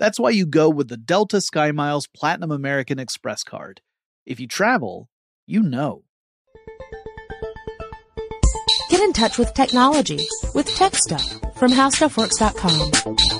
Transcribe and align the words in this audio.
That's 0.00 0.18
why 0.18 0.30
you 0.30 0.46
go 0.46 0.70
with 0.70 0.88
the 0.88 0.96
Delta 0.96 1.36
SkyMiles 1.36 2.08
Platinum 2.16 2.50
American 2.50 2.98
Express 2.98 3.44
card. 3.44 3.82
If 4.24 4.40
you 4.40 4.48
travel, 4.48 5.10
you 5.46 5.62
know. 5.62 6.04
Get 8.88 9.02
in 9.02 9.12
touch 9.12 9.38
with 9.38 9.52
technology 9.52 10.26
with 10.54 10.74
Tech 10.74 10.94
Stuff 10.94 11.30
from 11.56 11.70
HowStuffWorks.com. 11.72 13.39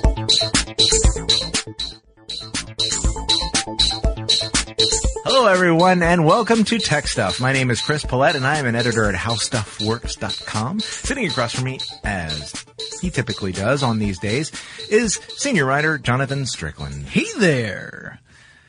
Hello, 5.33 5.47
everyone, 5.47 6.03
and 6.03 6.25
welcome 6.25 6.65
to 6.65 6.77
Tech 6.77 7.07
Stuff. 7.07 7.39
My 7.39 7.53
name 7.53 7.71
is 7.71 7.79
Chris 7.79 8.03
Pollette, 8.03 8.35
and 8.35 8.45
I 8.45 8.57
am 8.57 8.65
an 8.65 8.75
editor 8.75 9.05
at 9.05 9.15
HowStuffWorks.com. 9.15 10.81
Sitting 10.81 11.25
across 11.25 11.55
from 11.55 11.63
me, 11.63 11.79
as 12.03 12.65
he 12.99 13.09
typically 13.09 13.53
does 13.53 13.81
on 13.81 13.97
these 13.97 14.19
days, 14.19 14.51
is 14.89 15.21
senior 15.37 15.63
writer 15.63 15.97
Jonathan 15.97 16.45
Strickland. 16.45 17.05
Hey 17.05 17.27
there. 17.39 18.19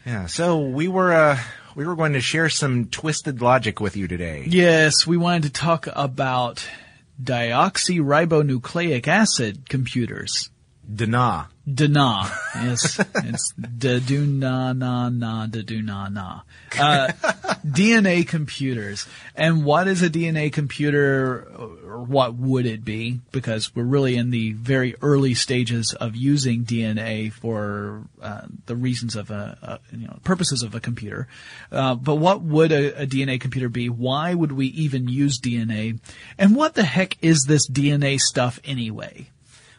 Yeah, 0.06 0.26
so 0.26 0.60
we 0.60 0.86
were 0.86 1.12
uh, 1.12 1.40
we 1.74 1.84
were 1.84 1.96
going 1.96 2.12
to 2.12 2.20
share 2.20 2.48
some 2.48 2.86
twisted 2.86 3.42
logic 3.42 3.80
with 3.80 3.96
you 3.96 4.06
today. 4.06 4.44
Yes, 4.46 5.04
we 5.04 5.16
wanted 5.16 5.42
to 5.42 5.50
talk 5.50 5.88
about 5.92 6.64
deoxyribonucleic 7.20 9.08
acid 9.08 9.68
computers. 9.68 10.48
Dana. 10.94 11.48
Dana. 11.66 12.30
Yes, 12.56 12.98
it's 13.14 13.52
da 13.52 14.00
do 14.00 14.26
na 14.26 14.72
na 14.72 15.08
na 15.08 15.46
da 15.46 15.62
do 15.62 15.80
na 15.80 16.08
na. 16.08 16.40
Uh, 16.78 17.12
DNA 17.64 18.26
computers. 18.26 19.06
And 19.36 19.64
what 19.64 19.86
is 19.86 20.02
a 20.02 20.10
DNA 20.10 20.52
computer, 20.52 21.46
or 21.56 22.02
what 22.02 22.34
would 22.34 22.66
it 22.66 22.84
be? 22.84 23.20
Because 23.30 23.74
we're 23.76 23.84
really 23.84 24.16
in 24.16 24.30
the 24.30 24.52
very 24.52 24.96
early 25.02 25.34
stages 25.34 25.94
of 25.94 26.16
using 26.16 26.64
DNA 26.64 27.32
for 27.32 28.02
uh, 28.20 28.42
the 28.66 28.76
reasons 28.76 29.14
of 29.14 29.30
a, 29.30 29.56
a, 29.62 29.96
you 29.96 30.06
know 30.08 30.18
purposes 30.24 30.62
of 30.62 30.74
a 30.74 30.80
computer. 30.80 31.28
Uh, 31.70 31.94
but 31.94 32.16
what 32.16 32.42
would 32.42 32.72
a, 32.72 33.02
a 33.02 33.06
DNA 33.06 33.40
computer 33.40 33.68
be? 33.68 33.88
Why 33.88 34.34
would 34.34 34.52
we 34.52 34.66
even 34.66 35.06
use 35.06 35.38
DNA? 35.38 36.00
And 36.38 36.56
what 36.56 36.74
the 36.74 36.84
heck 36.84 37.22
is 37.22 37.44
this 37.46 37.70
DNA 37.70 38.18
stuff 38.18 38.58
anyway? 38.64 39.28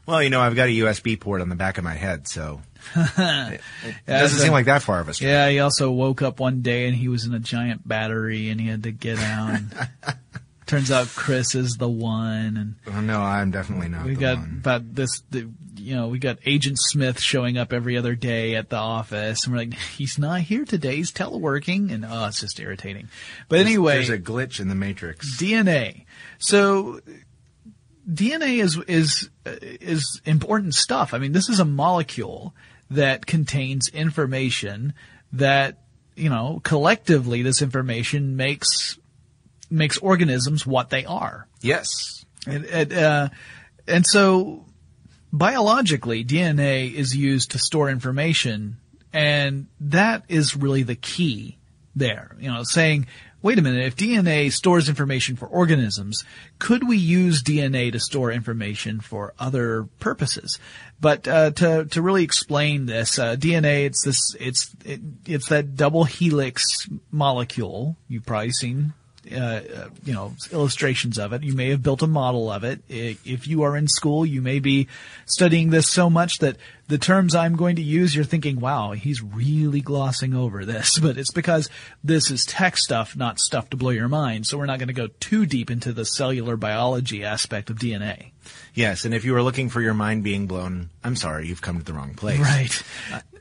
Well, 0.05 0.21
you 0.21 0.29
know, 0.29 0.41
I've 0.41 0.55
got 0.55 0.67
a 0.67 0.71
USB 0.71 1.19
port 1.19 1.41
on 1.41 1.49
the 1.49 1.55
back 1.55 1.77
of 1.77 1.83
my 1.83 1.93
head, 1.93 2.27
so 2.27 2.61
it, 2.95 3.61
it 3.85 4.05
doesn't 4.05 4.37
so- 4.37 4.43
seem 4.43 4.51
like 4.51 4.65
that 4.65 4.81
far 4.81 4.99
of 4.99 5.07
a 5.07 5.13
stretch. 5.13 5.27
Yeah, 5.29 5.49
he 5.49 5.59
also 5.59 5.91
woke 5.91 6.21
up 6.21 6.39
one 6.39 6.61
day 6.61 6.87
and 6.87 6.95
he 6.95 7.07
was 7.07 7.25
in 7.25 7.33
a 7.33 7.39
giant 7.39 7.87
battery 7.87 8.49
and 8.49 8.59
he 8.59 8.67
had 8.67 8.83
to 8.83 8.91
get 8.91 9.17
out. 9.19 9.59
Turns 10.65 10.91
out 10.91 11.07
Chris 11.09 11.55
is 11.55 11.75
the 11.77 11.89
one, 11.89 12.57
and 12.57 12.75
Oh, 12.87 13.01
no, 13.01 13.21
I'm 13.21 13.51
definitely 13.51 13.89
not. 13.89 14.05
we 14.05 14.15
got 14.15 14.37
one. 14.37 14.57
about 14.61 14.95
this. 14.95 15.21
The, 15.29 15.49
you 15.75 15.93
know, 15.95 16.07
we 16.07 16.19
got 16.19 16.37
Agent 16.45 16.77
Smith 16.79 17.19
showing 17.19 17.57
up 17.57 17.73
every 17.73 17.97
other 17.97 18.15
day 18.15 18.55
at 18.55 18.69
the 18.69 18.77
office, 18.77 19.43
and 19.45 19.53
we're 19.53 19.59
like, 19.59 19.73
he's 19.97 20.17
not 20.17 20.39
here 20.39 20.63
today. 20.63 20.95
He's 20.95 21.11
teleworking, 21.11 21.91
and 21.93 22.05
oh, 22.07 22.25
it's 22.27 22.39
just 22.39 22.59
irritating. 22.61 23.09
But 23.49 23.59
anyway, 23.59 23.95
there's 23.95 24.09
a 24.09 24.17
glitch 24.17 24.59
in 24.61 24.69
the 24.69 24.73
matrix. 24.75 25.37
DNA. 25.39 26.05
So 26.39 27.01
DNA 28.09 28.61
is 28.61 28.77
is 28.87 29.29
is 29.45 30.21
important 30.25 30.75
stuff. 30.75 31.13
I 31.13 31.17
mean, 31.17 31.31
this 31.31 31.49
is 31.49 31.59
a 31.59 31.65
molecule 31.65 32.53
that 32.89 33.25
contains 33.25 33.87
information 33.89 34.93
that 35.31 35.79
you 36.15 36.29
know 36.29 36.61
collectively 36.63 37.41
this 37.41 37.61
information 37.61 38.35
makes 38.35 38.97
makes 39.69 39.97
organisms 39.97 40.65
what 40.65 40.89
they 40.89 41.05
are. 41.05 41.47
Yes. 41.61 41.87
And, 42.45 42.65
and, 42.65 42.93
uh, 42.93 43.29
and 43.87 44.05
so 44.05 44.65
biologically, 45.31 46.23
DNA 46.23 46.93
is 46.93 47.15
used 47.15 47.51
to 47.51 47.59
store 47.59 47.89
information, 47.89 48.77
and 49.11 49.67
that 49.79 50.23
is 50.29 50.55
really 50.55 50.83
the 50.83 50.95
key 50.95 51.57
there. 51.95 52.35
You 52.39 52.51
know, 52.51 52.63
saying, 52.63 53.07
wait 53.43 53.59
a 53.59 53.61
minute, 53.61 53.85
if 53.85 53.95
DNA 53.95 54.51
stores 54.51 54.89
information 54.89 55.35
for 55.35 55.47
organisms, 55.47 56.23
could 56.57 56.87
we 56.87 56.97
use 56.97 57.43
DNA 57.43 57.91
to 57.91 57.99
store 57.99 58.31
information 58.31 58.99
for 58.99 59.35
other 59.37 59.83
purposes? 59.99 60.57
But 60.99 61.27
uh, 61.27 61.51
to 61.51 61.85
to 61.85 62.01
really 62.01 62.23
explain 62.23 62.87
this, 62.87 63.19
uh, 63.19 63.35
DNA 63.35 63.85
it's 63.85 64.03
this 64.03 64.35
it's 64.39 64.73
it, 64.83 65.01
it's 65.27 65.49
that 65.49 65.75
double 65.75 66.05
helix 66.05 66.89
molecule. 67.11 67.97
You've 68.07 68.25
probably 68.25 68.51
seen 68.51 68.93
uh, 69.31 69.35
uh, 69.35 69.89
you 70.03 70.13
know, 70.13 70.33
illustrations 70.51 71.17
of 71.17 71.31
it. 71.31 71.43
You 71.43 71.53
may 71.53 71.69
have 71.69 71.81
built 71.81 72.01
a 72.01 72.07
model 72.07 72.51
of 72.51 72.63
it. 72.63 72.81
If 72.89 73.47
you 73.47 73.63
are 73.63 73.77
in 73.77 73.87
school, 73.87 74.25
you 74.25 74.41
may 74.41 74.59
be 74.59 74.87
studying 75.25 75.69
this 75.69 75.87
so 75.87 76.09
much 76.09 76.39
that 76.39 76.57
the 76.87 76.97
terms 76.97 77.33
I'm 77.33 77.55
going 77.55 77.77
to 77.77 77.81
use, 77.81 78.15
you're 78.15 78.25
thinking, 78.25 78.59
wow, 78.59 78.91
he's 78.91 79.21
really 79.21 79.81
glossing 79.81 80.33
over 80.33 80.65
this. 80.65 80.99
But 81.03 81.17
it's 81.17 81.31
because 81.31 81.69
this 82.03 82.31
is 82.31 82.45
tech 82.45 82.77
stuff, 82.77 83.15
not 83.15 83.39
stuff 83.39 83.69
to 83.71 83.77
blow 83.77 83.89
your 83.89 84.07
mind. 84.07 84.47
So 84.47 84.57
we're 84.57 84.65
not 84.65 84.79
going 84.79 84.87
to 84.87 84.93
go 84.93 85.07
too 85.19 85.45
deep 85.45 85.69
into 85.69 85.91
the 85.91 86.05
cellular 86.05 86.55
biology 86.55 87.23
aspect 87.23 87.69
of 87.69 87.77
DNA. 87.77 88.31
Yes, 88.73 89.05
and 89.05 89.13
if 89.13 89.25
you 89.25 89.33
were 89.33 89.43
looking 89.43 89.69
for 89.69 89.81
your 89.81 89.93
mind 89.93 90.23
being 90.23 90.47
blown, 90.47 90.89
I'm 91.03 91.15
sorry, 91.15 91.47
you've 91.47 91.61
come 91.61 91.77
to 91.77 91.83
the 91.83 91.93
wrong 91.93 92.13
place. 92.13 92.39
Right. 92.39 92.83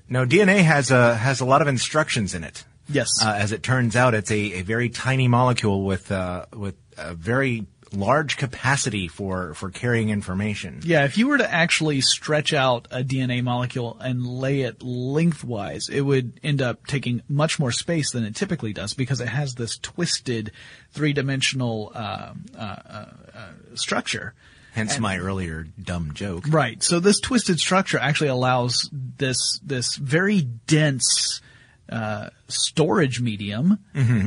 No, 0.08 0.26
DNA 0.26 0.62
has 0.62 0.90
a 0.90 1.14
has 1.14 1.40
a 1.40 1.44
lot 1.44 1.62
of 1.62 1.68
instructions 1.68 2.34
in 2.34 2.44
it. 2.44 2.64
Yes. 2.88 3.08
Uh, 3.22 3.32
as 3.32 3.52
it 3.52 3.62
turns 3.62 3.96
out, 3.96 4.14
it's 4.14 4.30
a, 4.30 4.60
a 4.60 4.62
very 4.62 4.88
tiny 4.88 5.28
molecule 5.28 5.84
with 5.84 6.10
uh, 6.10 6.46
with 6.52 6.76
a 6.96 7.14
very 7.14 7.66
large 7.92 8.36
capacity 8.36 9.08
for 9.08 9.54
for 9.54 9.70
carrying 9.70 10.10
information. 10.10 10.80
Yeah, 10.84 11.04
if 11.04 11.18
you 11.18 11.28
were 11.28 11.38
to 11.38 11.50
actually 11.50 12.00
stretch 12.00 12.52
out 12.52 12.88
a 12.90 13.02
DNA 13.02 13.42
molecule 13.42 13.96
and 14.00 14.26
lay 14.26 14.62
it 14.62 14.82
lengthwise, 14.82 15.88
it 15.88 16.00
would 16.00 16.40
end 16.42 16.62
up 16.62 16.86
taking 16.86 17.22
much 17.28 17.58
more 17.58 17.72
space 17.72 18.12
than 18.12 18.24
it 18.24 18.34
typically 18.34 18.72
does 18.72 18.94
because 18.94 19.20
it 19.20 19.28
has 19.28 19.54
this 19.54 19.78
twisted 19.78 20.52
three-dimensional 20.92 21.92
uh, 21.94 22.32
uh, 22.56 22.58
uh, 22.58 23.06
uh, 23.34 23.48
structure. 23.74 24.34
Hence 24.72 24.98
my 24.98 25.18
earlier 25.18 25.66
dumb 25.82 26.12
joke. 26.14 26.44
Right. 26.48 26.82
So 26.82 26.98
this 26.98 27.20
twisted 27.20 27.58
structure 27.60 27.98
actually 27.98 28.30
allows 28.30 28.88
this 28.90 29.60
this 29.62 29.96
very 29.96 30.40
dense 30.40 31.42
uh, 31.90 32.30
storage 32.48 33.20
medium 33.20 33.78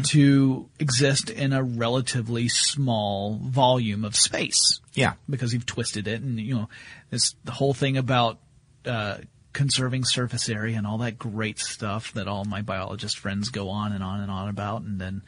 to 0.10 0.70
exist 0.80 1.30
in 1.30 1.54
a 1.54 1.64
relatively 1.64 2.48
small 2.48 3.36
volume 3.42 4.04
of 4.06 4.16
space 4.16 4.80
Yeah. 4.94 5.14
because 5.30 5.54
you've 5.54 5.66
twisted 5.66 6.08
it 6.08 6.22
and 6.22 6.40
you 6.40 6.56
know 6.56 6.70
this 7.10 7.36
the 7.44 7.52
whole 7.54 7.74
thing 7.74 7.98
about 7.98 8.40
uh, 8.86 9.18
conserving 9.54 10.04
surface 10.04 10.50
area 10.50 10.78
and 10.78 10.86
all 10.86 10.98
that 11.00 11.18
great 11.18 11.58
stuff 11.60 12.12
that 12.14 12.28
all 12.28 12.44
my 12.46 12.62
biologist 12.62 13.18
friends 13.18 13.50
go 13.50 13.70
on 13.70 13.94
and 13.94 14.04
on 14.04 14.20
and 14.22 14.30
on 14.30 14.50
about 14.50 14.82
and 14.82 15.00
then 15.00 15.22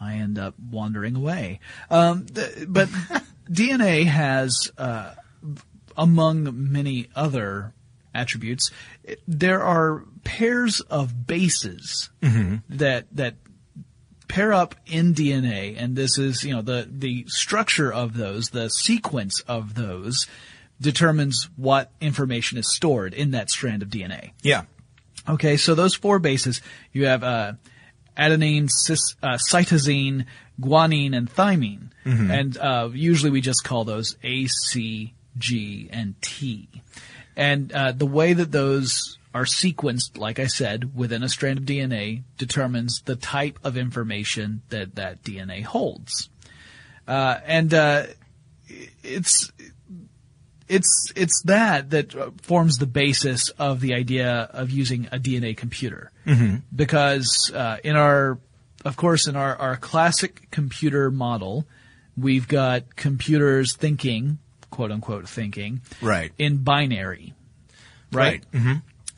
I 0.00 0.14
end 0.14 0.38
up 0.38 0.54
wandering 0.58 1.14
away. 1.14 1.60
Um, 1.90 2.24
th- 2.26 2.64
but 2.68 2.88
DNA 3.50 4.06
has 4.06 4.72
uh, 4.78 5.14
among 5.96 6.72
many 6.72 7.08
other 7.14 7.74
attributes 8.14 8.70
there 9.26 9.62
are 9.62 10.04
pairs 10.24 10.80
of 10.80 11.26
bases 11.26 12.10
that 12.68 13.06
that 13.12 13.34
pair 14.30 14.52
up 14.52 14.76
in 14.86 15.12
DNA, 15.12 15.74
and 15.76 15.96
this 15.96 16.16
is, 16.16 16.44
you 16.44 16.54
know, 16.54 16.62
the, 16.62 16.88
the 16.88 17.24
structure 17.26 17.92
of 17.92 18.16
those, 18.16 18.46
the 18.46 18.68
sequence 18.68 19.40
of 19.48 19.74
those 19.74 20.26
determines 20.80 21.48
what 21.56 21.90
information 22.00 22.56
is 22.56 22.72
stored 22.74 23.12
in 23.12 23.32
that 23.32 23.50
strand 23.50 23.82
of 23.82 23.88
DNA. 23.88 24.30
Yeah. 24.42 24.62
Okay, 25.28 25.56
so 25.56 25.74
those 25.74 25.96
four 25.96 26.20
bases, 26.20 26.62
you 26.92 27.06
have, 27.06 27.24
uh, 27.24 27.54
adenine, 28.16 28.68
cis, 28.70 29.16
uh, 29.22 29.36
cytosine, 29.50 30.26
guanine, 30.60 31.14
and 31.14 31.28
thymine. 31.28 31.90
And, 32.30 32.56
uh, 32.56 32.88
usually 32.92 33.30
we 33.30 33.40
just 33.40 33.64
call 33.64 33.84
those 33.84 34.16
A, 34.22 34.46
C, 34.46 35.12
G, 35.36 35.90
and 35.92 36.14
T. 36.22 36.68
And, 37.40 37.72
uh, 37.72 37.92
the 37.92 38.06
way 38.06 38.34
that 38.34 38.52
those 38.52 39.18
are 39.32 39.44
sequenced, 39.44 40.18
like 40.18 40.38
I 40.38 40.46
said, 40.46 40.94
within 40.94 41.22
a 41.22 41.28
strand 41.28 41.58
of 41.58 41.64
DNA 41.64 42.22
determines 42.36 43.00
the 43.04 43.16
type 43.16 43.58
of 43.64 43.76
information 43.76 44.62
that 44.68 44.96
that 44.96 45.22
DNA 45.22 45.64
holds. 45.64 46.28
Uh, 47.08 47.38
and, 47.46 47.72
uh, 47.72 48.06
it's, 49.02 49.50
it's 50.68 51.12
it's 51.16 51.42
that 51.46 51.90
that 51.90 52.14
forms 52.42 52.76
the 52.76 52.86
basis 52.86 53.48
of 53.50 53.80
the 53.80 53.94
idea 53.94 54.48
of 54.52 54.70
using 54.70 55.08
a 55.10 55.18
DNA 55.18 55.56
computer. 55.56 56.12
Mm-hmm. 56.26 56.56
Because 56.74 57.50
uh, 57.54 57.78
in 57.82 57.96
our, 57.96 58.38
of 58.84 58.96
course, 58.96 59.26
in 59.26 59.34
our, 59.34 59.56
our 59.56 59.76
classic 59.76 60.50
computer 60.50 61.10
model, 61.10 61.66
we've 62.16 62.46
got 62.46 62.96
computers 62.96 63.74
thinking, 63.74 64.38
quote 64.70 64.90
unquote, 64.92 65.28
thinking, 65.28 65.80
Right. 66.00 66.32
in 66.38 66.58
binary, 66.58 67.34
right? 68.12 68.44
Mm-hmm. 68.52 68.74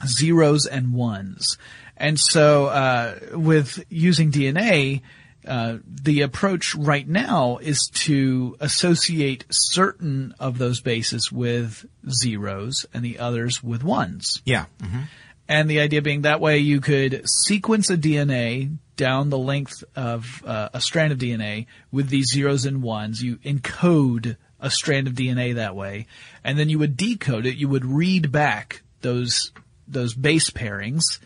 Zeros 0.06 0.66
and 0.66 0.92
ones. 0.92 1.58
And 1.96 2.18
so, 2.18 2.66
uh, 2.66 3.18
with 3.32 3.84
using 3.88 4.32
DNA, 4.32 5.02
uh, 5.46 5.78
the 5.86 6.22
approach 6.22 6.74
right 6.74 7.06
now 7.06 7.58
is 7.58 7.88
to 7.92 8.56
associate 8.60 9.44
certain 9.50 10.34
of 10.40 10.58
those 10.58 10.80
bases 10.80 11.30
with 11.30 11.84
zeros 12.08 12.86
and 12.94 13.04
the 13.04 13.18
others 13.18 13.62
with 13.62 13.84
ones. 13.84 14.40
Yeah. 14.44 14.66
hmm 14.82 15.02
And 15.48 15.68
the 15.68 15.80
idea 15.80 16.00
being 16.02 16.22
that 16.22 16.40
way 16.40 16.58
you 16.58 16.80
could 16.80 17.22
sequence 17.28 17.90
a 17.90 17.96
DNA 17.96 18.76
down 18.96 19.30
the 19.30 19.38
length 19.38 19.82
of 19.96 20.42
uh, 20.46 20.68
a 20.72 20.80
strand 20.80 21.12
of 21.12 21.18
DNA 21.18 21.66
with 21.90 22.08
these 22.08 22.26
zeros 22.32 22.64
and 22.64 22.82
ones. 22.82 23.22
You 23.22 23.36
encode 23.38 24.36
a 24.62 24.70
strand 24.70 25.08
of 25.08 25.14
DNA 25.14 25.56
that 25.56 25.76
way, 25.76 26.06
and 26.42 26.58
then 26.58 26.68
you 26.68 26.78
would 26.78 26.96
decode 26.96 27.44
it. 27.44 27.56
You 27.56 27.68
would 27.68 27.84
read 27.84 28.32
back 28.32 28.82
those 29.02 29.52
those 29.86 30.14
base 30.14 30.48
pairings, 30.50 31.18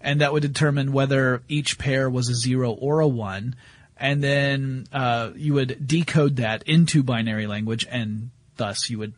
and 0.00 0.20
that 0.20 0.32
would 0.32 0.42
determine 0.42 0.92
whether 0.92 1.42
each 1.48 1.76
pair 1.76 2.08
was 2.08 2.28
a 2.28 2.34
zero 2.34 2.70
or 2.70 3.00
a 3.00 3.08
one. 3.08 3.56
And 3.96 4.22
then 4.22 4.86
uh, 4.92 5.30
you 5.36 5.54
would 5.54 5.86
decode 5.86 6.36
that 6.36 6.64
into 6.64 7.02
binary 7.02 7.46
language, 7.46 7.86
and 7.90 8.30
thus 8.56 8.88
you 8.90 8.98
would 8.98 9.12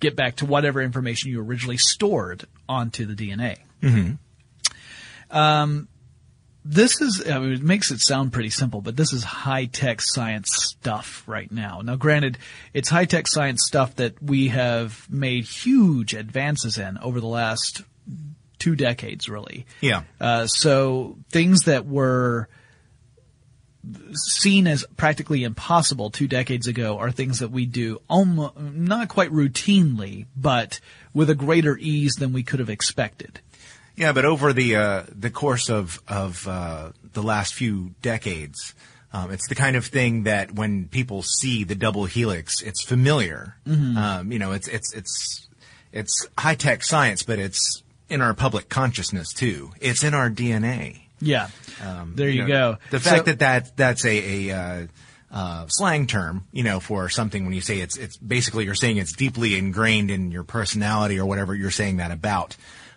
get 0.00 0.16
back 0.16 0.36
to 0.36 0.46
whatever 0.46 0.80
information 0.82 1.30
you 1.30 1.40
originally 1.40 1.76
stored 1.76 2.44
onto 2.68 3.06
the 3.06 3.14
DNA. 3.14 3.58
Um, 5.30 5.88
this 6.68 7.00
is, 7.00 7.22
I 7.28 7.38
mean, 7.38 7.52
it 7.52 7.62
makes 7.62 7.90
it 7.90 8.00
sound 8.00 8.32
pretty 8.32 8.50
simple, 8.50 8.80
but 8.80 8.96
this 8.96 9.12
is 9.12 9.22
high 9.22 9.66
tech 9.66 10.00
science 10.00 10.48
stuff 10.52 11.22
right 11.26 11.50
now. 11.50 11.80
Now, 11.82 11.96
granted, 11.96 12.38
it's 12.74 12.88
high 12.88 13.04
tech 13.04 13.28
science 13.28 13.62
stuff 13.66 13.96
that 13.96 14.20
we 14.20 14.48
have 14.48 15.06
made 15.08 15.44
huge 15.44 16.12
advances 16.12 16.76
in 16.76 16.98
over 16.98 17.20
the 17.20 17.28
last 17.28 17.82
two 18.58 18.74
decades, 18.74 19.28
really. 19.28 19.66
Yeah. 19.80 20.02
Uh, 20.20 20.46
so 20.46 21.18
things 21.30 21.62
that 21.62 21.86
were 21.86 22.48
seen 24.12 24.66
as 24.66 24.84
practically 24.96 25.44
impossible 25.44 26.10
two 26.10 26.26
decades 26.26 26.66
ago 26.66 26.98
are 26.98 27.12
things 27.12 27.38
that 27.38 27.50
we 27.50 27.66
do 27.66 28.00
almost, 28.08 28.58
not 28.58 29.08
quite 29.08 29.30
routinely, 29.30 30.26
but 30.36 30.80
with 31.14 31.30
a 31.30 31.34
greater 31.36 31.76
ease 31.78 32.14
than 32.14 32.32
we 32.32 32.42
could 32.42 32.58
have 32.58 32.70
expected. 32.70 33.40
Yeah, 33.96 34.12
but 34.12 34.24
over 34.24 34.52
the 34.52 34.76
uh, 34.76 35.02
the 35.08 35.30
course 35.30 35.70
of 35.70 36.00
of 36.06 36.46
uh, 36.46 36.92
the 37.12 37.22
last 37.22 37.54
few 37.54 37.94
decades, 38.02 38.74
um, 39.12 39.30
it's 39.30 39.48
the 39.48 39.54
kind 39.54 39.74
of 39.76 39.86
thing 39.86 40.24
that 40.24 40.52
when 40.52 40.88
people 40.88 41.22
see 41.22 41.64
the 41.64 41.74
double 41.74 42.04
helix, 42.04 42.60
it's 42.60 42.82
familiar. 42.82 43.56
Um, 43.66 44.30
you 44.32 44.38
know, 44.38 44.52
it's 44.52 44.68
it's 44.68 44.92
it's 44.94 45.48
it's 45.92 46.26
high 46.38 46.54
tech 46.56 46.82
science, 46.84 47.22
but 47.22 47.38
it's 47.38 47.82
in 48.08 48.20
our 48.20 48.34
public 48.34 48.68
consciousness 48.68 49.32
too. 49.32 49.72
It's 49.80 50.04
in 50.04 50.12
our 50.14 50.30
DNA. 50.30 51.00
Yeah. 51.20 51.48
there 52.14 52.28
you, 52.28 52.42
know, 52.42 52.46
go. 52.48 52.76
The 52.90 53.00
So- 53.00 53.10
fact 53.10 53.24
that 53.26 53.38
that 53.38 53.76
that's 53.76 54.04
a, 54.04 54.50
a 54.50 54.56
uh, 54.56 54.86
uh, 55.30 55.66
slang 55.68 56.06
term, 56.06 56.46
you 56.52 56.62
know, 56.62 56.80
for 56.80 57.08
something 57.08 57.44
when 57.44 57.54
you 57.54 57.62
say 57.62 57.80
it's 57.80 57.96
it's 57.96 58.18
basically 58.18 58.66
you're 58.66 58.74
saying 58.74 58.98
it's 58.98 59.16
deeply 59.16 59.56
ingrained 59.56 60.10
in 60.10 60.30
your 60.30 60.44
personality 60.44 61.18
or 61.18 61.24
whatever 61.26 61.54
you're 61.54 61.70
saying 61.70 61.96
that 61.96 62.10
about. 62.10 62.56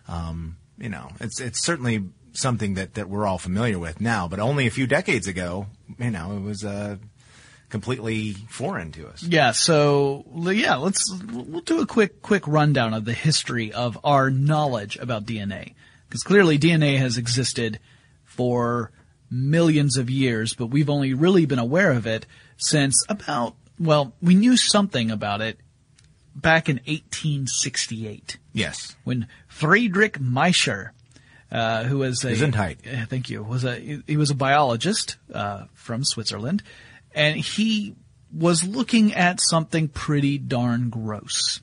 Um, 0.10 0.58
you 0.80 0.90
know, 0.90 1.10
it's 1.20 1.40
it's 1.40 1.64
certainly 1.64 2.06
something 2.34 2.76
that 2.76 2.96
that 2.96 3.10
we're 3.10 3.26
all 3.26 3.38
familiar 3.38 3.80
with 3.80 4.02
now, 4.02 4.28
but 4.28 4.40
only 4.40 4.68
a 4.68 4.72
few 4.72 4.88
decades 4.88 5.28
ago, 5.28 5.68
you 5.98 6.12
know, 6.12 6.36
it 6.38 6.42
was 6.42 6.64
uh, 6.64 6.98
completely 7.70 8.34
foreign 8.50 8.92
to 8.94 9.08
us. 9.08 9.24
Yeah, 9.24 9.52
so 9.52 10.26
yeah, 10.36 10.76
let's 10.76 11.04
we'll 11.32 11.62
do 11.62 11.82
a 11.82 11.86
quick 11.86 12.22
quick 12.22 12.48
rundown 12.48 12.94
of 12.94 13.06
the 13.06 13.14
history 13.14 13.72
of 13.72 14.00
our 14.04 14.30
knowledge 14.30 14.98
about 14.98 15.26
DNA 15.26 15.76
because 16.08 16.24
clearly 16.24 16.58
DNA 16.58 16.98
has 16.98 17.18
existed 17.18 17.80
for 18.26 18.92
millions 19.30 19.98
of 19.98 20.10
years, 20.10 20.54
but 20.54 20.68
we've 20.68 20.90
only 20.90 21.14
really 21.14 21.46
been 21.46 21.60
aware 21.60 21.92
of 21.92 22.08
it 22.08 22.26
since 22.58 23.06
about 23.10 23.56
well, 23.80 24.14
we 24.22 24.36
knew 24.36 24.58
something 24.58 25.10
about 25.10 25.42
it 25.42 25.60
back 26.42 26.70
in 26.70 26.78
1868 26.86 28.38
Yes. 28.54 28.96
when 29.04 29.28
Friedrich 29.48 30.20
Miescher, 30.20 30.90
uh, 31.52 31.84
who 31.84 32.00
was 32.00 32.24
a 32.24 32.32
Gesundheit. 32.34 32.78
uh, 32.86 33.06
thank 33.06 33.30
you, 33.30 33.44
was 33.44 33.64
a 33.66 33.76
he 34.08 34.18
was 34.18 34.30
a 34.30 34.36
biologist 34.36 35.18
uh, 35.34 35.66
from 35.74 36.04
Switzerland, 36.04 36.64
and 37.14 37.38
he 37.38 37.96
was 38.34 38.64
looking 38.64 39.14
at 39.14 39.40
something 39.42 39.88
pretty 39.88 40.38
darn 40.38 40.90
gross. 40.90 41.62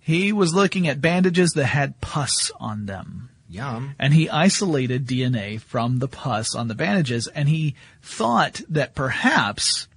He 0.00 0.32
was 0.32 0.54
looking 0.54 0.88
at 0.88 1.00
bandages 1.02 1.50
that 1.52 1.66
had 1.66 2.00
pus 2.00 2.50
on 2.58 2.86
them. 2.86 3.30
Yum. 3.50 3.94
and 3.98 4.12
he 4.12 4.28
isolated 4.28 5.06
DNA 5.06 5.58
from 5.58 6.00
the 6.00 6.08
pus 6.08 6.54
on 6.54 6.68
the 6.68 6.74
bandages, 6.74 7.28
and 7.28 7.48
he 7.48 7.74
thought 8.02 8.60
that 8.68 8.94
perhaps 8.94 9.88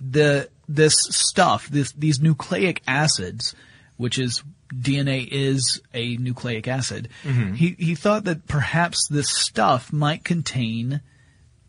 the 0.00 0.48
this 0.74 0.94
stuff, 1.10 1.68
this 1.68 1.92
these 1.92 2.20
nucleic 2.20 2.82
acids, 2.86 3.54
which 3.96 4.18
is 4.18 4.42
DNA 4.74 5.28
is 5.30 5.80
a 5.92 6.16
nucleic 6.16 6.66
acid. 6.66 7.08
Mm-hmm. 7.24 7.54
He 7.54 7.76
he 7.78 7.94
thought 7.94 8.24
that 8.24 8.46
perhaps 8.46 9.06
this 9.08 9.30
stuff 9.30 9.92
might 9.92 10.24
contain 10.24 11.00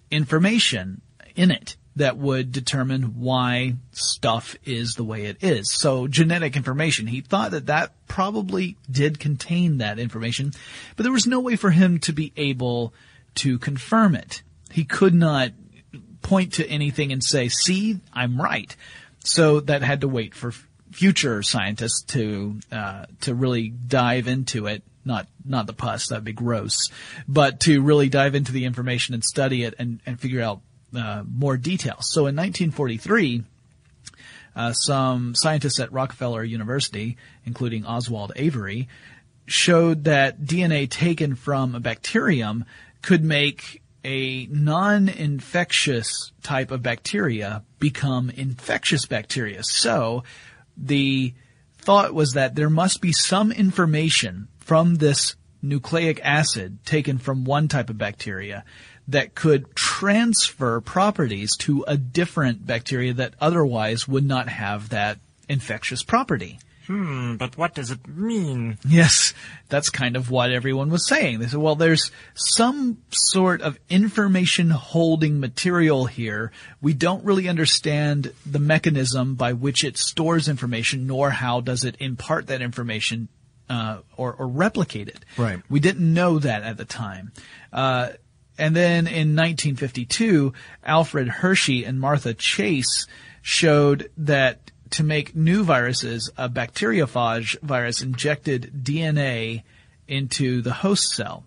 information 0.09 1.01
in 1.35 1.51
it 1.51 1.75
that 1.95 2.17
would 2.17 2.51
determine 2.51 3.19
why 3.19 3.75
stuff 3.91 4.55
is 4.65 4.95
the 4.95 5.03
way 5.03 5.25
it 5.25 5.37
is. 5.43 5.71
So 5.71 6.07
genetic 6.07 6.55
information. 6.55 7.07
He 7.07 7.21
thought 7.21 7.51
that 7.51 7.67
that 7.67 7.93
probably 8.07 8.77
did 8.89 9.19
contain 9.19 9.77
that 9.77 9.99
information, 9.99 10.53
but 10.95 11.03
there 11.03 11.11
was 11.11 11.27
no 11.27 11.39
way 11.39 11.55
for 11.55 11.69
him 11.69 11.99
to 11.99 12.13
be 12.13 12.33
able 12.35 12.93
to 13.35 13.59
confirm 13.59 14.15
it. 14.15 14.41
He 14.71 14.85
could 14.85 15.13
not 15.13 15.51
point 16.23 16.53
to 16.53 16.67
anything 16.67 17.11
and 17.11 17.23
say, 17.23 17.49
see, 17.49 17.99
I'm 18.11 18.41
right. 18.41 18.75
So 19.23 19.59
that 19.61 19.83
had 19.83 20.01
to 20.01 20.07
wait 20.07 20.33
for 20.33 20.51
future 20.91 21.43
scientists 21.43 22.03
to, 22.03 22.59
uh, 22.71 23.05
to 23.21 23.35
really 23.35 23.69
dive 23.69 24.27
into 24.27 24.65
it. 24.67 24.83
Not, 25.05 25.27
not 25.43 25.67
the 25.67 25.73
pus, 25.73 26.07
that'd 26.07 26.23
be 26.23 26.33
gross, 26.33 26.89
but 27.27 27.59
to 27.61 27.81
really 27.81 28.07
dive 28.07 28.35
into 28.35 28.53
the 28.53 28.63
information 28.63 29.13
and 29.13 29.23
study 29.23 29.63
it 29.63 29.75
and, 29.77 29.99
and 30.05 30.19
figure 30.19 30.41
out, 30.41 30.61
uh, 30.95 31.23
more 31.29 31.57
details. 31.57 32.09
So 32.11 32.21
in 32.21 32.35
1943, 32.35 33.43
uh, 34.55 34.73
some 34.73 35.35
scientists 35.35 35.79
at 35.79 35.91
Rockefeller 35.91 36.43
University, 36.43 37.17
including 37.45 37.85
Oswald 37.85 38.31
Avery, 38.35 38.87
showed 39.45 40.05
that 40.05 40.41
DNA 40.41 40.89
taken 40.89 41.35
from 41.35 41.75
a 41.75 41.79
bacterium 41.79 42.63
could 43.01 43.23
make 43.23 43.81
a 44.03 44.47
non-infectious 44.47 46.31
type 46.41 46.71
of 46.71 46.83
bacteria 46.83 47.63
become 47.79 48.29
infectious 48.29 49.05
bacteria. 49.05 49.63
So 49.63 50.23
the 50.75 51.33
thought 51.77 52.13
was 52.13 52.33
that 52.33 52.55
there 52.55 52.69
must 52.69 53.01
be 53.01 53.11
some 53.11 53.51
information 53.51 54.47
from 54.59 54.95
this 54.95 55.35
nucleic 55.61 56.19
acid 56.23 56.85
taken 56.85 57.17
from 57.17 57.45
one 57.45 57.67
type 57.67 57.89
of 57.89 57.97
bacteria 57.97 58.65
that 59.07 59.35
could 59.35 59.75
transfer 59.75 60.81
properties 60.81 61.55
to 61.57 61.83
a 61.87 61.97
different 61.97 62.65
bacteria 62.65 63.13
that 63.13 63.33
otherwise 63.39 64.07
would 64.07 64.25
not 64.25 64.47
have 64.49 64.89
that 64.89 65.19
infectious 65.49 66.03
property. 66.03 66.59
Hmm, 66.87 67.35
but 67.35 67.57
what 67.57 67.73
does 67.73 67.91
it 67.91 68.07
mean? 68.07 68.77
Yes, 68.85 69.33
that's 69.69 69.89
kind 69.89 70.15
of 70.15 70.29
what 70.29 70.51
everyone 70.51 70.89
was 70.89 71.07
saying. 71.07 71.39
They 71.39 71.47
said, 71.47 71.59
well, 71.59 71.75
there's 71.75 72.11
some 72.33 72.97
sort 73.09 73.61
of 73.61 73.79
information 73.89 74.69
holding 74.69 75.39
material 75.39 76.05
here. 76.05 76.51
We 76.81 76.93
don't 76.93 77.23
really 77.23 77.47
understand 77.47 78.33
the 78.45 78.59
mechanism 78.59 79.35
by 79.35 79.53
which 79.53 79.83
it 79.83 79.97
stores 79.97 80.49
information, 80.49 81.07
nor 81.07 81.29
how 81.29 81.61
does 81.61 81.85
it 81.85 81.95
impart 81.99 82.47
that 82.47 82.61
information 82.61 83.29
uh, 83.69 83.99
or, 84.17 84.33
or 84.33 84.47
replicate 84.47 85.07
it. 85.07 85.23
Right. 85.37 85.61
We 85.69 85.79
didn't 85.79 86.13
know 86.13 86.39
that 86.39 86.63
at 86.63 86.77
the 86.77 86.85
time. 86.85 87.31
Uh, 87.71 88.09
and 88.57 88.75
then 88.75 89.07
in 89.07 89.35
1952, 89.35 90.53
Alfred 90.83 91.27
Hershey 91.27 91.85
and 91.85 91.99
Martha 91.99 92.33
Chase 92.33 93.07
showed 93.41 94.11
that 94.17 94.71
to 94.93 95.03
make 95.03 95.35
new 95.35 95.63
viruses, 95.63 96.29
a 96.37 96.49
bacteriophage 96.49 97.59
virus 97.61 98.01
injected 98.01 98.71
DNA 98.83 99.63
into 100.07 100.61
the 100.61 100.73
host 100.73 101.09
cell, 101.09 101.43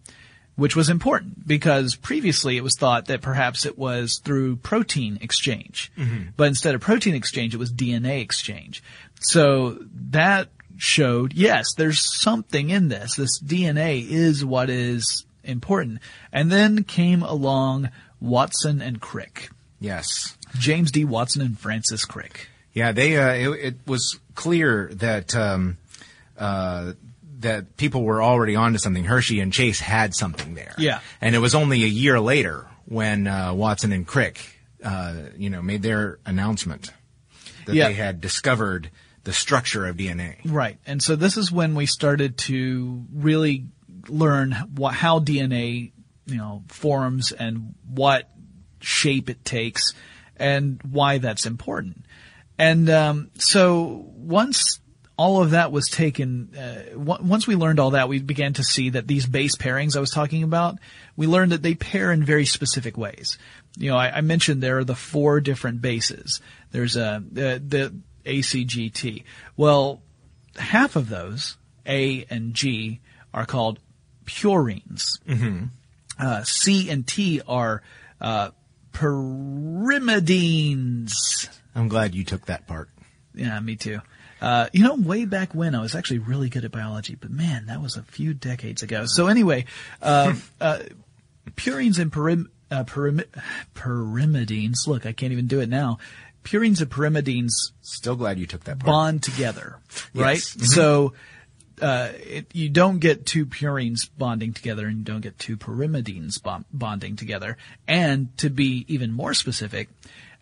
which 0.56 0.74
was 0.74 0.88
important 0.88 1.46
because 1.46 1.94
previously 1.94 2.56
it 2.56 2.62
was 2.62 2.76
thought 2.76 3.06
that 3.06 3.22
perhaps 3.22 3.64
it 3.66 3.78
was 3.78 4.20
through 4.24 4.56
protein 4.56 5.18
exchange. 5.20 5.92
Mm-hmm. 5.96 6.30
But 6.36 6.48
instead 6.48 6.74
of 6.74 6.80
protein 6.80 7.14
exchange, 7.14 7.54
it 7.54 7.58
was 7.58 7.72
DNA 7.72 8.20
exchange. 8.20 8.82
So 9.20 9.78
that 10.10 10.48
showed, 10.76 11.32
yes, 11.32 11.74
there's 11.76 12.20
something 12.20 12.70
in 12.70 12.88
this. 12.88 13.14
This 13.14 13.40
DNA 13.40 14.08
is 14.08 14.44
what 14.44 14.70
is 14.70 15.24
important. 15.44 16.00
And 16.32 16.50
then 16.50 16.84
came 16.84 17.22
along 17.22 17.90
Watson 18.20 18.82
and 18.82 19.00
Crick. 19.00 19.50
Yes. 19.78 20.36
James 20.58 20.90
D. 20.90 21.04
Watson 21.04 21.42
and 21.42 21.58
Francis 21.58 22.04
Crick. 22.04 22.48
Yeah, 22.76 22.92
they. 22.92 23.16
Uh, 23.16 23.32
it, 23.32 23.48
it 23.64 23.74
was 23.86 24.20
clear 24.34 24.90
that 24.96 25.34
um, 25.34 25.78
uh, 26.38 26.92
that 27.40 27.76
people 27.78 28.02
were 28.04 28.22
already 28.22 28.54
onto 28.54 28.78
something. 28.78 29.02
Hershey 29.04 29.40
and 29.40 29.52
Chase 29.52 29.80
had 29.80 30.14
something 30.14 30.54
there. 30.54 30.74
Yeah. 30.78 31.00
and 31.20 31.34
it 31.34 31.38
was 31.38 31.54
only 31.54 31.82
a 31.84 31.88
year 31.88 32.20
later 32.20 32.66
when 32.84 33.26
uh, 33.26 33.52
Watson 33.54 33.92
and 33.92 34.06
Crick, 34.06 34.40
uh, 34.84 35.14
you 35.36 35.48
know, 35.50 35.62
made 35.62 35.82
their 35.82 36.18
announcement 36.26 36.92
that 37.64 37.74
Yeah. 37.74 37.88
they 37.88 37.94
had 37.94 38.20
discovered 38.20 38.90
the 39.24 39.32
structure 39.32 39.86
of 39.86 39.96
DNA. 39.96 40.36
Right. 40.44 40.78
And 40.86 41.02
so 41.02 41.16
this 41.16 41.36
is 41.36 41.50
when 41.50 41.74
we 41.74 41.86
started 41.86 42.38
to 42.38 43.04
really 43.12 43.64
learn 44.08 44.52
what, 44.74 44.94
how 44.94 45.18
DNA, 45.18 45.92
you 46.26 46.36
know, 46.36 46.62
forms 46.68 47.32
and 47.32 47.74
what 47.88 48.30
shape 48.80 49.28
it 49.28 49.44
takes 49.44 49.82
and 50.36 50.80
why 50.88 51.18
that's 51.18 51.44
important. 51.46 52.04
And 52.58 52.90
um, 52.90 53.30
so 53.34 54.04
once 54.16 54.80
all 55.18 55.42
of 55.42 55.52
that 55.52 55.72
was 55.72 55.88
taken, 55.88 56.54
uh, 56.56 56.90
w- 56.90 57.22
once 57.22 57.46
we 57.46 57.54
learned 57.54 57.80
all 57.80 57.92
that, 57.92 58.08
we 58.08 58.18
began 58.18 58.52
to 58.54 58.64
see 58.64 58.90
that 58.90 59.06
these 59.06 59.26
base 59.26 59.56
pairings 59.56 59.96
I 59.96 60.00
was 60.00 60.10
talking 60.10 60.42
about, 60.42 60.78
we 61.16 61.26
learned 61.26 61.52
that 61.52 61.62
they 61.62 61.74
pair 61.74 62.12
in 62.12 62.22
very 62.24 62.44
specific 62.46 62.96
ways. 62.98 63.38
You 63.78 63.90
know, 63.90 63.96
I, 63.96 64.18
I 64.18 64.20
mentioned 64.20 64.62
there 64.62 64.76
are 64.78 64.84
the 64.84 64.94
four 64.94 65.40
different 65.40 65.80
bases. 65.80 66.40
There's 66.70 66.96
a 66.96 67.22
the, 67.30 67.62
the 67.66 67.94
ACGT. 68.26 69.24
Well, 69.56 70.02
half 70.56 70.96
of 70.96 71.08
those, 71.08 71.56
A 71.86 72.26
and 72.30 72.52
G, 72.54 73.00
are 73.32 73.46
called 73.46 73.78
purines. 74.24 75.18
Uh, 76.18 76.42
C 76.44 76.90
and 76.90 77.06
T 77.06 77.40
are 77.46 77.82
uh, 78.20 78.50
pyrimidines. 78.92 81.48
I'm 81.76 81.86
glad 81.88 82.14
you 82.14 82.24
took 82.24 82.46
that 82.46 82.66
part. 82.66 82.88
Yeah, 83.34 83.60
me 83.60 83.76
too. 83.76 84.00
Uh, 84.40 84.68
you 84.72 84.82
know, 84.82 84.94
way 84.94 85.24
back 85.26 85.54
when 85.54 85.74
I 85.74 85.80
was 85.80 85.94
actually 85.94 86.18
really 86.18 86.48
good 86.48 86.64
at 86.64 86.72
biology, 86.72 87.14
but 87.14 87.30
man, 87.30 87.66
that 87.66 87.80
was 87.80 87.96
a 87.96 88.02
few 88.02 88.34
decades 88.34 88.82
ago. 88.82 89.04
So 89.06 89.28
anyway, 89.28 89.66
uh, 90.02 90.34
uh, 90.60 90.80
purines 91.52 91.98
and 91.98 92.10
pyrim, 92.12 92.46
uh, 92.70 92.84
pyrim, 92.84 93.24
pyrimidines. 93.74 94.86
Look, 94.86 95.06
I 95.06 95.12
can't 95.12 95.32
even 95.32 95.46
do 95.46 95.60
it 95.60 95.68
now. 95.68 95.98
Purines 96.44 96.80
and 96.80 96.90
pyrimidines 96.90 97.50
Still 97.82 98.16
glad 98.16 98.38
you 98.38 98.46
took 98.46 98.64
that 98.64 98.78
part. 98.78 98.86
bond 98.86 99.22
together, 99.22 99.78
right? 100.14 100.36
Yes. 100.36 100.54
Mhm. 100.56 100.64
So 100.66 101.12
uh, 101.82 102.10
it, 102.14 102.46
you 102.54 102.68
don't 102.68 102.98
get 103.00 103.26
two 103.26 103.46
purines 103.46 104.08
bonding 104.16 104.52
together, 104.52 104.86
and 104.86 104.98
you 104.98 105.04
don't 105.04 105.20
get 105.22 105.38
two 105.38 105.56
pyrimidines 105.56 106.40
bond, 106.42 106.64
bonding 106.72 107.16
together. 107.16 107.56
And 107.88 108.36
to 108.38 108.48
be 108.50 108.84
even 108.88 109.12
more 109.12 109.34
specific, 109.34 109.88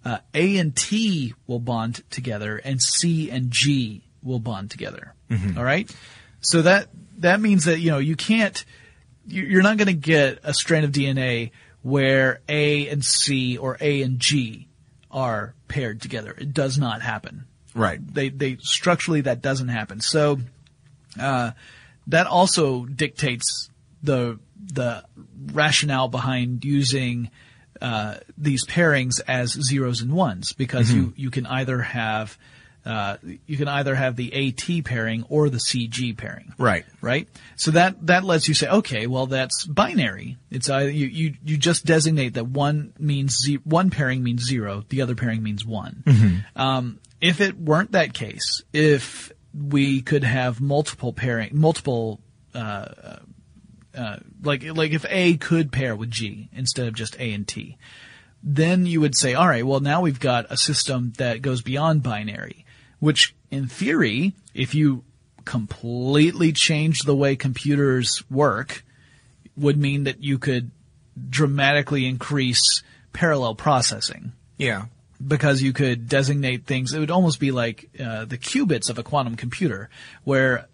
uh, 0.04 0.18
A 0.34 0.58
and 0.58 0.74
T 0.76 1.34
will 1.46 1.60
bond 1.60 2.02
together, 2.10 2.56
and 2.58 2.80
C 2.82 3.30
and 3.30 3.50
G 3.50 4.02
will 4.22 4.38
bond 4.40 4.70
together. 4.70 5.14
All 5.56 5.64
right. 5.64 5.90
So 6.40 6.62
that 6.62 6.88
that 7.18 7.40
means 7.40 7.64
that 7.64 7.80
you 7.80 7.90
know 7.90 7.98
you 7.98 8.14
can't 8.16 8.64
you- 9.26 9.44
you're 9.44 9.62
not 9.62 9.76
going 9.78 9.86
to 9.86 9.92
get 9.94 10.38
a 10.44 10.52
strand 10.54 10.84
of 10.84 10.92
DNA 10.92 11.50
where 11.82 12.40
A 12.48 12.88
and 12.88 13.04
C 13.04 13.56
or 13.56 13.76
A 13.80 14.02
and 14.02 14.18
G 14.20 14.68
are 15.10 15.54
paired 15.68 16.00
together. 16.02 16.34
It 16.36 16.52
does 16.54 16.78
not 16.78 17.02
happen. 17.02 17.44
Right. 17.74 17.98
They 18.14 18.28
they 18.28 18.58
structurally 18.60 19.22
that 19.22 19.42
doesn't 19.42 19.68
happen. 19.68 20.00
So 20.00 20.38
uh, 21.20 21.52
that 22.08 22.26
also 22.26 22.84
dictates 22.84 23.70
the 24.02 24.38
the 24.72 25.04
rationale 25.52 26.08
behind 26.08 26.64
using 26.64 27.30
uh, 27.84 28.14
these 28.38 28.64
pairings 28.66 29.20
as 29.28 29.50
zeros 29.52 30.00
and 30.00 30.12
ones 30.12 30.52
because 30.54 30.90
you 30.92 31.12
you 31.16 31.30
can 31.30 31.44
either 31.46 31.80
have 31.82 32.36
uh, 32.86 33.16
you 33.46 33.56
can 33.56 33.66
either 33.68 33.94
have 33.94 34.14
the 34.16 34.28
AT 34.48 34.84
pairing 34.84 35.24
or 35.30 35.48
the 35.48 35.56
CG 35.58 36.16
pairing 36.16 36.52
Right. 36.58 36.84
right? 37.00 37.26
So 37.56 37.70
that 37.72 38.06
that 38.06 38.24
lets 38.24 38.46
you 38.48 38.54
say, 38.54 38.68
okay, 38.68 39.06
well 39.06 39.26
that's 39.26 39.64
binary. 39.66 40.36
It's 40.50 40.68
either 40.68 40.90
you 40.90 41.06
you, 41.06 41.34
you 41.44 41.56
just 41.56 41.84
designate 41.86 42.34
that 42.34 42.46
one 42.46 42.92
means 42.98 43.36
ze- 43.44 43.60
one 43.64 43.88
pairing 43.90 44.22
means 44.22 44.44
zero, 44.46 44.84
the 44.88 45.00
other 45.02 45.14
pairing 45.14 45.42
means 45.42 45.64
one. 45.64 46.42
Um, 46.56 46.98
if 47.20 47.40
it 47.40 47.56
weren't 47.58 47.92
that 47.92 48.12
case, 48.12 48.62
if 48.72 49.32
we 49.54 50.02
could 50.02 50.24
have 50.24 50.60
multiple 50.60 51.12
pairing, 51.12 51.50
multiple 51.58 52.20
uh, 52.54 53.16
uh, 53.96 54.16
like 54.42 54.62
like 54.64 54.92
if 54.92 55.04
A 55.08 55.36
could 55.36 55.70
pair 55.72 55.94
with 55.96 56.10
G 56.10 56.48
instead 56.52 56.86
of 56.88 56.94
just 56.94 57.18
A 57.20 57.32
and 57.32 57.46
T, 57.46 57.76
then 58.42 58.86
you 58.86 59.00
would 59.00 59.16
say, 59.16 59.34
all 59.34 59.48
right, 59.48 59.64
well 59.66 59.80
now 59.80 60.00
we've 60.00 60.20
got 60.20 60.46
a 60.50 60.56
system 60.56 61.12
that 61.18 61.42
goes 61.42 61.62
beyond 61.62 62.02
binary, 62.02 62.64
which 62.98 63.34
in 63.50 63.66
theory, 63.68 64.34
if 64.54 64.74
you 64.74 65.04
completely 65.44 66.52
change 66.52 67.00
the 67.00 67.14
way 67.14 67.36
computers 67.36 68.22
work, 68.30 68.84
would 69.56 69.76
mean 69.76 70.04
that 70.04 70.22
you 70.22 70.38
could 70.38 70.70
dramatically 71.30 72.06
increase 72.06 72.82
parallel 73.12 73.54
processing 73.54 74.32
Yeah. 74.58 74.86
because 75.24 75.62
you 75.62 75.72
could 75.72 76.08
designate 76.08 76.66
things. 76.66 76.92
It 76.92 76.98
would 76.98 77.10
almost 77.12 77.38
be 77.38 77.52
like 77.52 77.88
uh, 78.00 78.24
the 78.24 78.36
qubits 78.38 78.90
of 78.90 78.98
a 78.98 79.02
quantum 79.04 79.36
computer, 79.36 79.90
where 80.24 80.66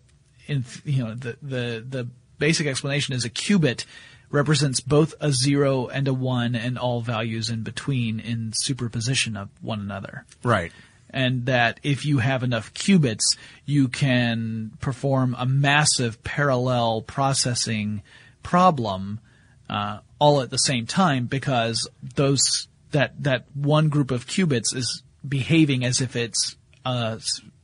in 0.47 0.65
you 0.85 1.05
know 1.05 1.15
the 1.15 1.37
the 1.43 1.85
the 1.87 2.09
basic 2.41 2.67
explanation 2.67 3.15
is 3.15 3.25
a 3.25 3.31
qubit 3.31 3.85
represents 4.31 4.81
both 4.81 5.15
a 5.21 5.33
zero 5.33 5.87
and 5.89 6.09
a 6.09 6.15
one 6.15 6.55
and 6.55 6.79
all 6.79 7.01
values 7.01 7.51
in 7.51 7.63
between 7.63 8.19
in 8.19 8.53
superposition 8.55 9.37
of 9.37 9.49
one 9.61 9.81
another. 9.81 10.25
Right. 10.43 10.73
And 11.11 11.47
that 11.47 11.81
if 11.83 12.05
you 12.05 12.19
have 12.19 12.43
enough 12.43 12.73
qubits, 12.73 13.37
you 13.67 13.89
can 13.89 14.73
perform 14.81 15.35
a 15.39 15.47
massive 15.47 16.23
parallel 16.23 17.03
processing 17.03 18.03
problem 18.43 19.21
uh, 19.69 19.99
all 20.19 20.41
at 20.41 20.51
the 20.51 20.59
same 20.59 20.87
time 20.87 21.27
because 21.27 21.89
those 22.15 22.69
that 22.93 23.23
that 23.23 23.45
one 23.55 23.89
group 23.89 24.11
of 24.11 24.27
qubits 24.27 24.75
is 24.75 25.03
behaving 25.27 25.85
as 25.85 26.01
if 26.01 26.17
it's 26.17 26.57
a 26.85 27.21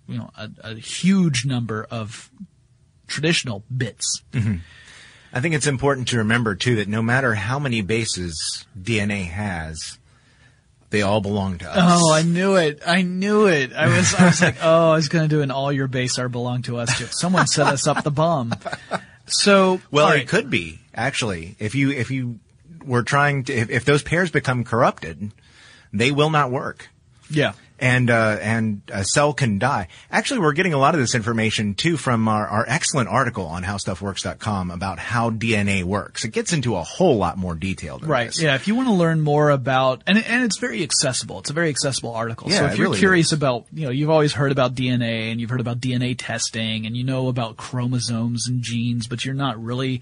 you 0.08 0.18
know 0.18 0.30
a, 0.36 0.50
a 0.62 0.74
huge 0.74 1.44
number 1.44 1.86
of 1.90 2.30
traditional 3.06 3.64
bits. 3.74 4.22
Mm-hmm. 4.32 4.56
I 5.32 5.40
think 5.40 5.54
it's 5.54 5.66
important 5.66 6.08
to 6.08 6.18
remember 6.18 6.54
too 6.54 6.76
that 6.76 6.88
no 6.88 7.02
matter 7.02 7.34
how 7.34 7.58
many 7.58 7.82
bases 7.82 8.66
DNA 8.80 9.26
has, 9.26 9.98
they 10.90 11.02
all 11.02 11.20
belong 11.20 11.58
to 11.58 11.68
us. 11.70 12.00
Oh, 12.02 12.12
I 12.12 12.22
knew 12.22 12.56
it! 12.56 12.80
I 12.86 13.02
knew 13.02 13.46
it! 13.46 13.72
I 13.72 13.88
was 13.88 14.14
I 14.14 14.26
was 14.26 14.40
like, 14.40 14.56
oh, 14.62 14.90
I 14.92 14.94
was 14.94 15.08
going 15.08 15.28
to 15.28 15.34
do 15.34 15.42
an 15.42 15.50
all 15.50 15.72
your 15.72 15.88
base 15.88 16.18
are 16.18 16.28
belong 16.28 16.62
to 16.62 16.78
us. 16.78 16.98
joke. 16.98 17.10
Someone 17.12 17.46
set 17.46 17.66
us 17.66 17.86
up 17.86 18.02
the 18.04 18.10
bomb. 18.10 18.54
So 19.26 19.80
well, 19.90 20.06
all 20.06 20.12
it 20.12 20.28
could 20.28 20.48
be 20.48 20.78
actually 20.94 21.56
if 21.58 21.74
you 21.74 21.90
if 21.90 22.10
you 22.10 22.38
were 22.84 23.02
trying 23.02 23.44
to 23.44 23.52
if, 23.52 23.68
if 23.70 23.84
those 23.84 24.02
pairs 24.02 24.30
become 24.30 24.64
corrupted, 24.64 25.32
they 25.92 26.12
will 26.12 26.30
not 26.30 26.50
work. 26.50 26.88
yeah. 27.28 27.52
And 27.78 28.10
uh, 28.10 28.38
and 28.40 28.80
a 28.92 29.04
cell 29.04 29.32
can 29.34 29.58
die. 29.58 29.88
Actually, 30.10 30.40
we're 30.40 30.52
getting 30.52 30.72
a 30.72 30.78
lot 30.78 30.94
of 30.94 31.00
this 31.00 31.14
information 31.14 31.74
too 31.74 31.96
from 31.96 32.26
our, 32.28 32.46
our 32.46 32.64
excellent 32.68 33.08
article 33.08 33.44
on 33.46 33.62
HowStuffWorks.com 33.64 34.70
about 34.70 34.98
how 34.98 35.30
DNA 35.30 35.84
works. 35.84 36.24
It 36.24 36.30
gets 36.32 36.52
into 36.52 36.76
a 36.76 36.82
whole 36.82 37.16
lot 37.16 37.36
more 37.36 37.54
detail 37.54 37.98
than 37.98 38.08
Right. 38.08 38.28
this. 38.28 38.40
Yeah. 38.40 38.54
If 38.54 38.66
you 38.68 38.74
want 38.74 38.88
to 38.88 38.94
learn 38.94 39.20
more 39.20 39.50
about, 39.50 40.02
and 40.06 40.16
and 40.18 40.44
it's 40.44 40.58
very 40.58 40.82
accessible. 40.82 41.38
It's 41.40 41.50
a 41.50 41.54
very 41.54 41.68
accessible 41.68 42.14
article. 42.14 42.50
Yeah, 42.50 42.58
so 42.60 42.66
if 42.66 42.78
you're 42.78 42.88
really 42.88 42.98
curious 42.98 43.26
is. 43.28 43.32
about, 43.34 43.66
you 43.72 43.84
know, 43.86 43.90
you've 43.90 44.10
always 44.10 44.32
heard 44.32 44.52
about 44.52 44.74
DNA 44.74 45.30
and 45.30 45.40
you've 45.40 45.50
heard 45.50 45.60
about 45.60 45.80
DNA 45.80 46.14
testing 46.16 46.86
and 46.86 46.96
you 46.96 47.04
know 47.04 47.28
about 47.28 47.56
chromosomes 47.56 48.48
and 48.48 48.62
genes, 48.62 49.06
but 49.06 49.24
you're 49.24 49.34
not 49.34 49.62
really, 49.62 50.00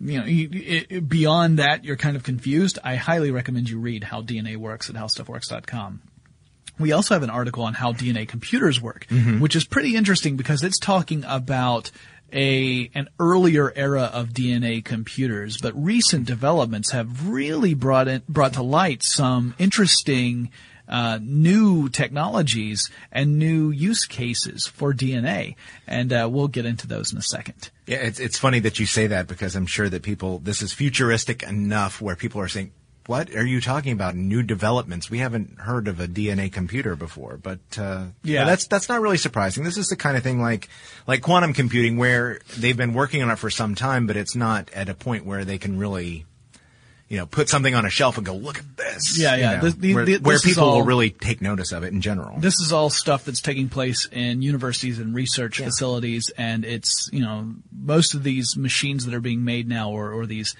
you 0.00 0.18
know, 0.20 0.24
you, 0.26 0.48
it, 0.52 0.86
it- 0.90 1.08
beyond 1.08 1.58
that, 1.58 1.84
you're 1.84 1.96
kind 1.96 2.16
of 2.16 2.22
confused. 2.22 2.78
I 2.84 2.96
highly 2.96 3.30
recommend 3.30 3.68
you 3.70 3.78
read 3.78 4.04
How 4.04 4.22
DNA 4.22 4.56
Works 4.56 4.88
at 4.90 4.96
HowStuffWorks.com. 4.96 6.02
We 6.78 6.92
also 6.92 7.14
have 7.14 7.22
an 7.22 7.30
article 7.30 7.64
on 7.64 7.74
how 7.74 7.92
DNA 7.92 8.28
computers 8.28 8.80
work, 8.80 9.06
which 9.40 9.56
is 9.56 9.64
pretty 9.64 9.96
interesting 9.96 10.36
because 10.36 10.62
it's 10.62 10.78
talking 10.78 11.24
about 11.26 11.90
a 12.32 12.90
an 12.94 13.08
earlier 13.20 13.72
era 13.76 14.10
of 14.12 14.30
DNA 14.30 14.84
computers, 14.84 15.58
but 15.58 15.72
recent 15.82 16.26
developments 16.26 16.92
have 16.92 17.28
really 17.28 17.74
brought 17.74 18.08
in, 18.08 18.22
brought 18.28 18.54
to 18.54 18.62
light 18.62 19.02
some 19.02 19.54
interesting 19.58 20.50
uh, 20.88 21.18
new 21.20 21.88
technologies 21.88 22.90
and 23.10 23.38
new 23.38 23.70
use 23.70 24.04
cases 24.06 24.66
for 24.66 24.92
DNA, 24.92 25.56
and 25.86 26.12
uh, 26.12 26.28
we'll 26.30 26.48
get 26.48 26.64
into 26.64 26.86
those 26.86 27.12
in 27.12 27.18
a 27.18 27.22
second. 27.22 27.70
Yeah, 27.86 27.98
it's 27.98 28.20
it's 28.20 28.38
funny 28.38 28.60
that 28.60 28.78
you 28.78 28.86
say 28.86 29.08
that 29.08 29.26
because 29.26 29.56
I'm 29.56 29.66
sure 29.66 29.88
that 29.88 30.02
people 30.02 30.38
this 30.38 30.62
is 30.62 30.72
futuristic 30.72 31.42
enough 31.42 32.00
where 32.00 32.16
people 32.16 32.40
are 32.40 32.48
saying, 32.48 32.72
"What 33.06 33.34
are 33.34 33.44
you 33.46 33.60
talking 33.60 33.92
about? 33.92 34.14
New 34.16 34.42
developments? 34.42 35.10
We 35.10 35.18
haven't 35.18 35.58
heard 35.60 35.88
of 35.88 36.00
a 36.00 36.06
DNA 36.08 36.50
computer 36.52 36.96
before." 36.96 37.36
But 37.42 37.60
uh, 37.78 38.06
Yeah. 38.22 38.44
that's 38.44 38.66
that's 38.66 38.88
not 38.88 39.00
really 39.00 39.18
surprising. 39.18 39.64
This 39.64 39.76
is 39.76 39.86
the 39.88 39.96
kind 39.96 40.16
of 40.16 40.22
thing 40.22 40.40
like 40.40 40.68
like 41.06 41.22
quantum 41.22 41.52
computing 41.52 41.96
where 41.96 42.40
they've 42.58 42.76
been 42.76 42.94
working 42.94 43.22
on 43.22 43.30
it 43.30 43.38
for 43.38 43.50
some 43.50 43.74
time, 43.74 44.06
but 44.06 44.16
it's 44.16 44.34
not 44.36 44.70
at 44.72 44.88
a 44.88 44.94
point 44.94 45.24
where 45.26 45.44
they 45.44 45.58
can 45.58 45.78
really. 45.78 46.24
You 47.08 47.18
know, 47.18 47.26
put 47.26 47.48
something 47.48 47.72
on 47.72 47.86
a 47.86 47.88
shelf 47.88 48.16
and 48.16 48.26
go, 48.26 48.34
look 48.34 48.58
at 48.58 48.76
this. 48.76 49.16
Yeah, 49.16 49.36
you 49.36 49.40
yeah. 49.42 49.54
know, 49.54 49.60
This- 49.60 49.74
the- 49.74 49.94
where 49.94 50.04
the- 50.04 50.16
where 50.18 50.40
people 50.40 50.64
all- 50.64 50.78
will 50.78 50.84
really 50.84 51.10
take 51.10 51.40
notice 51.40 51.70
of 51.70 51.84
it 51.84 51.92
in 51.92 52.00
general. 52.00 52.40
This 52.40 52.58
is 52.58 52.72
all 52.72 52.90
stuff 52.90 53.24
that's 53.24 53.40
taking 53.40 53.68
place 53.68 54.08
in 54.10 54.42
universities 54.42 54.98
and 54.98 55.14
research 55.14 55.58
facilities, 55.58 56.32
and 56.36 56.64
it's 56.64 57.08
you 57.12 57.20
know 57.20 57.54
most 57.72 58.16
of 58.16 58.24
these 58.24 58.56
machines 58.56 59.04
that 59.04 59.14
are 59.14 59.20
being 59.20 59.44
made 59.44 59.68
now, 59.68 59.90
or, 59.90 60.10
or 60.10 60.26
these 60.26 60.56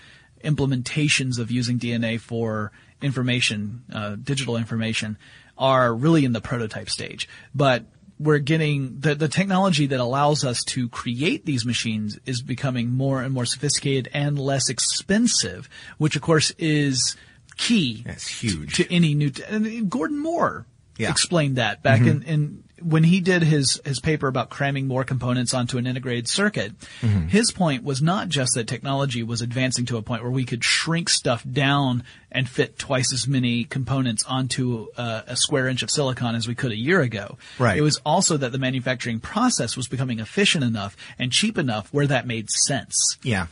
implementations 0.46 1.38
of 1.38 1.50
using 1.50 1.78
DNA 1.78 2.18
for 2.20 2.72
information, 3.02 3.82
uh, 3.92 4.16
digital 4.16 4.56
information, 4.56 5.18
are 5.58 5.94
really 5.94 6.24
in 6.24 6.32
the 6.32 6.40
prototype 6.40 6.88
stage. 6.90 7.28
But 7.54 7.84
we're 8.18 8.38
getting 8.38 9.00
the 9.00 9.14
the 9.14 9.28
technology 9.28 9.86
that 9.86 10.00
allows 10.00 10.42
us 10.44 10.64
to 10.64 10.88
create 10.88 11.44
these 11.44 11.66
machines 11.66 12.18
is 12.24 12.40
becoming 12.40 12.90
more 12.90 13.20
and 13.22 13.34
more 13.34 13.44
sophisticated 13.44 14.08
and 14.14 14.38
less 14.38 14.70
expensive, 14.70 15.68
which 15.98 16.16
of 16.16 16.22
course 16.22 16.50
is 16.58 17.16
key 17.58 18.02
That's 18.06 18.26
huge. 18.28 18.74
to 18.76 18.90
any 18.92 19.14
new. 19.14 19.30
T- 19.30 19.42
and 19.48 19.90
Gordon 19.90 20.18
Moore 20.18 20.66
Yeah. 20.98 21.10
explained 21.10 21.56
that 21.56 21.82
back 21.82 22.00
in, 22.00 22.22
in 22.22 22.64
when 22.82 23.04
he 23.04 23.20
did 23.20 23.42
his 23.42 23.80
his 23.84 24.00
paper 24.00 24.28
about 24.28 24.50
cramming 24.50 24.86
more 24.86 25.02
components 25.02 25.54
onto 25.54 25.78
an 25.78 25.86
integrated 25.86 26.28
circuit. 26.28 26.78
Mm-hmm. 27.00 27.28
His 27.28 27.50
point 27.50 27.84
was 27.84 28.02
not 28.02 28.28
just 28.28 28.52
that 28.54 28.68
technology 28.68 29.22
was 29.22 29.40
advancing 29.40 29.86
to 29.86 29.96
a 29.96 30.02
point 30.02 30.22
where 30.22 30.30
we 30.30 30.44
could 30.44 30.62
shrink 30.62 31.08
stuff 31.08 31.42
down 31.50 32.04
and 32.30 32.48
fit 32.48 32.78
twice 32.78 33.12
as 33.12 33.26
many 33.26 33.64
components 33.64 34.24
onto 34.26 34.88
a, 34.96 35.24
a 35.28 35.36
square 35.36 35.68
inch 35.68 35.82
of 35.82 35.90
silicon 35.90 36.34
as 36.34 36.46
we 36.46 36.54
could 36.54 36.70
a 36.70 36.76
year 36.76 37.00
ago. 37.00 37.38
Right. 37.58 37.78
It 37.78 37.82
was 37.82 37.98
also 38.04 38.36
that 38.36 38.52
the 38.52 38.58
manufacturing 38.58 39.20
process 39.20 39.76
was 39.76 39.88
becoming 39.88 40.18
efficient 40.18 40.62
enough 40.62 40.96
and 41.18 41.32
cheap 41.32 41.56
enough 41.56 41.92
where 41.92 42.06
that 42.06 42.26
made 42.26 42.50
sense. 42.50 43.16
yeah. 43.22 43.46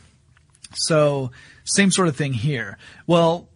So 0.77 1.31
same 1.63 1.89
sort 1.89 2.09
of 2.09 2.15
thing 2.15 2.33
here. 2.33 2.77
Well, 3.07 3.47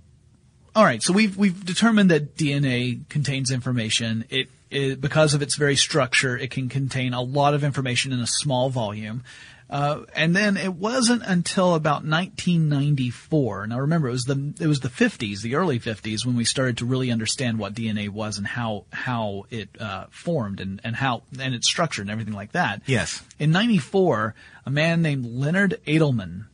all 0.75 0.83
right. 0.83 1.03
So 1.03 1.13
we've 1.13 1.35
we've 1.37 1.65
determined 1.65 2.09
that 2.11 2.37
DNA 2.37 3.07
contains 3.09 3.51
information. 3.51 4.25
It, 4.29 4.49
it 4.71 5.01
because 5.01 5.33
of 5.33 5.41
its 5.41 5.55
very 5.55 5.75
structure, 5.75 6.37
it 6.37 6.51
can 6.51 6.69
contain 6.69 7.13
a 7.13 7.21
lot 7.21 7.53
of 7.53 7.63
information 7.63 8.11
in 8.13 8.19
a 8.19 8.27
small 8.27 8.69
volume. 8.69 9.23
Uh, 9.69 10.03
and 10.15 10.35
then 10.35 10.57
it 10.57 10.73
wasn't 10.73 11.21
until 11.23 11.75
about 11.75 12.03
1994. 12.03 13.67
Now 13.67 13.79
remember, 13.79 14.07
it 14.07 14.13
was 14.13 14.23
the 14.23 14.53
it 14.59 14.65
was 14.65 14.79
the 14.79 14.89
50s, 14.89 15.41
the 15.41 15.55
early 15.55 15.79
50s, 15.79 16.25
when 16.25 16.35
we 16.35 16.43
started 16.43 16.79
to 16.79 16.85
really 16.85 17.11
understand 17.11 17.59
what 17.59 17.75
DNA 17.75 18.09
was 18.09 18.39
and 18.39 18.47
how 18.47 18.85
how 18.91 19.45
it 19.51 19.69
uh, 19.79 20.05
formed 20.09 20.59
and 20.59 20.81
and 20.83 20.95
how 20.95 21.21
and 21.39 21.53
its 21.53 21.67
structure 21.67 22.01
and 22.01 22.09
everything 22.09 22.33
like 22.33 22.53
that. 22.53 22.81
Yes. 22.87 23.21
In 23.37 23.51
'94, 23.51 24.33
a 24.65 24.71
man 24.71 25.03
named 25.03 25.25
Leonard 25.25 25.79
Adleman 25.85 26.45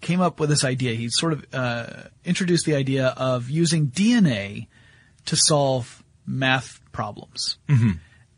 came 0.00 0.22
up 0.22 0.40
with 0.40 0.48
this 0.48 0.64
idea. 0.64 0.94
He 0.94 1.10
sort 1.10 1.34
of 1.34 1.46
uh, 1.52 1.86
introduced 2.24 2.64
the 2.64 2.74
idea 2.74 3.08
of 3.18 3.50
using 3.50 3.88
DNA 3.88 4.68
to 5.26 5.36
solve 5.36 6.02
math 6.30 6.80
problems. 6.92 7.58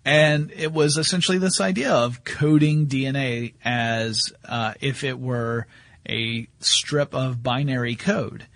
And 0.04 0.50
it 0.56 0.72
was 0.72 0.96
essentially 0.96 1.38
this 1.38 1.60
idea 1.60 1.92
of 1.92 2.24
coding 2.24 2.86
DNA 2.86 3.54
as 3.64 4.32
uh, 4.44 4.74
if 4.80 5.04
it 5.04 5.18
were 5.18 5.66
a 6.08 6.48
strip 6.58 7.14
of 7.14 7.42
binary 7.42 7.94
code. 7.94 8.46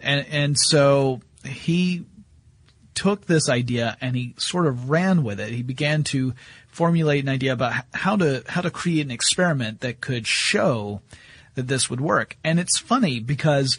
And, 0.00 0.26
and 0.30 0.58
so 0.58 1.20
he 1.44 2.06
took 2.94 3.26
this 3.26 3.48
idea 3.48 3.96
and 4.00 4.16
he 4.16 4.34
sort 4.38 4.66
of 4.66 4.88
ran 4.88 5.22
with 5.22 5.40
it. 5.40 5.50
He 5.50 5.62
began 5.62 6.04
to 6.04 6.32
formulate 6.68 7.22
an 7.24 7.28
idea 7.28 7.52
about 7.52 7.84
how 7.92 8.16
to 8.16 8.42
how 8.48 8.60
to 8.60 8.70
create 8.70 9.04
an 9.04 9.10
experiment 9.10 9.80
that 9.80 10.00
could 10.00 10.26
show 10.26 11.02
that 11.54 11.68
this 11.68 11.90
would 11.90 12.00
work. 12.00 12.36
And 12.42 12.58
it's 12.58 12.78
funny 12.78 13.20
because 13.20 13.78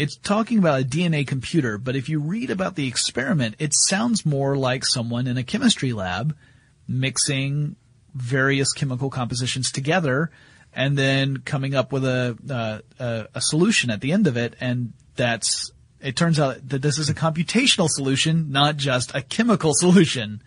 it's 0.00 0.16
talking 0.16 0.58
about 0.58 0.80
a 0.80 0.84
DNA 0.84 1.26
computer, 1.26 1.76
but 1.78 1.94
if 1.94 2.08
you 2.08 2.20
read 2.20 2.50
about 2.50 2.74
the 2.74 2.88
experiment, 2.88 3.56
it 3.58 3.72
sounds 3.74 4.24
more 4.24 4.56
like 4.56 4.84
someone 4.86 5.26
in 5.26 5.36
a 5.36 5.42
chemistry 5.44 5.92
lab 5.92 6.34
mixing 6.88 7.76
various 8.14 8.72
chemical 8.72 9.10
compositions 9.10 9.70
together 9.70 10.30
and 10.72 10.96
then 10.96 11.36
coming 11.38 11.74
up 11.74 11.92
with 11.92 12.04
a, 12.04 12.36
uh, 12.50 12.78
a 13.04 13.26
a 13.34 13.40
solution 13.40 13.90
at 13.90 14.00
the 14.00 14.12
end 14.12 14.26
of 14.26 14.36
it 14.36 14.54
and 14.60 14.92
that's 15.16 15.70
it 16.00 16.16
turns 16.16 16.40
out 16.40 16.56
that 16.68 16.80
this 16.82 16.98
is 16.98 17.08
a 17.08 17.14
computational 17.14 17.88
solution 17.88 18.50
not 18.50 18.76
just 18.76 19.14
a 19.14 19.22
chemical 19.22 19.72
solution 19.74 20.42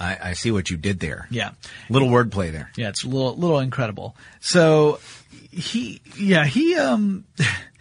I, 0.00 0.30
I 0.30 0.32
see 0.34 0.50
what 0.52 0.70
you 0.70 0.76
did 0.76 1.00
there. 1.00 1.26
yeah 1.30 1.50
Little 1.90 2.08
wordplay 2.08 2.50
there. 2.52 2.70
yeah 2.76 2.88
it's 2.88 3.04
a 3.04 3.08
little 3.08 3.36
little 3.36 3.58
incredible 3.60 4.16
so 4.40 4.98
he 5.50 6.00
yeah 6.16 6.44
he 6.46 6.76
um 6.76 7.24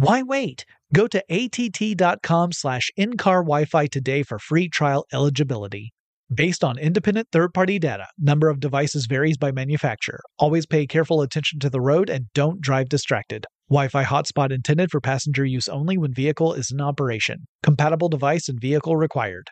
Why 0.00 0.22
wait? 0.22 0.64
Go 0.94 1.06
to 1.08 1.22
att.com 1.28 2.52
slash 2.52 2.90
in-car 2.96 3.42
Wi-Fi 3.42 3.86
today 3.88 4.22
for 4.22 4.38
free 4.38 4.66
trial 4.66 5.04
eligibility. 5.12 5.92
Based 6.34 6.64
on 6.64 6.78
independent 6.78 7.28
third-party 7.32 7.78
data, 7.78 8.06
number 8.18 8.48
of 8.48 8.60
devices 8.60 9.04
varies 9.04 9.36
by 9.36 9.52
manufacturer. 9.52 10.22
Always 10.38 10.64
pay 10.64 10.86
careful 10.86 11.20
attention 11.20 11.58
to 11.58 11.68
the 11.68 11.82
road 11.82 12.08
and 12.08 12.32
don't 12.32 12.62
drive 12.62 12.88
distracted. 12.88 13.44
Wi-Fi 13.68 14.04
hotspot 14.04 14.52
intended 14.52 14.90
for 14.90 15.02
passenger 15.02 15.44
use 15.44 15.68
only 15.68 15.98
when 15.98 16.14
vehicle 16.14 16.54
is 16.54 16.70
in 16.70 16.80
operation. 16.80 17.46
Compatible 17.62 18.08
device 18.08 18.48
and 18.48 18.58
vehicle 18.58 18.96
required. 18.96 19.50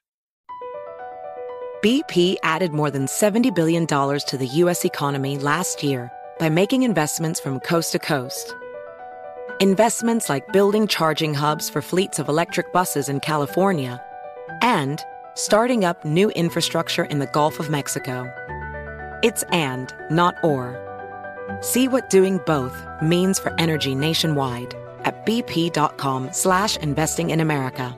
BP 1.85 2.37
added 2.43 2.73
more 2.73 2.91
than 2.91 3.05
$70 3.05 3.55
billion 3.55 3.87
to 3.87 4.37
the 4.39 4.47
U.S. 4.47 4.87
economy 4.87 5.37
last 5.37 5.83
year 5.83 6.11
by 6.39 6.49
making 6.49 6.85
investments 6.85 7.39
from 7.39 7.61
coast 7.61 7.93
to 7.93 7.99
coast. 7.99 8.55
Investments 9.61 10.29
like 10.29 10.53
building 10.53 10.87
charging 10.87 11.35
hubs 11.35 11.69
for 11.69 11.83
fleets 11.83 12.21
of 12.21 12.29
electric 12.29 12.73
buses 12.73 13.09
in 13.09 13.19
California 13.19 14.01
and 14.63 15.05
starting 15.35 15.85
up 15.85 16.05
new 16.05 16.31
infrastructure 16.31 17.03
in 17.07 17.19
the 17.19 17.27
Gulf 17.27 17.59
of 17.59 17.69
Mexico. 17.69 18.31
It's 19.25 19.43
and, 19.51 19.93
not 20.13 20.37
or. 20.45 20.77
See 21.61 21.89
what 21.89 22.09
doing 22.09 22.39
both 22.47 22.87
means 23.03 23.41
for 23.41 23.53
energy 23.59 23.97
nationwide 23.97 24.77
at 25.01 25.27
bp.com 25.27 26.33
slash 26.33 26.77
investing 26.77 27.31
in 27.31 27.41
America. 27.41 27.97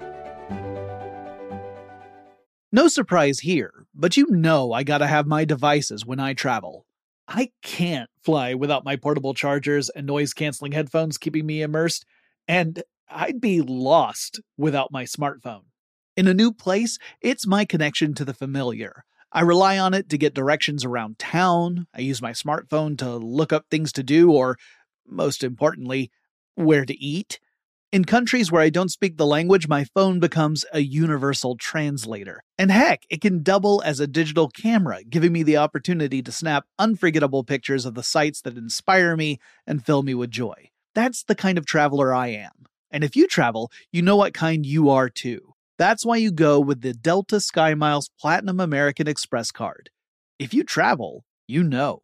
No 2.72 2.88
surprise 2.88 3.40
here, 3.40 3.84
but 3.94 4.16
you 4.16 4.26
know 4.30 4.72
I 4.72 4.82
gotta 4.82 5.06
have 5.06 5.26
my 5.26 5.44
devices 5.44 6.06
when 6.06 6.20
I 6.20 6.32
travel. 6.32 6.86
I 7.32 7.52
can't 7.62 8.10
fly 8.24 8.54
without 8.54 8.84
my 8.84 8.96
portable 8.96 9.34
chargers 9.34 9.88
and 9.88 10.04
noise 10.04 10.34
canceling 10.34 10.72
headphones 10.72 11.16
keeping 11.16 11.46
me 11.46 11.62
immersed, 11.62 12.04
and 12.48 12.82
I'd 13.08 13.40
be 13.40 13.60
lost 13.60 14.40
without 14.58 14.90
my 14.90 15.04
smartphone. 15.04 15.62
In 16.16 16.26
a 16.26 16.34
new 16.34 16.52
place, 16.52 16.98
it's 17.20 17.46
my 17.46 17.64
connection 17.64 18.14
to 18.14 18.24
the 18.24 18.34
familiar. 18.34 19.04
I 19.32 19.42
rely 19.42 19.78
on 19.78 19.94
it 19.94 20.08
to 20.08 20.18
get 20.18 20.34
directions 20.34 20.84
around 20.84 21.20
town. 21.20 21.86
I 21.94 22.00
use 22.00 22.20
my 22.20 22.32
smartphone 22.32 22.98
to 22.98 23.16
look 23.16 23.52
up 23.52 23.66
things 23.70 23.92
to 23.92 24.02
do, 24.02 24.32
or, 24.32 24.58
most 25.06 25.44
importantly, 25.44 26.10
where 26.56 26.84
to 26.84 27.00
eat. 27.00 27.38
In 27.92 28.04
countries 28.04 28.52
where 28.52 28.62
I 28.62 28.70
don't 28.70 28.92
speak 28.92 29.16
the 29.16 29.26
language, 29.26 29.66
my 29.66 29.82
phone 29.82 30.20
becomes 30.20 30.64
a 30.72 30.78
universal 30.78 31.56
translator. 31.56 32.44
And 32.56 32.70
heck, 32.70 33.02
it 33.10 33.20
can 33.20 33.42
double 33.42 33.82
as 33.84 33.98
a 33.98 34.06
digital 34.06 34.48
camera, 34.48 35.02
giving 35.02 35.32
me 35.32 35.42
the 35.42 35.56
opportunity 35.56 36.22
to 36.22 36.30
snap 36.30 36.66
unforgettable 36.78 37.42
pictures 37.42 37.84
of 37.84 37.94
the 37.94 38.04
sights 38.04 38.42
that 38.42 38.56
inspire 38.56 39.16
me 39.16 39.40
and 39.66 39.84
fill 39.84 40.04
me 40.04 40.14
with 40.14 40.30
joy. 40.30 40.70
That's 40.94 41.24
the 41.24 41.34
kind 41.34 41.58
of 41.58 41.66
traveler 41.66 42.14
I 42.14 42.28
am. 42.28 42.66
And 42.92 43.02
if 43.02 43.16
you 43.16 43.26
travel, 43.26 43.72
you 43.90 44.02
know 44.02 44.14
what 44.14 44.34
kind 44.34 44.64
you 44.64 44.88
are 44.88 45.08
too. 45.08 45.54
That's 45.76 46.06
why 46.06 46.18
you 46.18 46.30
go 46.30 46.60
with 46.60 46.82
the 46.82 46.92
Delta 46.92 47.36
SkyMiles 47.36 48.10
Platinum 48.20 48.60
American 48.60 49.08
Express 49.08 49.50
card. 49.50 49.90
If 50.38 50.54
you 50.54 50.62
travel, 50.62 51.24
you 51.48 51.64
know. 51.64 52.02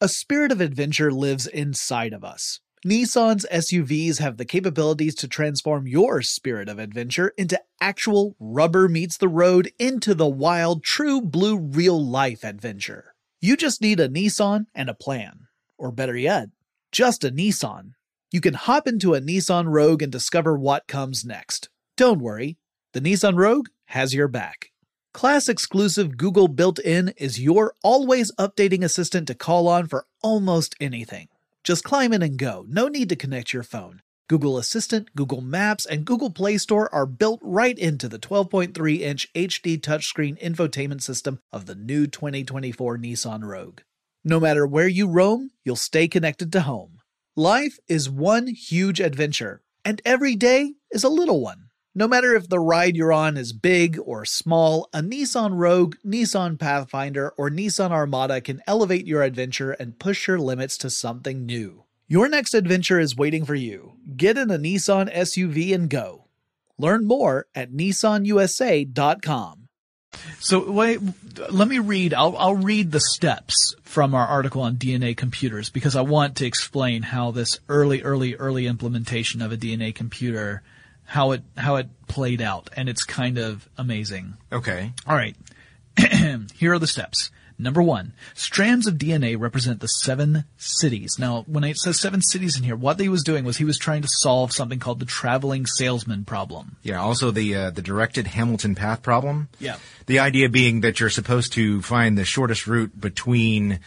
A 0.00 0.08
spirit 0.08 0.52
of 0.52 0.62
adventure 0.62 1.12
lives 1.12 1.46
inside 1.46 2.14
of 2.14 2.24
us. 2.24 2.60
Nissan's 2.84 3.46
SUVs 3.52 4.18
have 4.18 4.38
the 4.38 4.44
capabilities 4.44 5.14
to 5.16 5.28
transform 5.28 5.86
your 5.86 6.20
spirit 6.20 6.68
of 6.68 6.80
adventure 6.80 7.32
into 7.38 7.60
actual 7.80 8.34
rubber 8.40 8.88
meets 8.88 9.16
the 9.16 9.28
road 9.28 9.70
into 9.78 10.14
the 10.14 10.26
wild, 10.26 10.82
true 10.82 11.20
blue, 11.20 11.56
real 11.56 12.04
life 12.04 12.42
adventure. 12.42 13.14
You 13.40 13.56
just 13.56 13.80
need 13.80 14.00
a 14.00 14.08
Nissan 14.08 14.66
and 14.74 14.90
a 14.90 14.94
plan. 14.94 15.46
Or 15.78 15.92
better 15.92 16.16
yet, 16.16 16.48
just 16.90 17.22
a 17.22 17.30
Nissan. 17.30 17.92
You 18.32 18.40
can 18.40 18.54
hop 18.54 18.88
into 18.88 19.14
a 19.14 19.20
Nissan 19.20 19.66
Rogue 19.68 20.02
and 20.02 20.10
discover 20.10 20.58
what 20.58 20.88
comes 20.88 21.24
next. 21.24 21.68
Don't 21.96 22.18
worry, 22.18 22.58
the 22.94 23.00
Nissan 23.00 23.36
Rogue 23.36 23.68
has 23.86 24.12
your 24.12 24.26
back. 24.26 24.72
Class 25.14 25.48
exclusive 25.48 26.16
Google 26.16 26.48
built 26.48 26.80
in 26.80 27.10
is 27.16 27.40
your 27.40 27.74
always 27.84 28.32
updating 28.40 28.82
assistant 28.82 29.28
to 29.28 29.36
call 29.36 29.68
on 29.68 29.86
for 29.86 30.06
almost 30.20 30.74
anything. 30.80 31.28
Just 31.64 31.84
climb 31.84 32.12
in 32.12 32.22
and 32.22 32.36
go. 32.38 32.66
No 32.68 32.88
need 32.88 33.08
to 33.10 33.16
connect 33.16 33.52
your 33.52 33.62
phone. 33.62 34.02
Google 34.28 34.58
Assistant, 34.58 35.14
Google 35.14 35.40
Maps, 35.42 35.86
and 35.86 36.04
Google 36.04 36.30
Play 36.30 36.58
Store 36.58 36.92
are 36.92 37.06
built 37.06 37.38
right 37.42 37.78
into 37.78 38.08
the 38.08 38.18
12.3 38.18 39.00
inch 39.00 39.32
HD 39.34 39.78
touchscreen 39.78 40.40
infotainment 40.40 41.02
system 41.02 41.38
of 41.52 41.66
the 41.66 41.74
new 41.74 42.06
2024 42.06 42.98
Nissan 42.98 43.44
Rogue. 43.44 43.80
No 44.24 44.40
matter 44.40 44.66
where 44.66 44.88
you 44.88 45.06
roam, 45.06 45.50
you'll 45.64 45.76
stay 45.76 46.08
connected 46.08 46.50
to 46.52 46.62
home. 46.62 46.98
Life 47.36 47.78
is 47.88 48.10
one 48.10 48.48
huge 48.48 49.00
adventure, 49.00 49.62
and 49.84 50.02
every 50.04 50.34
day 50.34 50.74
is 50.90 51.04
a 51.04 51.08
little 51.08 51.40
one. 51.40 51.68
No 51.94 52.08
matter 52.08 52.34
if 52.34 52.48
the 52.48 52.58
ride 52.58 52.96
you're 52.96 53.12
on 53.12 53.36
is 53.36 53.52
big 53.52 53.98
or 54.02 54.24
small, 54.24 54.88
a 54.94 55.02
Nissan 55.02 55.58
Rogue, 55.58 55.96
Nissan 56.02 56.58
Pathfinder, 56.58 57.34
or 57.36 57.50
Nissan 57.50 57.90
Armada 57.90 58.40
can 58.40 58.62
elevate 58.66 59.06
your 59.06 59.22
adventure 59.22 59.72
and 59.72 59.98
push 59.98 60.26
your 60.26 60.38
limits 60.38 60.78
to 60.78 60.88
something 60.88 61.44
new. 61.44 61.84
Your 62.08 62.30
next 62.30 62.54
adventure 62.54 62.98
is 62.98 63.14
waiting 63.14 63.44
for 63.44 63.54
you. 63.54 63.92
Get 64.16 64.38
in 64.38 64.50
a 64.50 64.58
Nissan 64.58 65.14
SUV 65.14 65.74
and 65.74 65.90
go. 65.90 66.28
Learn 66.78 67.06
more 67.06 67.46
at 67.54 67.72
nissanusa.com. 67.72 69.68
So 70.40 70.70
wait, 70.70 70.98
let 71.50 71.68
me 71.68 71.78
read. 71.78 72.14
I'll 72.14 72.36
I'll 72.38 72.54
read 72.54 72.90
the 72.90 73.00
steps 73.00 73.74
from 73.82 74.14
our 74.14 74.26
article 74.26 74.62
on 74.62 74.76
DNA 74.76 75.14
computers 75.14 75.68
because 75.68 75.94
I 75.94 76.00
want 76.00 76.36
to 76.36 76.46
explain 76.46 77.02
how 77.02 77.30
this 77.30 77.60
early, 77.68 78.02
early, 78.02 78.34
early 78.34 78.66
implementation 78.66 79.42
of 79.42 79.52
a 79.52 79.56
DNA 79.56 79.94
computer, 79.94 80.62
how 81.12 81.32
it 81.32 81.42
how 81.58 81.76
it 81.76 81.88
played 82.08 82.40
out, 82.40 82.70
and 82.74 82.88
it's 82.88 83.04
kind 83.04 83.36
of 83.36 83.68
amazing. 83.76 84.34
Okay. 84.50 84.94
All 85.06 85.14
right, 85.14 85.36
here 86.54 86.72
are 86.72 86.78
the 86.78 86.86
steps. 86.86 87.30
Number 87.58 87.82
one, 87.82 88.14
strands 88.34 88.86
of 88.86 88.94
DNA 88.94 89.38
represent 89.38 89.80
the 89.80 89.86
seven 89.86 90.44
cities. 90.56 91.18
Now, 91.18 91.42
when 91.42 91.64
it 91.64 91.76
says 91.76 92.00
seven 92.00 92.22
cities 92.22 92.56
in 92.56 92.64
here, 92.64 92.74
what 92.74 92.98
he 92.98 93.10
was 93.10 93.22
doing 93.22 93.44
was 93.44 93.58
he 93.58 93.64
was 93.66 93.76
trying 93.76 94.00
to 94.00 94.08
solve 94.08 94.52
something 94.52 94.78
called 94.78 95.00
the 95.00 95.06
traveling 95.06 95.66
salesman 95.66 96.24
problem. 96.24 96.76
Yeah. 96.82 97.02
Also, 97.02 97.30
the 97.30 97.54
uh, 97.56 97.70
the 97.70 97.82
directed 97.82 98.28
Hamilton 98.28 98.74
path 98.74 99.02
problem. 99.02 99.50
Yeah. 99.60 99.76
The 100.06 100.18
idea 100.18 100.48
being 100.48 100.80
that 100.80 100.98
you're 100.98 101.10
supposed 101.10 101.52
to 101.52 101.82
find 101.82 102.16
the 102.16 102.24
shortest 102.24 102.66
route 102.66 102.98
between 102.98 103.80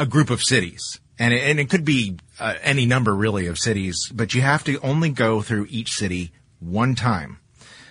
a 0.00 0.04
group 0.04 0.30
of 0.30 0.42
cities, 0.42 0.98
and 1.16 1.32
it, 1.32 1.44
and 1.44 1.60
it 1.60 1.70
could 1.70 1.84
be 1.84 2.16
uh, 2.40 2.54
any 2.60 2.86
number 2.86 3.14
really 3.14 3.46
of 3.46 3.56
cities, 3.56 4.10
but 4.12 4.34
you 4.34 4.40
have 4.40 4.64
to 4.64 4.80
only 4.80 5.10
go 5.10 5.42
through 5.42 5.68
each 5.70 5.92
city 5.92 6.32
one 6.62 6.94
time. 6.94 7.38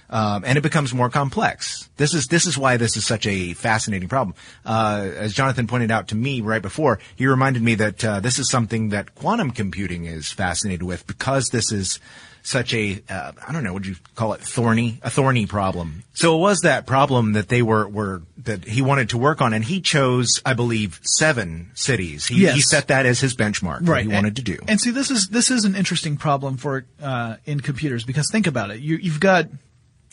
Um, 0.10 0.44
and 0.46 0.58
it 0.58 0.62
becomes 0.62 0.94
more 0.94 1.10
complex. 1.10 1.90
This 1.96 2.14
is 2.14 2.28
this 2.28 2.46
is 2.46 2.58
why 2.58 2.76
this 2.76 2.98
is 2.98 3.06
such 3.06 3.26
a 3.26 3.54
fascinating 3.54 4.10
problem. 4.10 4.36
Uh, 4.66 5.10
as 5.16 5.34
Jonathan 5.34 5.68
pointed 5.68 5.90
out 5.90 6.10
to 6.10 6.16
me 6.16 6.42
right 6.42 6.62
before, 6.62 7.00
he 7.16 7.26
reminded 7.26 7.64
me 7.64 7.76
that 7.76 8.04
uh, 8.04 8.20
this 8.20 8.38
is 8.38 8.50
something 8.50 8.90
that 8.90 9.16
quantum 9.16 9.52
computing 9.52 10.04
is 10.04 10.30
fascinated 10.30 10.84
with 10.84 11.08
because 11.08 11.48
this 11.50 11.72
is 11.72 11.98
such 12.44 12.74
a 12.74 13.02
uh, 13.10 13.32
I 13.48 13.52
don't 13.54 13.64
know 13.64 13.74
would 13.74 13.86
you 13.86 13.96
call 14.16 14.34
it 14.34 14.42
thorny 14.42 15.00
a 15.04 15.10
thorny 15.10 15.46
problem. 15.46 16.04
So 16.14 16.36
it 16.38 16.40
was 16.40 16.60
that 16.62 16.86
problem 16.86 17.34
that 17.34 17.48
they 17.50 17.62
were 17.62 17.88
were 17.88 18.22
that 18.44 18.66
he 18.66 18.82
wanted 18.82 19.10
to 19.10 19.18
work 19.18 19.42
on, 19.42 19.54
and 19.54 19.64
he 19.64 19.82
chose 19.82 20.42
I 20.46 20.54
believe 20.54 21.00
seven 21.04 21.72
cities. 21.74 22.28
He, 22.28 22.42
Yes. 22.42 22.56
he 22.56 22.62
set 22.62 22.88
that 22.88 23.06
as 23.06 23.20
his 23.20 23.36
benchmark. 23.36 23.88
Right. 23.88 24.04
he 24.06 24.10
and- 24.12 24.14
wanted 24.14 24.36
to 24.38 24.42
do. 24.42 24.58
And 24.68 24.80
see, 24.82 24.92
this 24.92 25.12
is 25.12 25.28
this 25.30 25.52
is 25.52 25.66
an 25.66 25.76
interesting 25.76 26.18
problem 26.18 26.58
for 26.58 26.86
uh, 27.02 27.36
in 27.46 27.60
computers 27.60 28.04
because 28.04 28.30
think 28.32 28.48
about 28.48 28.72
it. 28.72 28.80
You, 28.80 28.98
you've 28.98 29.20
got 29.20 29.48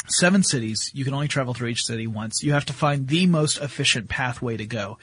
seven 0.09 0.43
cities. 0.43 0.91
You 0.95 1.05
can 1.05 1.15
only 1.15 1.29
travel 1.29 1.55
through 1.55 1.69
each 1.69 1.85
city 1.85 2.07
once. 2.07 2.43
You 2.43 2.53
have 2.53 2.65
to 2.67 2.73
find 2.73 3.09
the 3.09 3.27
most 3.27 3.59
efficient 3.59 4.09
pathway 4.09 4.57
to 4.57 4.67
go. 4.67 4.99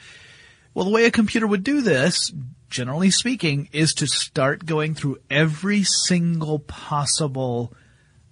Well, 0.76 0.84
the 0.84 0.90
way 0.90 1.06
a 1.06 1.10
computer 1.10 1.46
would 1.46 1.64
do 1.64 1.80
this, 1.80 2.34
generally 2.68 3.10
speaking, 3.10 3.70
is 3.72 3.94
to 3.94 4.06
start 4.06 4.66
going 4.66 4.94
through 4.94 5.16
every 5.30 5.84
single 5.84 6.58
possible 6.58 7.72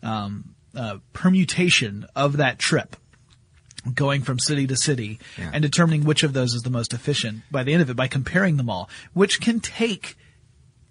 um, 0.02 0.54
uh, 0.76 0.98
permutation 1.14 2.06
of 2.14 2.36
that 2.36 2.58
trip, 2.58 2.96
going 3.94 4.20
from 4.20 4.38
city 4.38 4.66
to 4.66 4.76
city, 4.76 5.20
Yeah. 5.38 5.52
and 5.54 5.62
determining 5.62 6.04
which 6.04 6.22
of 6.22 6.34
those 6.34 6.52
is 6.52 6.60
the 6.60 6.68
most 6.68 6.92
efficient. 6.92 7.44
By 7.50 7.62
the 7.62 7.72
end 7.72 7.80
of 7.80 7.88
it, 7.88 7.96
by 7.96 8.08
comparing 8.08 8.58
them 8.58 8.68
all, 8.68 8.90
which 9.14 9.40
can 9.40 9.58
take 9.60 10.14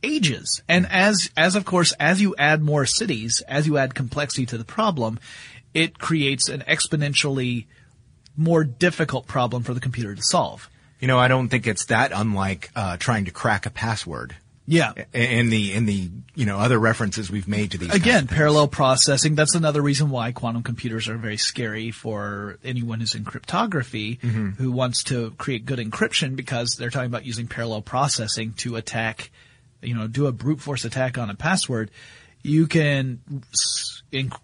ages. 0.02 0.64
And 0.68 0.88
as, 0.90 1.30
as 1.38 1.56
of 1.56 1.66
course, 1.66 1.94
as 2.00 2.20
you 2.20 2.34
add 2.40 2.64
more 2.64 2.88
cities, 2.88 3.44
as 3.48 3.68
you 3.68 3.78
add 3.78 3.94
complexity 3.94 4.48
to 4.48 4.58
the 4.58 4.66
problem, 4.66 5.20
it 5.76 6.00
creates 6.00 6.50
an 6.50 6.64
exponentially 6.68 7.68
more 8.36 8.64
difficult 8.64 9.28
problem 9.28 9.62
for 9.62 9.76
the 9.76 9.80
computer 9.80 10.16
to 10.16 10.24
solve. 10.24 10.68
You 11.04 11.08
know, 11.08 11.20
I 11.20 11.28
don't 11.28 11.50
think 11.50 11.68
it's 11.68 11.88
that 11.88 12.14
unlike 12.16 12.72
uh, 12.78 12.96
trying 12.96 13.26
to 13.26 13.32
crack 13.32 13.66
a 13.66 13.70
password. 13.70 14.38
Yeah. 14.66 14.94
in 15.12 15.50
the 15.50 15.74
in 15.74 15.86
the 15.86 16.10
you 16.34 16.46
know 16.46 16.60
other 16.60 16.80
references 16.80 17.30
we've 17.30 17.50
made 17.50 17.72
to 17.72 17.78
these 17.78 17.94
Again, 17.94 18.26
parallel 18.26 18.70
processing. 18.70 19.36
That's 19.36 19.54
another 19.54 19.82
reason 19.82 20.10
why 20.10 20.32
quantum 20.32 20.64
computers 20.64 21.10
are 21.10 21.18
very 21.18 21.36
scary 21.36 21.92
for 21.92 22.58
anyone 22.64 23.02
who's 23.02 23.16
in 23.16 23.26
cryptography 23.26 24.16
Mm-hmm. 24.24 24.52
who 24.52 24.72
wants 24.72 25.04
to 25.12 25.32
create 25.32 25.66
good 25.66 25.80
encryption 25.80 26.38
because 26.38 26.78
they're 26.78 26.90
talking 26.90 27.08
about 27.08 27.26
using 27.26 27.48
parallel 27.48 27.82
processing 27.82 28.54
to 28.60 28.78
attack, 28.78 29.30
you 29.82 29.96
know, 29.96 30.08
do 30.08 30.28
a 30.28 30.32
brute 30.32 30.62
force 30.62 30.86
attack 30.86 31.18
on 31.18 31.30
a 31.30 31.36
password. 31.36 31.92
You 32.44 32.66
can 32.66 33.20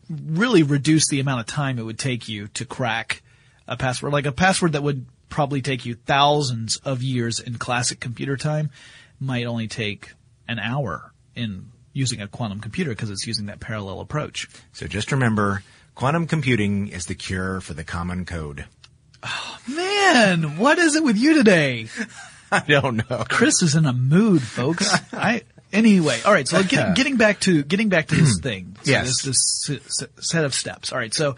really 0.09 0.63
reduce 0.63 1.07
the 1.07 1.21
amount 1.21 1.39
of 1.39 1.45
time 1.45 1.79
it 1.79 1.83
would 1.83 1.99
take 1.99 2.27
you 2.27 2.49
to 2.49 2.65
crack 2.65 3.21
a 3.65 3.77
password. 3.77 4.11
Like 4.11 4.25
a 4.25 4.33
password 4.33 4.73
that 4.73 4.83
would 4.83 5.05
probably 5.29 5.61
take 5.61 5.85
you 5.85 5.95
thousands 5.95 6.77
of 6.77 7.01
years 7.03 7.39
in 7.39 7.55
classic 7.57 7.99
computer 7.99 8.35
time 8.37 8.69
might 9.19 9.45
only 9.45 9.67
take 9.67 10.13
an 10.47 10.59
hour 10.59 11.11
in 11.35 11.71
using 11.93 12.21
a 12.21 12.27
quantum 12.27 12.59
computer 12.59 12.91
because 12.91 13.09
it's 13.09 13.25
using 13.27 13.47
that 13.47 13.59
parallel 13.59 13.99
approach. 13.99 14.47
So 14.73 14.87
just 14.87 15.11
remember, 15.11 15.63
quantum 15.95 16.27
computing 16.27 16.87
is 16.87 17.05
the 17.05 17.15
cure 17.15 17.61
for 17.61 17.73
the 17.73 17.83
common 17.83 18.25
code. 18.25 18.65
Oh, 19.21 19.57
man, 19.67 20.57
what 20.57 20.77
is 20.79 20.95
it 20.95 21.03
with 21.03 21.17
you 21.17 21.33
today? 21.33 21.87
I 22.51 22.61
don't 22.67 23.09
know. 23.09 23.25
Chris 23.29 23.61
is 23.61 23.75
in 23.75 23.85
a 23.85 23.93
mood, 23.93 24.41
folks. 24.41 24.91
I 25.13 25.43
anyway. 25.71 26.19
All 26.25 26.31
right, 26.33 26.47
so 26.47 26.63
get, 26.63 26.95
getting 26.95 27.17
back 27.17 27.39
to 27.41 27.63
getting 27.63 27.89
back 27.89 28.07
to 28.07 28.15
this 28.15 28.39
thing. 28.39 28.75
So 28.83 28.91
Yes. 28.91 29.21
this, 29.21 29.67
this 29.67 30.03
set 30.19 30.45
of 30.45 30.53
steps. 30.55 30.91
All 30.91 30.97
right, 30.97 31.13
so 31.13 31.35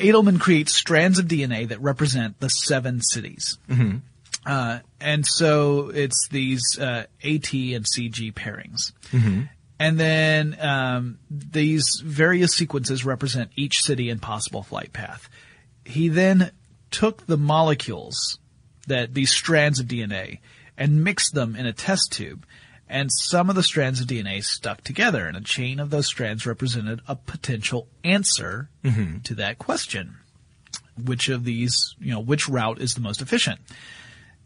Adleman 0.00 0.40
creates 0.40 0.74
strands 0.74 1.18
of 1.18 1.26
DNA 1.26 1.68
that 1.68 1.80
represent 1.80 2.40
the 2.40 2.48
seven 2.48 3.00
cities. 3.02 3.58
Uh, 4.46 4.78
and 5.00 5.26
so 5.26 5.90
it's 5.90 6.28
these 6.28 6.62
uh, 6.78 7.04
AT 7.22 7.52
and 7.52 7.84
CG 7.84 8.32
pairings. 8.34 8.92
And 9.78 9.98
then 9.98 10.56
um, 10.60 11.18
these 11.30 12.02
various 12.04 12.52
sequences 12.54 13.04
represent 13.04 13.50
each 13.56 13.80
city 13.82 14.10
and 14.10 14.20
possible 14.20 14.62
flight 14.62 14.92
path. 14.92 15.28
He 15.84 16.08
then 16.08 16.50
took 16.90 17.26
the 17.26 17.38
molecules 17.38 18.38
that 18.88 19.14
these 19.14 19.30
strands 19.30 19.80
of 19.80 19.86
DNA 19.86 20.40
and 20.76 21.04
mixed 21.04 21.34
them 21.34 21.56
in 21.56 21.66
a 21.66 21.72
test 21.72 22.12
tube. 22.12 22.44
And 22.90 23.12
some 23.12 23.48
of 23.48 23.54
the 23.54 23.62
strands 23.62 24.00
of 24.00 24.08
DNA 24.08 24.42
stuck 24.42 24.82
together, 24.82 25.26
and 25.26 25.36
a 25.36 25.40
chain 25.40 25.78
of 25.78 25.90
those 25.90 26.08
strands 26.08 26.44
represented 26.44 27.00
a 27.06 27.14
potential 27.14 27.86
answer 28.02 28.68
mm-hmm. 28.82 29.20
to 29.20 29.34
that 29.36 29.58
question. 29.58 30.16
Which 31.00 31.28
of 31.28 31.44
these, 31.44 31.94
you 32.00 32.10
know, 32.10 32.18
which 32.18 32.48
route 32.48 32.80
is 32.80 32.94
the 32.94 33.00
most 33.00 33.22
efficient? 33.22 33.60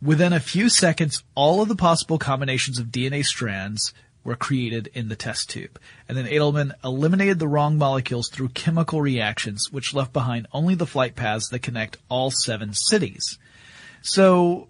Within 0.02 0.34
a 0.34 0.40
few 0.40 0.68
seconds, 0.68 1.24
all 1.34 1.62
of 1.62 1.68
the 1.68 1.74
possible 1.74 2.18
combinations 2.18 2.78
of 2.78 2.88
DNA 2.88 3.24
strands 3.24 3.94
were 4.24 4.36
created 4.36 4.90
in 4.92 5.08
the 5.08 5.16
test 5.16 5.48
tube. 5.48 5.80
And 6.06 6.16
then 6.16 6.26
Adleman 6.26 6.72
eliminated 6.84 7.38
the 7.38 7.48
wrong 7.48 7.78
molecules 7.78 8.28
through 8.28 8.48
chemical 8.50 9.00
reactions, 9.00 9.72
which 9.72 9.94
left 9.94 10.12
behind 10.12 10.48
only 10.52 10.74
the 10.74 10.86
flight 10.86 11.16
paths 11.16 11.48
that 11.48 11.60
connect 11.60 11.96
all 12.10 12.30
seven 12.30 12.74
cities. 12.74 13.38
So 14.02 14.68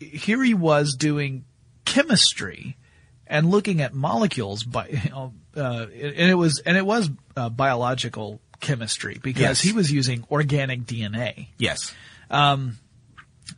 here 0.00 0.42
he 0.42 0.54
was 0.54 0.96
doing 0.96 1.44
chemistry 1.84 2.76
and 3.26 3.50
looking 3.50 3.80
at 3.80 3.94
molecules 3.94 4.62
by, 4.64 4.88
you 4.88 5.10
know, 5.10 5.32
uh, 5.56 5.86
and 5.92 6.30
it 6.30 6.34
was, 6.36 6.58
and 6.60 6.76
it 6.76 6.84
was 6.86 7.10
uh, 7.36 7.48
biological 7.48 8.40
chemistry 8.60 9.18
because 9.22 9.40
Yes. 9.42 9.60
he 9.60 9.72
was 9.72 9.90
using 9.92 10.24
organic 10.30 10.82
DNA 10.84 11.48
Yes. 11.58 11.94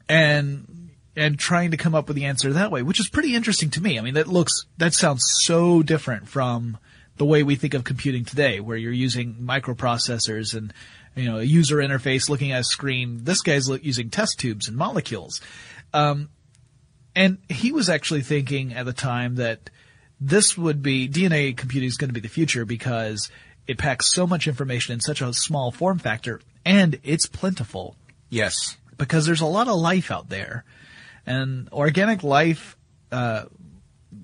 and 0.09 0.73
and 1.19 1.39
trying 1.39 1.71
to 1.71 1.77
come 1.79 1.95
up 1.95 2.09
with 2.09 2.17
the 2.17 2.27
answer 2.27 2.53
that 2.53 2.71
way, 2.71 2.83
which 2.83 3.01
is 3.01 3.09
pretty 3.09 3.35
interesting 3.35 3.71
to 3.71 3.81
me. 3.83 3.99
I 3.99 4.03
mean, 4.03 4.15
that 4.15 4.27
looks 4.29 4.67
that 4.79 4.93
sounds 4.95 5.23
so 5.43 5.83
different 5.83 6.29
from 6.29 6.79
the 7.17 7.25
way 7.25 7.43
we 7.43 7.57
think 7.57 7.73
of 7.75 7.85
computing 7.85 8.25
today, 8.25 8.61
where 8.61 8.77
you're 8.77 8.93
using 8.93 9.35
microprocessors 9.37 10.55
and 10.55 10.73
you 11.15 11.25
know 11.25 11.39
a 11.39 11.43
user 11.43 11.77
interface 11.77 12.29
looking 12.29 12.53
at 12.53 12.61
a 12.61 12.65
screen. 12.65 13.25
This 13.25 13.41
guy's 13.41 13.69
using 13.83 14.11
test 14.11 14.39
tubes 14.39 14.69
and 14.69 14.77
molecules, 14.77 15.41
um, 15.95 16.29
and 17.17 17.39
he 17.49 17.73
was 17.73 17.89
actually 17.89 18.23
thinking 18.23 18.73
at 18.75 18.87
the 18.87 18.93
time 18.93 19.35
that 19.37 19.71
this 20.21 20.57
would 20.57 20.83
be 20.83 21.09
DNA 21.09 21.57
computing 21.57 21.89
is 21.89 21.97
going 21.97 22.09
to 22.11 22.15
be 22.15 22.21
the 22.21 22.29
future 22.29 22.65
because 22.65 23.31
it 23.67 23.79
packs 23.79 24.13
so 24.13 24.27
much 24.27 24.47
information 24.47 24.93
in 24.95 25.01
such 25.01 25.21
a 25.21 25.33
small 25.33 25.73
form 25.73 25.99
factor, 25.99 26.41
and 26.65 27.01
it's 27.03 27.27
plentiful 27.27 27.97
Yes. 28.31 28.77
because 28.99 29.27
there's 29.27 29.41
a 29.41 29.47
lot 29.47 29.67
of 29.69 29.77
life 29.77 30.11
out 30.13 30.29
there, 30.29 30.65
and 31.27 31.69
organic 31.73 32.23
life 32.23 32.77
uh, 33.11 33.45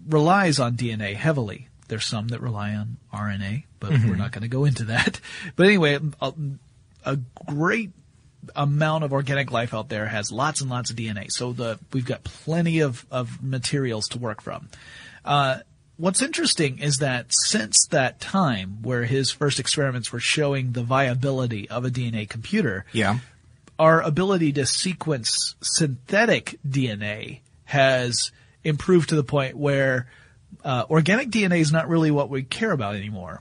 relies 0.08 0.58
on 0.60 0.76
DNA 0.76 1.14
heavily. 1.16 1.68
There's 1.88 2.04
some 2.06 2.28
that 2.28 2.40
rely 2.40 2.74
on 2.74 2.96
RNA, 3.12 3.64
but 3.80 3.90
we're 3.90 4.16
not 4.16 4.32
going 4.32 4.42
to 4.42 4.48
go 4.48 4.64
into 4.64 4.84
that. 4.84 5.20
But 5.56 5.66
anyway, 5.66 5.98
a, 6.20 6.32
a 7.04 7.16
great 7.46 7.90
amount 8.56 9.04
of 9.04 9.12
organic 9.12 9.50
life 9.52 9.72
out 9.72 9.88
there 9.88 10.06
has 10.06 10.32
lots 10.32 10.60
and 10.60 10.68
lots 10.70 10.90
of 10.90 10.96
DNA. 10.96 11.26
So 11.30 11.52
the 11.52 11.78
we've 11.92 12.04
got 12.06 12.24
plenty 12.24 12.80
of 12.80 13.06
of 13.10 13.42
materials 13.42 14.08
to 14.08 14.18
work 14.18 14.40
from. 14.42 14.68
Uh, 15.24 15.58
what's 15.96 16.20
interesting 16.22 16.78
is 16.80 16.96
that 16.96 17.26
since 17.30 17.86
that 17.90 18.20
time 18.20 18.82
where 18.82 19.04
his 19.04 19.30
first 19.30 19.60
experiments 19.60 20.10
were 20.12 20.18
showing 20.20 20.72
the 20.72 20.82
viability 20.82 21.70
of 21.70 21.84
a 21.84 21.90
DNA 21.90 22.28
computer, 22.28 22.84
Yeah. 22.92 23.18
our 23.78 24.00
ability 24.02 24.52
to 24.54 24.66
sequence 24.66 25.54
synthetic 25.62 26.58
DNA 26.68 27.40
has 27.66 28.32
improved 28.64 29.08
to 29.10 29.14
the 29.16 29.24
point 29.24 29.56
where 29.56 30.08
uh, 30.64 30.84
organic 30.90 31.30
DNA 31.30 31.60
is 31.60 31.72
not 31.72 31.88
really 31.88 32.10
what 32.10 32.28
we 32.28 32.42
care 32.42 32.72
about 32.72 32.94
anymore. 32.96 33.40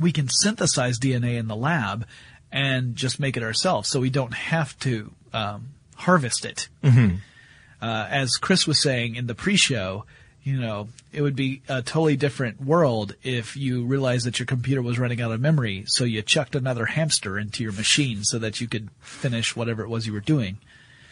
We 0.00 0.12
can 0.12 0.28
synthesize 0.28 0.98
DNA 0.98 1.38
in 1.38 1.48
the 1.48 1.56
lab 1.56 2.06
and 2.52 2.96
just 2.96 3.20
make 3.20 3.36
it 3.36 3.42
ourselves, 3.42 3.88
so 3.88 4.00
we 4.00 4.10
don't 4.10 4.34
have 4.34 4.78
to 4.80 5.12
um, 5.32 5.68
harvest 5.96 6.44
it. 6.44 6.68
Uh, 7.80 8.06
as 8.10 8.36
Chris 8.36 8.66
was 8.66 8.80
saying 8.80 9.14
in 9.14 9.26
the 9.28 9.34
pre-show, 9.34 10.04
you 10.42 10.58
know, 10.60 10.88
it 11.12 11.22
would 11.22 11.36
be 11.36 11.62
a 11.68 11.82
totally 11.82 12.16
different 12.16 12.60
world 12.60 13.14
if 13.22 13.56
you 13.56 13.84
realized 13.84 14.26
that 14.26 14.38
your 14.38 14.46
computer 14.46 14.82
was 14.82 14.98
running 14.98 15.20
out 15.20 15.30
of 15.30 15.40
memory, 15.40 15.84
so 15.86 16.04
you 16.04 16.22
chucked 16.22 16.56
another 16.56 16.86
hamster 16.86 17.38
into 17.38 17.62
your 17.62 17.72
machine 17.72 18.24
so 18.24 18.38
that 18.38 18.60
you 18.60 18.66
could 18.66 18.88
finish 19.00 19.54
whatever 19.54 19.82
it 19.82 19.88
was 19.88 20.06
you 20.06 20.12
were 20.12 20.20
doing. 20.20 20.58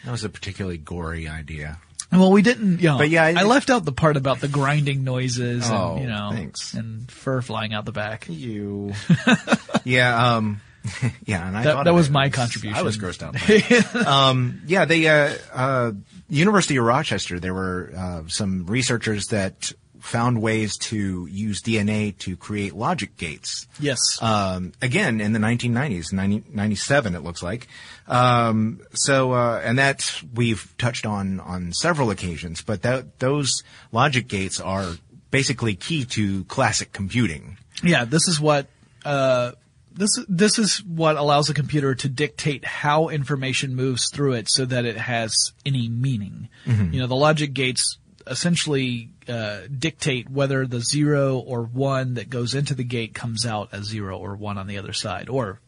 That 0.03 0.11
was 0.11 0.23
a 0.23 0.29
particularly 0.29 0.77
gory 0.77 1.27
idea. 1.27 1.77
Well, 2.11 2.31
we 2.31 2.41
didn't, 2.41 2.79
you 2.81 2.87
know, 2.87 2.97
But 2.97 3.09
yeah, 3.09 3.23
I, 3.25 3.33
I- 3.39 3.43
left 3.43 3.69
out 3.69 3.83
the 3.85 3.91
part 3.91 4.15
about 4.17 4.39
the 4.39 4.47
grinding 4.47 5.03
noises 5.03 5.69
Oh, 5.69 5.93
and, 5.93 6.01
you 6.01 6.07
know, 6.07 6.29
thanks. 6.31 6.73
and 6.73 7.09
fur 7.11 7.41
flying 7.41 7.73
out 7.73 7.83
the 7.85 7.91
back. 7.91 8.27
You. 8.29 8.93
yeah. 9.83 10.35
Um. 10.35 10.61
Yeah, 11.25 11.47
and 11.47 11.57
I 11.57 11.63
That- 11.63 11.83
that 11.85 11.93
was 11.93 12.09
my 12.09 12.29
contribution. 12.29 12.77
I 12.77 12.81
was 12.83 12.97
grossed 12.97 13.23
out. 13.23 14.05
um. 14.07 14.61
Yeah. 14.65 14.85
They. 14.85 15.07
Uh. 15.07 15.33
uh 15.53 15.91
University 16.29 16.75
of 16.75 16.83
Rochester. 16.85 17.39
There 17.39 17.53
were 17.53 17.91
uh, 17.97 18.21
some 18.27 18.65
researchers 18.65 19.27
that 19.27 19.71
found 20.01 20.41
ways 20.41 20.77
to 20.77 21.25
use 21.27 21.61
DNA 21.61 22.17
to 22.19 22.35
create 22.37 22.73
logic 22.73 23.17
gates. 23.17 23.67
Yes. 23.79 23.99
um, 24.21 24.73
again 24.81 25.21
in 25.21 25.33
the 25.33 25.39
1990s, 25.39 26.13
90, 26.13 26.43
97 26.53 27.15
it 27.15 27.19
looks 27.23 27.41
like. 27.41 27.67
Um, 28.07 28.81
so, 28.93 29.33
uh, 29.33 29.61
and 29.63 29.79
that 29.79 30.21
we've 30.33 30.73
touched 30.77 31.05
on 31.05 31.39
on 31.39 31.73
several 31.73 32.09
occasions, 32.09 32.61
but 32.61 32.81
that 32.83 33.19
those 33.19 33.63
logic 33.91 34.27
gates 34.27 34.59
are 34.59 34.95
basically 35.31 35.75
key 35.75 36.05
to 36.05 36.43
classic 36.45 36.93
computing. 36.93 37.57
Yeah, 37.83 38.05
this 38.05 38.27
is 38.27 38.39
what 38.39 38.67
uh, 39.05 39.51
this 39.97 40.17
this 40.27 40.59
is 40.59 40.83
what 40.83 41.17
allows 41.17 41.49
a 41.49 41.53
computer 41.53 41.95
to 41.95 42.09
dictate 42.09 42.63
how 42.65 43.09
information 43.09 43.75
moves 43.75 44.09
through 44.09 44.33
it, 44.33 44.49
so 44.49 44.65
that 44.65 44.85
it 44.85 44.97
has 44.97 45.53
any 45.65 45.89
meaning. 45.89 46.49
You 46.93 46.99
know, 47.01 47.07
the 47.07 47.15
logic 47.15 47.53
gates 47.53 47.97
essentially 48.25 49.09
uh, 49.27 49.61
dictate 49.77 50.29
whether 50.29 50.67
the 50.67 50.81
zero 50.81 51.37
or 51.39 51.63
one 51.63 52.15
that 52.15 52.29
goes 52.29 52.53
into 52.53 52.75
the 52.75 52.83
gate 52.83 53.13
comes 53.13 53.45
out 53.45 53.69
as 53.71 53.85
zero 53.85 54.17
or 54.17 54.35
one 54.35 54.57
on 54.57 54.67
the 54.67 54.77
other 54.77 54.93
side, 54.93 55.29
or 55.29 55.59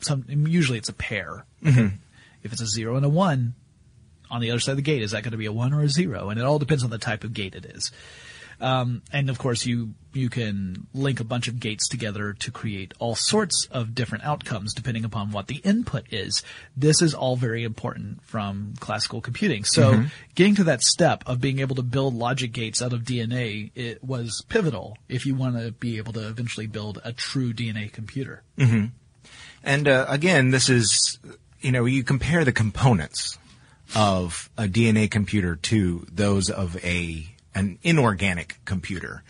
some. 0.00 0.24
Usually, 0.28 0.78
it's 0.78 0.88
a 0.88 0.94
pair. 0.94 1.44
If 2.42 2.52
it's 2.52 2.62
a 2.62 2.66
zero 2.66 2.96
and 2.96 3.04
a 3.06 3.08
one 3.08 3.54
on 4.30 4.40
the 4.40 4.50
other 4.50 4.60
side 4.60 4.72
of 4.72 4.76
the 4.76 4.82
gate, 4.82 5.02
is 5.02 5.12
that 5.12 5.22
going 5.22 5.32
to 5.32 5.38
be 5.38 5.46
a 5.46 5.52
one 5.52 5.72
or 5.72 5.82
a 5.82 5.88
zero? 5.88 6.28
And 6.28 6.40
it 6.40 6.44
all 6.44 6.58
depends 6.58 6.82
on 6.84 6.90
the 6.90 6.98
type 6.98 7.22
of 7.24 7.32
gate 7.32 7.54
it 7.54 7.64
is. 7.64 7.92
Um, 8.62 9.02
and 9.12 9.28
of 9.28 9.38
course, 9.38 9.66
you 9.66 9.94
you 10.14 10.28
can 10.28 10.86
link 10.94 11.20
a 11.20 11.24
bunch 11.24 11.48
of 11.48 11.58
gates 11.58 11.88
together 11.88 12.34
to 12.34 12.50
create 12.50 12.92
all 12.98 13.14
sorts 13.14 13.66
of 13.70 13.94
different 13.94 14.24
outcomes 14.24 14.74
depending 14.74 15.04
upon 15.04 15.32
what 15.32 15.46
the 15.46 15.56
input 15.56 16.04
is. 16.10 16.42
This 16.76 17.02
is 17.02 17.14
all 17.14 17.34
very 17.34 17.64
important 17.64 18.22
from 18.22 18.74
classical 18.78 19.20
computing. 19.20 19.64
So, 19.64 20.04
getting 20.34 20.54
to 20.56 20.64
that 20.64 20.82
step 20.82 21.24
of 21.26 21.40
being 21.40 21.58
able 21.58 21.74
to 21.76 21.82
build 21.82 22.14
logic 22.14 22.52
gates 22.52 22.80
out 22.80 22.92
of 22.92 23.02
DNA, 23.02 23.72
it 23.74 24.04
was 24.04 24.44
pivotal 24.48 24.96
if 25.08 25.26
you 25.26 25.34
want 25.34 25.56
to 25.56 25.72
be 25.72 25.96
able 25.96 26.12
to 26.12 26.28
eventually 26.28 26.66
build 26.66 27.00
a 27.04 27.12
true 27.12 27.52
DNA 27.52 27.90
computer. 27.90 28.42
And 29.64 29.88
uh, 29.88 30.06
again, 30.08 30.50
this 30.50 30.68
is 30.68 31.18
you 31.60 31.72
know 31.72 31.84
you 31.84 32.04
compare 32.04 32.44
the 32.44 32.52
components 32.52 33.38
of 33.96 34.50
a 34.56 34.64
DNA 34.64 35.10
computer 35.10 35.56
to 35.56 36.06
those 36.12 36.48
of 36.48 36.82
a 36.84 37.26
an 37.54 37.78
inorganic 37.82 38.58
computer. 38.64 39.22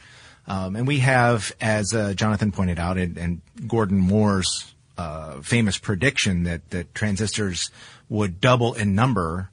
Um, 0.47 0.77
and 0.77 0.87
we 0.87 0.99
have, 0.99 1.53
as 1.61 1.95
uh, 1.95 2.15
Jonathan 2.15 2.53
pointed 2.53 2.79
out, 2.79 2.99
and, 2.99 3.17
and 3.17 3.41
Gordon 3.67 3.99
Moore's 3.99 4.75
uh, 4.99 5.41
famous 5.41 5.79
prediction 5.79 6.45
that, 6.45 6.71
that 6.71 6.95
transistors 6.95 7.71
would 8.09 8.41
double 8.41 8.75
in 8.75 8.95
number 8.95 9.51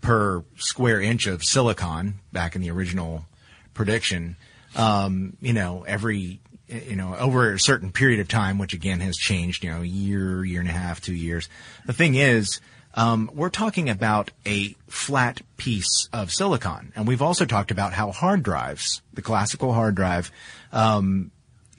per 0.00 0.44
square 0.56 1.00
inch 1.00 1.26
of 1.26 1.42
silicon 1.44 2.14
back 2.32 2.54
in 2.54 2.62
the 2.62 2.70
original 2.70 3.26
prediction. 3.72 4.36
Um, 4.76 5.36
you 5.40 5.52
know, 5.52 5.84
every 5.86 6.40
you 6.68 6.96
know 6.96 7.14
over 7.16 7.52
a 7.52 7.60
certain 7.60 7.92
period 7.92 8.20
of 8.20 8.28
time, 8.28 8.58
which 8.58 8.74
again 8.74 9.00
has 9.00 9.16
changed. 9.16 9.64
You 9.64 9.70
know, 9.70 9.82
year, 9.82 10.44
year 10.44 10.60
and 10.60 10.68
a 10.68 10.72
half, 10.72 11.00
two 11.00 11.14
years. 11.14 11.48
The 11.86 11.92
thing 11.92 12.14
is. 12.14 12.60
Um, 12.94 13.30
we're 13.34 13.50
talking 13.50 13.90
about 13.90 14.30
a 14.46 14.74
flat 14.88 15.42
piece 15.56 16.08
of 16.12 16.30
silicon, 16.30 16.92
and 16.94 17.06
we've 17.06 17.22
also 17.22 17.44
talked 17.44 17.70
about 17.70 17.92
how 17.92 18.12
hard 18.12 18.42
drives, 18.42 19.02
the 19.12 19.22
classical 19.22 19.72
hard 19.72 19.94
drive, 19.96 20.30
um, 20.72 21.32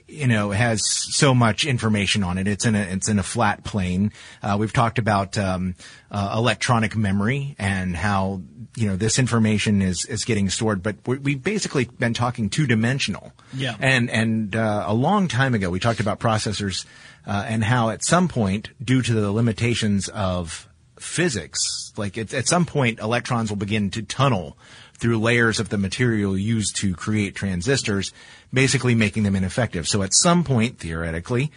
you 0.08 0.26
know, 0.26 0.50
has 0.50 0.82
so 0.84 1.34
much 1.34 1.64
information 1.64 2.22
on 2.22 2.38
it. 2.38 2.46
It's 2.46 2.64
in 2.64 2.74
a 2.74 2.80
it's 2.80 3.08
in 3.08 3.18
a 3.18 3.22
flat 3.22 3.64
plane. 3.64 4.12
Uh, 4.42 4.56
we've 4.58 4.72
talked 4.72 4.98
about 4.98 5.36
um, 5.36 5.74
uh, 6.10 6.34
electronic 6.36 6.94
memory 6.96 7.56
and 7.58 7.96
how 7.96 8.42
you 8.76 8.86
know 8.86 8.96
this 8.96 9.18
information 9.18 9.82
is 9.82 10.04
is 10.04 10.24
getting 10.24 10.48
stored, 10.48 10.82
but 10.82 10.96
we 11.06 11.32
have 11.32 11.42
basically 11.42 11.86
been 11.86 12.14
talking 12.14 12.50
two 12.50 12.66
dimensional. 12.66 13.32
Yeah. 13.52 13.74
And 13.80 14.10
and 14.10 14.54
uh, 14.54 14.84
a 14.86 14.94
long 14.94 15.28
time 15.28 15.54
ago, 15.54 15.70
we 15.70 15.80
talked 15.80 16.00
about 16.00 16.20
processors 16.20 16.84
uh, 17.26 17.44
and 17.48 17.64
how 17.64 17.90
at 17.90 18.04
some 18.04 18.28
point, 18.28 18.70
due 18.82 19.02
to 19.02 19.12
the 19.12 19.32
limitations 19.32 20.08
of 20.08 20.65
physics, 20.98 21.92
like 21.96 22.18
at, 22.18 22.32
at 22.32 22.48
some 22.48 22.64
point, 22.64 23.00
electrons 23.00 23.50
will 23.50 23.56
begin 23.56 23.90
to 23.90 24.02
tunnel 24.02 24.56
through 24.98 25.18
layers 25.18 25.60
of 25.60 25.68
the 25.68 25.78
material 25.78 26.36
used 26.36 26.76
to 26.76 26.94
create 26.94 27.34
transistors, 27.34 28.12
basically 28.52 28.94
making 28.94 29.22
them 29.24 29.36
ineffective. 29.36 29.86
So 29.86 30.02
at 30.02 30.14
some 30.14 30.42
point, 30.42 30.78
theoretically, 30.78 31.52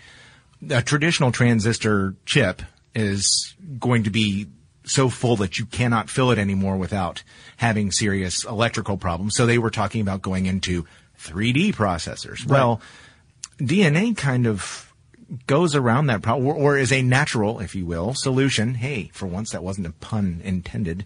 a 0.70 0.82
traditional 0.82 1.32
transistor 1.32 2.16
chip 2.26 2.62
is 2.94 3.56
going 3.80 4.04
to 4.04 4.10
be 4.10 4.48
so 4.84 5.10
full 5.10 5.36
that 5.38 5.60
you 5.60 5.66
cannot 5.66 6.10
fill 6.10 6.32
it 6.32 6.40
anymore 6.40 6.78
without 6.78 7.24
having 7.58 7.92
serious 7.92 8.44
electrical 8.44 8.98
problems. 8.98 9.36
So 9.36 9.46
they 9.46 9.58
were 9.58 9.70
talking 9.70 10.02
about 10.02 10.22
going 10.22 10.48
into 10.48 10.86
3D 11.20 11.76
processors. 11.76 12.40
Right. 12.40 12.50
Well, 12.50 12.82
DNA 13.60 14.18
kind 14.18 14.48
of 14.48 14.89
goes 15.48 15.76
around 15.76 16.08
that 16.08 16.22
problem, 16.22 16.48
or, 16.48 16.56
or, 16.56 16.78
is 16.78 16.92
a 16.92 17.02
natural, 17.02 17.60
if 17.60 17.76
you 17.76 17.86
will, 17.86 18.14
solution. 18.14 18.76
Hey, 18.76 19.12
for 19.14 19.26
once 19.26 19.52
that 19.52 19.64
wasn't 19.64 19.88
a 19.88 19.92
pun 19.92 20.42
intended 20.44 21.06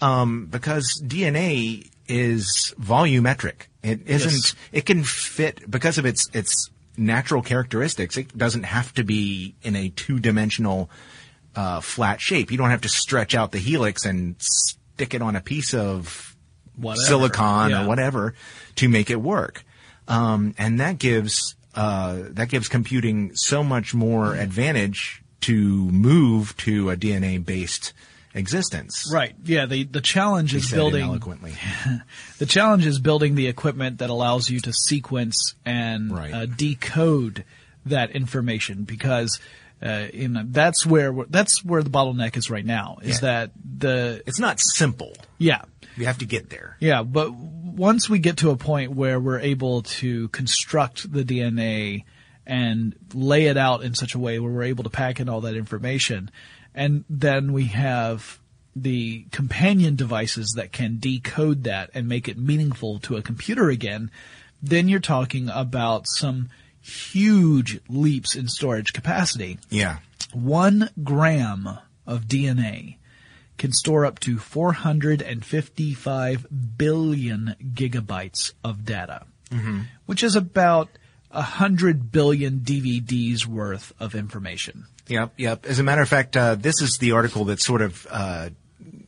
um, 0.00 0.46
because 0.46 1.00
DNA 1.04 1.90
is 2.08 2.74
volumetric. 2.80 3.66
It 3.82 4.06
isn't. 4.06 4.32
Yes. 4.32 4.54
It 4.72 4.86
can 4.86 5.04
fit 5.04 5.68
because 5.70 5.98
of 5.98 6.06
its 6.06 6.28
its 6.32 6.70
natural 6.96 7.42
characteristics. 7.42 8.16
It 8.16 8.36
doesn't 8.36 8.64
have 8.64 8.92
to 8.94 9.04
be 9.04 9.54
in 9.62 9.76
a 9.76 9.88
two 9.90 10.18
dimensional 10.18 10.90
uh, 11.54 11.80
flat 11.80 12.20
shape. 12.20 12.50
You 12.50 12.58
don't 12.58 12.70
have 12.70 12.82
to 12.82 12.88
stretch 12.88 13.34
out 13.34 13.52
the 13.52 13.58
helix 13.58 14.04
and 14.04 14.36
stick 14.38 15.14
it 15.14 15.22
on 15.22 15.36
a 15.36 15.40
piece 15.40 15.74
of 15.74 16.36
whatever. 16.76 17.06
silicon 17.06 17.70
yeah. 17.70 17.84
or 17.84 17.88
whatever 17.88 18.34
to 18.76 18.88
make 18.88 19.10
it 19.10 19.20
work. 19.20 19.64
Um, 20.08 20.54
and 20.58 20.80
that 20.80 20.98
gives 20.98 21.56
uh, 21.76 22.22
that 22.30 22.48
gives 22.48 22.68
computing 22.68 23.32
so 23.34 23.62
much 23.62 23.94
more 23.94 24.34
advantage 24.34 25.22
to 25.42 25.52
move 25.90 26.56
to 26.56 26.90
a 26.90 26.96
DNA 26.96 27.44
based 27.44 27.92
existence. 28.34 29.10
Right. 29.12 29.34
Yeah. 29.44 29.66
The 29.66 29.84
the 29.84 30.00
challenge 30.00 30.54
is 30.54 30.70
building 30.70 31.02
eloquently. 31.02 31.54
the 32.38 32.46
challenge 32.46 32.86
is 32.86 32.98
building 32.98 33.34
the 33.34 33.46
equipment 33.46 33.98
that 33.98 34.10
allows 34.10 34.50
you 34.50 34.60
to 34.60 34.72
sequence 34.72 35.54
and 35.64 36.10
right. 36.10 36.32
uh, 36.32 36.46
decode 36.46 37.44
that 37.84 38.10
information 38.10 38.84
because. 38.84 39.40
Uh, 39.82 40.06
you 40.12 40.28
know, 40.28 40.42
that's 40.46 40.86
where 40.86 41.12
that's 41.28 41.64
where 41.64 41.82
the 41.82 41.90
bottleneck 41.90 42.36
is 42.36 42.50
right 42.50 42.64
now. 42.64 42.98
Is 43.02 43.16
yeah. 43.16 43.28
that 43.28 43.50
the 43.78 44.22
it's 44.26 44.38
not 44.38 44.58
simple. 44.58 45.12
Yeah, 45.38 45.62
we 45.98 46.04
have 46.04 46.18
to 46.18 46.26
get 46.26 46.48
there. 46.48 46.76
Yeah, 46.80 47.02
but 47.02 47.32
once 47.32 48.08
we 48.08 48.18
get 48.18 48.38
to 48.38 48.50
a 48.50 48.56
point 48.56 48.92
where 48.92 49.20
we're 49.20 49.40
able 49.40 49.82
to 49.82 50.28
construct 50.28 51.12
the 51.12 51.24
DNA 51.24 52.04
and 52.46 52.96
lay 53.12 53.46
it 53.46 53.58
out 53.58 53.82
in 53.82 53.94
such 53.94 54.14
a 54.14 54.18
way 54.18 54.38
where 54.38 54.50
we're 54.50 54.62
able 54.62 54.84
to 54.84 54.90
pack 54.90 55.20
in 55.20 55.28
all 55.28 55.42
that 55.42 55.56
information, 55.56 56.30
and 56.74 57.04
then 57.10 57.52
we 57.52 57.64
have 57.64 58.38
the 58.74 59.24
companion 59.30 59.96
devices 59.96 60.52
that 60.56 60.70
can 60.70 60.98
decode 60.98 61.64
that 61.64 61.90
and 61.94 62.06
make 62.06 62.28
it 62.28 62.38
meaningful 62.38 62.98
to 63.00 63.16
a 63.16 63.22
computer 63.22 63.70
again, 63.70 64.10
then 64.62 64.88
you're 64.88 65.00
talking 65.00 65.48
about 65.48 66.06
some 66.06 66.50
huge 66.86 67.80
leaps 67.88 68.36
in 68.36 68.48
storage 68.48 68.92
capacity. 68.92 69.58
Yeah. 69.70 69.98
One 70.32 70.90
gram 71.02 71.78
of 72.06 72.22
DNA 72.22 72.96
can 73.58 73.72
store 73.72 74.04
up 74.04 74.20
to 74.20 74.38
455 74.38 76.46
billion 76.76 77.56
gigabytes 77.74 78.52
of 78.62 78.84
data, 78.84 79.24
mm-hmm. 79.50 79.80
which 80.04 80.22
is 80.22 80.36
about 80.36 80.90
100 81.30 82.12
billion 82.12 82.60
DVDs 82.60 83.46
worth 83.46 83.92
of 83.98 84.14
information. 84.14 84.86
Yep, 85.08 85.34
yep. 85.36 85.66
As 85.66 85.78
a 85.78 85.82
matter 85.82 86.02
of 86.02 86.08
fact, 86.08 86.36
uh, 86.36 86.56
this 86.56 86.82
is 86.82 86.98
the 86.98 87.12
article 87.12 87.46
that 87.46 87.60
sort 87.60 87.82
of 87.82 88.06
uh, 88.10 88.50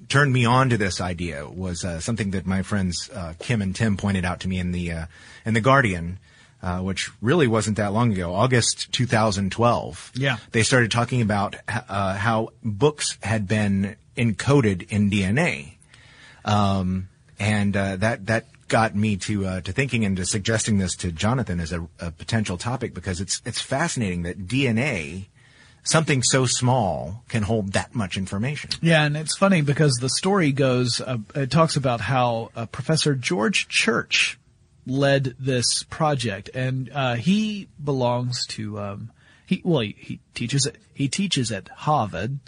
turned 0.08 0.32
me 0.32 0.44
on 0.44 0.70
to 0.70 0.78
this 0.78 1.00
idea. 1.00 1.48
Was 1.48 1.84
uh, 1.84 2.00
something 2.00 2.30
that 2.30 2.46
my 2.46 2.62
friends 2.62 3.10
uh, 3.12 3.34
Kim 3.38 3.62
and 3.62 3.74
Tim 3.74 3.96
pointed 3.96 4.24
out 4.24 4.40
to 4.40 4.48
me 4.48 4.58
in 4.58 4.72
the 4.72 4.92
uh, 4.92 5.06
in 5.44 5.54
the 5.54 5.60
Guardian. 5.60 6.18
Uh, 6.60 6.80
which 6.80 7.12
really 7.22 7.46
wasn't 7.46 7.76
that 7.76 7.92
long 7.92 8.12
ago, 8.12 8.34
August 8.34 8.90
2012. 8.90 10.10
Yeah. 10.16 10.38
They 10.50 10.64
started 10.64 10.90
talking 10.90 11.22
about 11.22 11.54
how 11.68 12.48
books 12.64 13.16
had 13.22 13.46
been 13.46 13.94
encoded 14.16 14.90
in 14.90 15.08
DNA. 15.08 15.74
Um, 16.44 17.08
and 17.38 17.74
that 17.74 18.26
that 18.26 18.46
got 18.68 18.94
me 18.94 19.16
to 19.16 19.46
uh, 19.46 19.60
to 19.62 19.72
thinking 19.72 20.04
and 20.04 20.16
to 20.16 20.26
suggesting 20.26 20.78
this 20.78 20.94
to 20.96 21.10
Jonathan 21.10 21.58
as 21.60 21.72
a, 21.72 21.86
a, 21.98 22.10
potential 22.10 22.56
topic 22.56 22.94
because 22.94 23.20
it's 23.20 23.42
it's 23.44 23.60
fascinating 23.60 24.22
that 24.22 24.46
DNA 24.46 25.26
something 25.82 26.22
so 26.22 26.44
small 26.44 27.24
can 27.28 27.42
hold 27.42 27.72
that 27.72 27.94
much 27.94 28.16
information. 28.16 28.70
Yeah, 28.82 29.04
and 29.04 29.16
it's 29.16 29.36
funny 29.36 29.62
because 29.62 29.94
the 29.94 30.10
story 30.10 30.52
goes, 30.52 31.00
uh, 31.00 31.16
it 31.34 31.50
talks 31.50 31.76
about 31.76 32.00
how 32.00 32.50
uh, 32.54 32.66
Professor 32.66 33.14
George 33.14 33.68
Church 33.68 34.37
led 34.88 35.34
this 35.38 35.82
project, 35.84 36.50
and 36.54 36.90
uh, 36.92 37.14
he 37.14 37.68
belongs 37.82 38.46
to, 38.46 38.78
um, 38.80 39.10
he 39.46 39.60
well, 39.64 39.80
he, 39.80 39.94
he 39.98 40.20
teaches 40.34 40.66
at, 40.66 40.76
he 40.94 41.08
teaches 41.08 41.52
at 41.52 41.68
Harvard, 41.68 42.38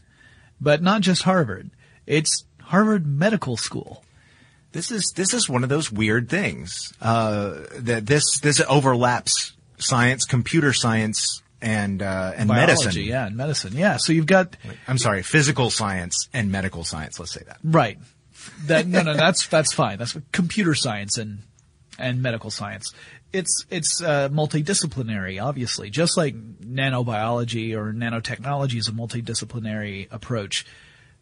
but 0.60 0.82
not 0.82 1.02
just 1.02 1.22
Harvard. 1.22 1.70
It's 2.06 2.44
Harvard 2.62 3.06
Medical 3.06 3.56
School. 3.56 4.04
This 4.72 4.90
is 4.90 5.12
this 5.16 5.34
is 5.34 5.48
one 5.48 5.62
of 5.64 5.68
those 5.68 5.90
weird 5.90 6.28
things 6.28 6.92
uh, 7.00 7.58
that 7.76 8.06
this 8.06 8.40
this 8.40 8.60
overlaps 8.68 9.52
science, 9.78 10.24
computer 10.24 10.72
science, 10.72 11.42
and 11.60 12.02
uh, 12.02 12.32
and 12.36 12.48
Biology, 12.48 12.84
medicine. 12.84 13.02
Yeah, 13.02 13.26
and 13.26 13.36
medicine. 13.36 13.72
Yeah. 13.74 13.96
So 13.96 14.12
you've 14.12 14.26
got. 14.26 14.56
I'm 14.86 14.98
sorry, 14.98 15.22
physical 15.22 15.70
science 15.70 16.28
and 16.32 16.52
medical 16.52 16.84
science. 16.84 17.18
Let's 17.18 17.32
say 17.32 17.42
that. 17.46 17.58
Right. 17.64 17.98
That 18.66 18.86
no 18.86 19.02
no 19.02 19.14
that's 19.14 19.46
that's 19.48 19.74
fine. 19.74 19.98
That's 19.98 20.16
computer 20.32 20.74
science 20.74 21.18
and 21.18 21.40
and 22.00 22.22
medical 22.22 22.50
science. 22.50 22.92
It's 23.32 23.64
it's 23.70 24.02
uh, 24.02 24.28
multidisciplinary, 24.30 25.42
obviously, 25.42 25.90
just 25.90 26.16
like 26.16 26.34
nanobiology 26.34 27.74
or 27.76 27.92
nanotechnology 27.92 28.76
is 28.76 28.88
a 28.88 28.92
multidisciplinary 28.92 30.08
approach. 30.10 30.66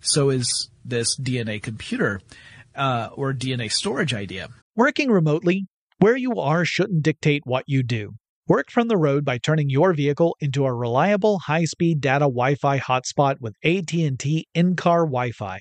So 0.01 0.31
is 0.31 0.71
this 0.85 1.19
DNA 1.19 1.63
computer 1.63 2.21
uh, 2.75 3.11
or 3.15 3.35
DNA 3.35 3.71
storage 3.71 4.15
idea. 4.15 4.49
Working 4.77 5.11
remotely, 5.11 5.67
where 5.99 6.17
you 6.17 6.35
are 6.37 6.65
shouldn't 6.65 7.03
dictate 7.03 7.43
what 7.45 7.65
you 7.67 7.83
do. 7.83 8.15
Work 8.47 8.71
from 8.71 8.89
the 8.89 8.97
road 8.97 9.25
by 9.25 9.37
turning 9.37 9.69
your 9.69 9.93
vehicle 9.93 10.35
into 10.41 10.65
a 10.65 10.73
reliable 10.73 11.41
high-speed 11.41 12.01
data 12.01 12.25
Wi-Fi 12.25 12.79
hotspot 12.79 13.41
with 13.41 13.55
AT&T 13.63 14.47
in-car 14.55 15.01
Wi-Fi. 15.01 15.61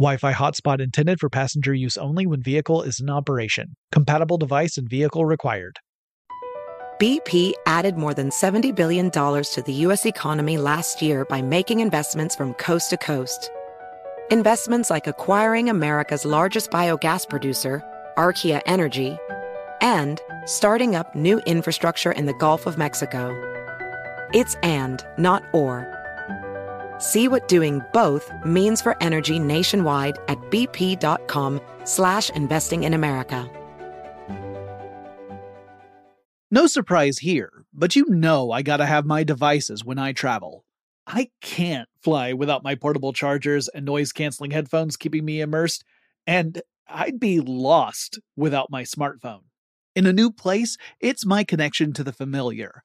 Wi 0.00 0.16
Fi 0.16 0.32
hotspot 0.32 0.80
intended 0.80 1.20
for 1.20 1.28
passenger 1.28 1.74
use 1.74 1.98
only 1.98 2.26
when 2.26 2.40
vehicle 2.40 2.80
is 2.80 3.00
in 3.00 3.10
operation. 3.10 3.76
Compatible 3.92 4.38
device 4.38 4.78
and 4.78 4.88
vehicle 4.88 5.26
required. 5.26 5.78
BP 6.98 7.52
added 7.66 7.98
more 7.98 8.14
than 8.14 8.30
$70 8.30 8.74
billion 8.74 9.10
to 9.10 9.62
the 9.66 9.72
U.S. 9.74 10.06
economy 10.06 10.56
last 10.56 11.02
year 11.02 11.26
by 11.26 11.42
making 11.42 11.80
investments 11.80 12.34
from 12.34 12.54
coast 12.54 12.88
to 12.90 12.96
coast. 12.96 13.50
Investments 14.30 14.88
like 14.88 15.06
acquiring 15.06 15.68
America's 15.68 16.24
largest 16.24 16.70
biogas 16.70 17.28
producer, 17.28 17.82
Archaea 18.16 18.62
Energy, 18.64 19.18
and 19.82 20.18
starting 20.46 20.94
up 20.94 21.14
new 21.14 21.40
infrastructure 21.40 22.12
in 22.12 22.24
the 22.24 22.38
Gulf 22.40 22.66
of 22.66 22.78
Mexico. 22.78 23.36
It's 24.32 24.54
and, 24.62 25.04
not 25.18 25.42
or. 25.52 25.99
See 27.00 27.28
what 27.28 27.48
doing 27.48 27.82
both 27.94 28.30
means 28.44 28.82
for 28.82 28.94
energy 29.02 29.38
nationwide 29.38 30.18
at 30.28 30.38
bp.com 30.50 31.60
slash 31.84 32.28
investing 32.30 32.84
in 32.84 32.92
America. 32.92 33.50
No 36.50 36.66
surprise 36.66 37.18
here, 37.18 37.64
but 37.72 37.96
you 37.96 38.04
know 38.08 38.50
I 38.50 38.60
gotta 38.60 38.84
have 38.84 39.06
my 39.06 39.24
devices 39.24 39.82
when 39.82 39.98
I 39.98 40.12
travel. 40.12 40.66
I 41.06 41.30
can't 41.40 41.88
fly 42.02 42.34
without 42.34 42.62
my 42.62 42.74
portable 42.74 43.14
chargers 43.14 43.68
and 43.68 43.86
noise 43.86 44.12
canceling 44.12 44.50
headphones 44.50 44.98
keeping 44.98 45.24
me 45.24 45.40
immersed, 45.40 45.84
and 46.26 46.60
I'd 46.86 47.18
be 47.18 47.40
lost 47.40 48.20
without 48.36 48.70
my 48.70 48.82
smartphone. 48.82 49.44
In 49.96 50.06
a 50.06 50.12
new 50.12 50.30
place, 50.30 50.76
it's 51.00 51.24
my 51.24 51.44
connection 51.44 51.94
to 51.94 52.04
the 52.04 52.12
familiar. 52.12 52.84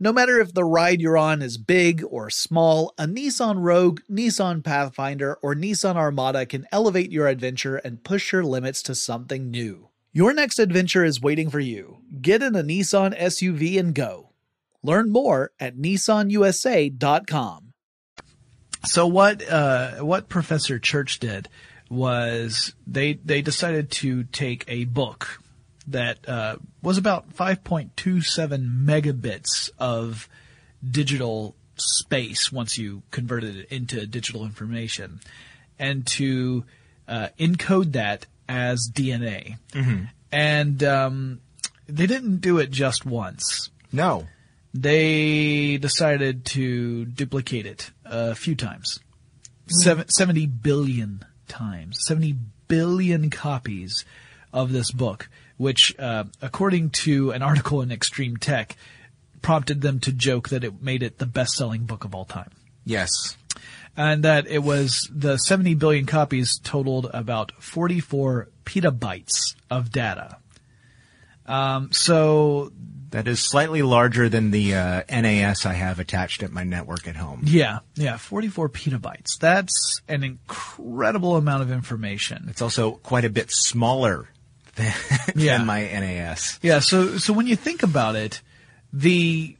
No 0.00 0.12
matter 0.12 0.38
if 0.38 0.54
the 0.54 0.64
ride 0.64 1.00
you're 1.00 1.18
on 1.18 1.42
is 1.42 1.58
big 1.58 2.04
or 2.08 2.30
small, 2.30 2.94
a 2.96 3.04
Nissan 3.04 3.56
Rogue, 3.58 4.00
Nissan 4.08 4.62
Pathfinder, 4.62 5.34
or 5.42 5.56
Nissan 5.56 5.96
Armada 5.96 6.46
can 6.46 6.68
elevate 6.70 7.10
your 7.10 7.26
adventure 7.26 7.78
and 7.78 8.04
push 8.04 8.30
your 8.30 8.44
limits 8.44 8.80
to 8.82 8.94
something 8.94 9.50
new. 9.50 9.88
Your 10.12 10.32
next 10.32 10.60
adventure 10.60 11.04
is 11.04 11.20
waiting 11.20 11.50
for 11.50 11.58
you. 11.58 11.98
Get 12.20 12.44
in 12.44 12.54
a 12.54 12.62
Nissan 12.62 13.18
SUV 13.18 13.76
and 13.76 13.92
go. 13.92 14.30
Learn 14.84 15.10
more 15.10 15.50
at 15.58 15.76
nissanusa.com. 15.76 17.72
So 18.84 19.04
what 19.08 19.42
uh, 19.50 19.96
what 19.96 20.28
Professor 20.28 20.78
Church 20.78 21.18
did 21.18 21.48
was 21.90 22.72
they 22.86 23.14
they 23.14 23.42
decided 23.42 23.90
to 23.90 24.22
take 24.22 24.64
a 24.68 24.84
book 24.84 25.40
that 25.90 26.28
uh, 26.28 26.56
was 26.82 26.98
about 26.98 27.34
5.27 27.34 28.84
megabits 28.84 29.70
of 29.78 30.28
digital 30.88 31.54
space 31.76 32.52
once 32.52 32.76
you 32.78 33.02
converted 33.10 33.56
it 33.56 33.72
into 33.72 34.06
digital 34.06 34.44
information, 34.44 35.20
and 35.78 36.06
to 36.06 36.64
uh, 37.06 37.28
encode 37.38 37.92
that 37.92 38.26
as 38.48 38.90
DNA. 38.92 39.56
And 40.30 40.82
um, 40.82 41.40
they 41.86 42.06
didn't 42.06 42.38
do 42.38 42.58
it 42.58 42.70
just 42.70 43.06
once. 43.06 43.70
No. 43.92 44.26
They 44.74 45.78
decided 45.78 46.44
to 46.46 47.06
duplicate 47.06 47.66
it 47.66 47.90
a 48.04 48.34
few 48.34 48.54
times. 48.54 49.00
Seven, 49.82 50.08
70 50.08 50.46
billion 50.46 51.24
times. 51.46 51.98
70 52.06 52.36
billion 52.68 53.30
copies 53.30 54.04
of 54.52 54.72
this 54.72 54.92
book, 54.92 55.28
which, 55.58 55.94
uh, 55.98 56.24
according 56.40 56.90
to 56.90 57.32
an 57.32 57.42
article 57.42 57.82
in 57.82 57.92
Extreme 57.92 58.38
Tech, 58.38 58.76
prompted 59.42 59.82
them 59.82 60.00
to 60.00 60.12
joke 60.12 60.48
that 60.48 60.64
it 60.64 60.82
made 60.82 61.02
it 61.02 61.18
the 61.18 61.26
best 61.26 61.52
selling 61.52 61.84
book 61.84 62.04
of 62.04 62.14
all 62.14 62.24
time. 62.24 62.50
Yes. 62.84 63.36
And 63.96 64.22
that 64.22 64.46
it 64.46 64.62
was 64.62 65.10
the 65.12 65.36
70 65.36 65.74
billion 65.74 66.06
copies 66.06 66.58
totaled 66.62 67.10
about 67.12 67.52
44 67.60 68.48
petabytes 68.64 69.54
of 69.70 69.90
data. 69.90 70.38
Um, 71.46 71.90
so 71.92 72.72
That 73.10 73.26
is 73.26 73.40
slightly 73.40 73.82
larger 73.82 74.28
than 74.28 74.50
the 74.50 74.74
uh, 74.74 75.02
NAS 75.08 75.66
I 75.66 75.72
have 75.72 75.98
attached 75.98 76.42
at 76.42 76.52
my 76.52 76.62
network 76.62 77.08
at 77.08 77.16
home. 77.16 77.40
Yeah, 77.44 77.80
yeah, 77.94 78.18
44 78.18 78.68
petabytes. 78.68 79.38
That's 79.40 80.02
an 80.08 80.22
incredible 80.22 81.36
amount 81.36 81.62
of 81.62 81.72
information. 81.72 82.46
It's 82.48 82.62
also 82.62 82.92
quite 82.92 83.24
a 83.24 83.30
bit 83.30 83.50
smaller 83.50 84.28
than, 85.26 85.34
Yeah. 85.36 85.58
than 85.58 85.66
my 85.66 85.80
NAS. 85.82 86.58
Yeah, 86.62 86.78
so 86.80 87.18
so 87.18 87.32
when 87.32 87.46
you 87.46 87.56
think 87.56 87.82
about 87.82 88.16
it, 88.16 88.40
the 88.92 89.56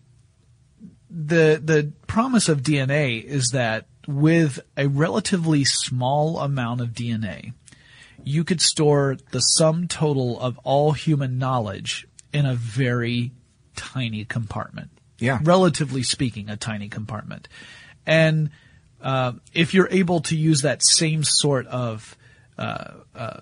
the 1.10 1.60
the 1.62 1.92
promise 2.06 2.48
of 2.48 2.62
DNA 2.62 3.22
is 3.22 3.50
that 3.52 3.86
with 4.06 4.60
a 4.76 4.88
relatively 4.88 5.64
small 5.64 6.40
amount 6.40 6.80
of 6.80 6.88
DNA, 6.90 7.52
you 8.24 8.44
could 8.44 8.60
store 8.60 9.16
the 9.32 9.40
sum 9.40 9.86
total 9.88 10.40
of 10.40 10.58
all 10.64 10.92
human 10.92 11.38
knowledge 11.38 12.06
in 12.32 12.46
a 12.46 12.54
very 12.54 13.32
tiny 13.76 14.24
compartment. 14.24 14.90
Yeah. 15.18 15.40
Relatively 15.42 16.02
speaking, 16.02 16.48
a 16.48 16.56
tiny 16.56 16.88
compartment. 16.88 17.48
And 18.06 18.50
uh, 19.02 19.32
if 19.52 19.74
you're 19.74 19.88
able 19.90 20.20
to 20.22 20.36
use 20.36 20.62
that 20.62 20.80
same 20.82 21.22
sort 21.24 21.66
of 21.66 22.16
uh, 22.56 22.92
uh, 23.14 23.40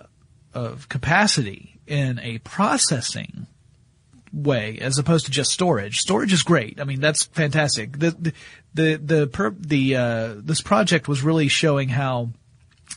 of 0.56 0.88
capacity 0.88 1.78
in 1.86 2.18
a 2.20 2.38
processing 2.38 3.46
way 4.32 4.78
as 4.80 4.98
opposed 4.98 5.26
to 5.26 5.30
just 5.30 5.50
storage. 5.50 5.98
Storage 5.98 6.32
is 6.32 6.42
great. 6.42 6.80
I 6.80 6.84
mean, 6.84 7.00
that's 7.00 7.24
fantastic. 7.24 7.98
The 7.98 8.10
the 8.10 8.32
the 8.74 8.96
the, 8.96 9.26
per, 9.26 9.50
the 9.50 9.96
uh, 9.96 10.34
this 10.38 10.60
project 10.60 11.08
was 11.08 11.22
really 11.22 11.48
showing 11.48 11.88
how 11.88 12.30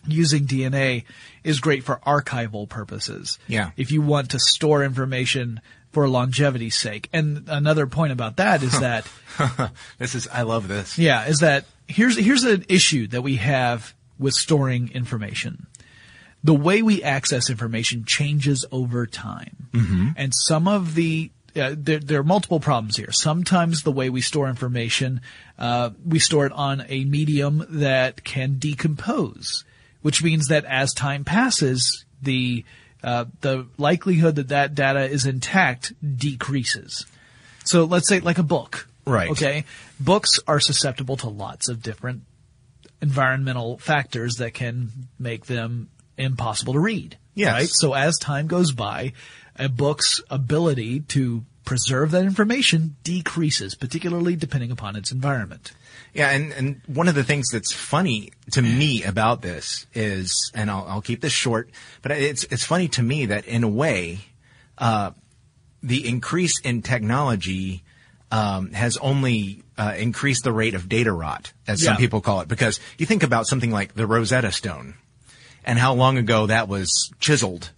using 0.08 0.46
DNA 0.46 1.04
is 1.44 1.60
great 1.60 1.84
for 1.84 2.00
archival 2.06 2.68
purposes. 2.68 3.38
Yeah. 3.48 3.72
If 3.78 3.92
you 3.92 4.02
want 4.02 4.32
to 4.32 4.40
store 4.40 4.84
information 4.84 5.62
for 5.92 6.08
longevity's 6.08 6.76
sake. 6.76 7.10
And 7.12 7.46
another 7.48 7.88
point 7.88 8.12
about 8.14 8.38
that 8.38 8.62
is 8.64 8.80
that 8.80 9.08
This 9.98 10.16
is, 10.16 10.28
I 10.28 10.44
love 10.44 10.68
this. 10.68 10.98
yeah, 10.98 11.26
is 11.26 11.40
that 11.40 11.66
here's 11.88 12.18
here's 12.18 12.44
an 12.44 12.66
issue 12.70 13.08
that 13.08 13.22
we 13.22 13.38
have 13.38 13.94
with 14.18 14.34
storing 14.34 14.92
information. 14.94 15.68
The 16.44 16.54
way 16.54 16.82
we 16.82 17.04
access 17.04 17.50
information 17.50 18.06
changes 18.06 18.66
over 18.72 19.06
time, 19.06 19.70
and 20.18 20.34
some 20.34 20.68
of 20.68 20.96
the 20.96 21.32
uh, 21.56 21.76
there, 21.78 22.00
there 22.00 22.20
are 22.20 22.24
multiple 22.24 22.60
problems 22.60 22.98
here. 22.98 23.12
Sometimes 23.12 23.84
the 23.84 23.92
way 23.92 24.10
we 24.10 24.22
store 24.22 24.48
information, 24.48 25.22
uh, 25.58 25.90
we 26.06 26.20
store 26.20 26.46
it 26.46 26.52
on 26.54 26.86
a 26.88 27.04
medium 27.06 27.66
that 27.70 28.24
can 28.24 28.58
decompose, 28.60 29.66
which 30.02 30.24
means 30.24 30.48
that 30.48 30.66
as 30.66 30.94
time 30.94 31.26
passes, 31.26 32.06
the 32.22 32.64
uh, 33.04 33.26
the 33.42 33.68
likelihood 33.78 34.36
that 34.36 34.50
that 34.50 34.76
data 34.76 35.06
is 35.06 35.26
intact 35.26 35.94
decreases. 36.18 37.06
So 37.64 37.86
let's 37.86 38.08
say 38.08 38.20
like 38.20 38.38
a 38.38 38.44
book. 38.44 38.88
Right. 39.06 39.32
Okay. 39.32 39.66
Books 40.00 40.40
are 40.48 40.60
susceptible 40.60 41.18
to 41.18 41.30
lots 41.30 41.70
of 41.70 41.82
different 41.82 42.24
environmental 43.02 43.78
factors 43.78 44.36
that 44.36 44.54
can 44.54 44.92
make 45.18 45.46
them 45.46 45.90
impossible 46.20 46.74
to 46.74 46.80
read. 46.80 47.18
Yes. 47.34 47.54
Right. 47.54 47.70
So 47.70 47.94
as 47.94 48.18
time 48.18 48.48
goes 48.48 48.72
by, 48.72 49.14
a 49.56 49.70
book's 49.70 50.22
ability 50.30 51.02
to 51.02 51.46
preserve 51.66 52.12
that 52.12 52.24
information 52.24 52.96
decreases, 53.04 53.76
particularly 53.76 54.36
depending 54.36 54.72
upon 54.72 54.96
its 54.96 55.12
environment. 55.12 55.72
Yeah, 56.14 56.32
and, 56.32 56.52
and 56.54 56.82
one 56.88 57.08
of 57.08 57.14
the 57.14 57.24
things 57.24 57.50
that's 57.52 57.72
funny 57.72 58.32
to 58.54 58.62
me 58.62 59.04
about 59.04 59.44
this 59.44 59.86
is, 59.94 60.52
and 60.56 60.72
I'll, 60.72 60.86
I'll 60.88 61.02
keep 61.02 61.22
this 61.22 61.34
short, 61.34 61.70
but 62.02 62.12
it's 62.12 62.46
it's 62.46 62.66
funny 62.66 62.88
to 62.90 63.04
me 63.04 63.28
that 63.28 63.46
in 63.46 63.64
a 63.64 63.68
way, 63.68 64.20
uh, 64.80 65.12
the 65.84 66.08
increase 66.08 66.60
in 66.62 66.82
technology 66.82 67.84
um, 68.32 68.72
has 68.72 68.98
only 68.98 69.64
uh, 69.78 69.94
increased 69.98 70.44
the 70.44 70.52
rate 70.52 70.74
of 70.74 70.90
data 70.90 71.12
rot, 71.12 71.54
as 71.68 71.84
some 71.84 71.98
people 71.98 72.22
call 72.22 72.42
it, 72.42 72.48
because 72.48 72.80
you 72.98 73.06
think 73.06 73.22
about 73.22 73.46
something 73.46 73.72
like 73.72 73.94
the 73.94 74.08
Rosetta 74.08 74.52
Stone, 74.52 74.96
and 75.64 75.80
how 75.80 75.94
long 75.94 76.18
ago 76.18 76.48
that 76.48 76.68
was 76.68 77.12
chiseled, 77.20 77.72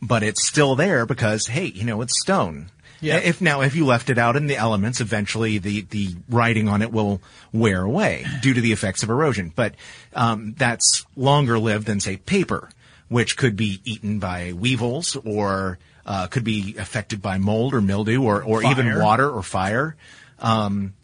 but 0.00 0.22
it's 0.22 0.46
still 0.46 0.74
there 0.74 1.06
because 1.06 1.46
hey, 1.46 1.66
you 1.66 1.84
know 1.84 2.02
it's 2.02 2.20
stone. 2.20 2.70
Yeah. 3.00 3.18
If 3.18 3.42
now, 3.42 3.60
if 3.60 3.76
you 3.76 3.84
left 3.84 4.08
it 4.08 4.16
out 4.16 4.34
in 4.34 4.46
the 4.46 4.56
elements, 4.56 5.00
eventually 5.00 5.58
the, 5.58 5.82
the 5.82 6.16
writing 6.28 6.68
on 6.68 6.80
it 6.80 6.90
will 6.90 7.20
wear 7.52 7.82
away 7.82 8.24
due 8.40 8.54
to 8.54 8.60
the 8.62 8.72
effects 8.72 9.02
of 9.02 9.10
erosion. 9.10 9.52
But 9.54 9.74
um, 10.14 10.54
that's 10.56 11.04
longer 11.14 11.58
lived 11.58 11.86
than 11.86 12.00
say 12.00 12.16
paper, 12.16 12.70
which 13.08 13.36
could 13.36 13.56
be 13.56 13.82
eaten 13.84 14.20
by 14.20 14.54
weevils 14.54 15.16
or 15.16 15.78
uh, 16.06 16.28
could 16.28 16.44
be 16.44 16.76
affected 16.78 17.20
by 17.20 17.36
mold 17.36 17.74
or 17.74 17.82
mildew 17.82 18.22
or, 18.22 18.42
or 18.42 18.64
even 18.64 18.98
water 18.98 19.28
or 19.28 19.42
fire. 19.42 19.96
Um, 20.38 20.94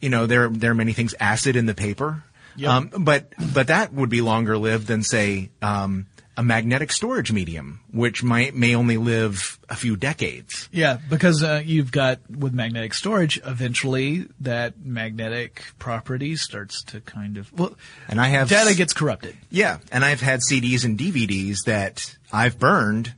you 0.00 0.08
know, 0.08 0.26
there 0.26 0.48
there 0.48 0.72
are 0.72 0.74
many 0.74 0.92
things 0.92 1.14
acid 1.20 1.56
in 1.56 1.66
the 1.66 1.74
paper. 1.74 2.24
Yep. 2.56 2.70
Um, 2.70 2.90
but 3.00 3.32
but 3.52 3.68
that 3.68 3.92
would 3.92 4.10
be 4.10 4.20
longer 4.20 4.56
lived 4.56 4.86
than 4.86 5.02
say 5.02 5.50
um, 5.62 6.06
a 6.36 6.42
magnetic 6.42 6.90
storage 6.92 7.32
medium, 7.32 7.80
which 7.92 8.22
might 8.22 8.54
may 8.54 8.74
only 8.74 8.96
live 8.96 9.58
a 9.68 9.76
few 9.76 9.96
decades. 9.96 10.68
Yeah, 10.72 10.98
because 11.08 11.42
uh, 11.42 11.62
you've 11.64 11.92
got 11.92 12.18
with 12.30 12.52
magnetic 12.52 12.94
storage, 12.94 13.40
eventually 13.44 14.26
that 14.40 14.84
magnetic 14.84 15.62
property 15.78 16.36
starts 16.36 16.82
to 16.84 17.00
kind 17.00 17.36
of 17.36 17.52
well, 17.58 17.76
And 18.08 18.20
I 18.20 18.28
have 18.28 18.48
data 18.48 18.74
gets 18.74 18.92
corrupted. 18.92 19.36
Yeah, 19.50 19.78
and 19.92 20.04
I've 20.04 20.20
had 20.20 20.40
CDs 20.40 20.84
and 20.84 20.98
DVDs 20.98 21.64
that 21.66 22.16
I've 22.32 22.58
burned 22.58 23.14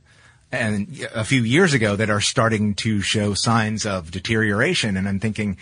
and 0.51 1.05
a 1.13 1.23
few 1.23 1.43
years 1.43 1.73
ago 1.73 1.95
that 1.95 2.09
are 2.09 2.21
starting 2.21 2.73
to 2.75 3.01
show 3.01 3.33
signs 3.33 3.85
of 3.85 4.11
deterioration 4.11 4.95
and 4.95 5.07
I'm 5.07 5.19
thinking 5.19 5.57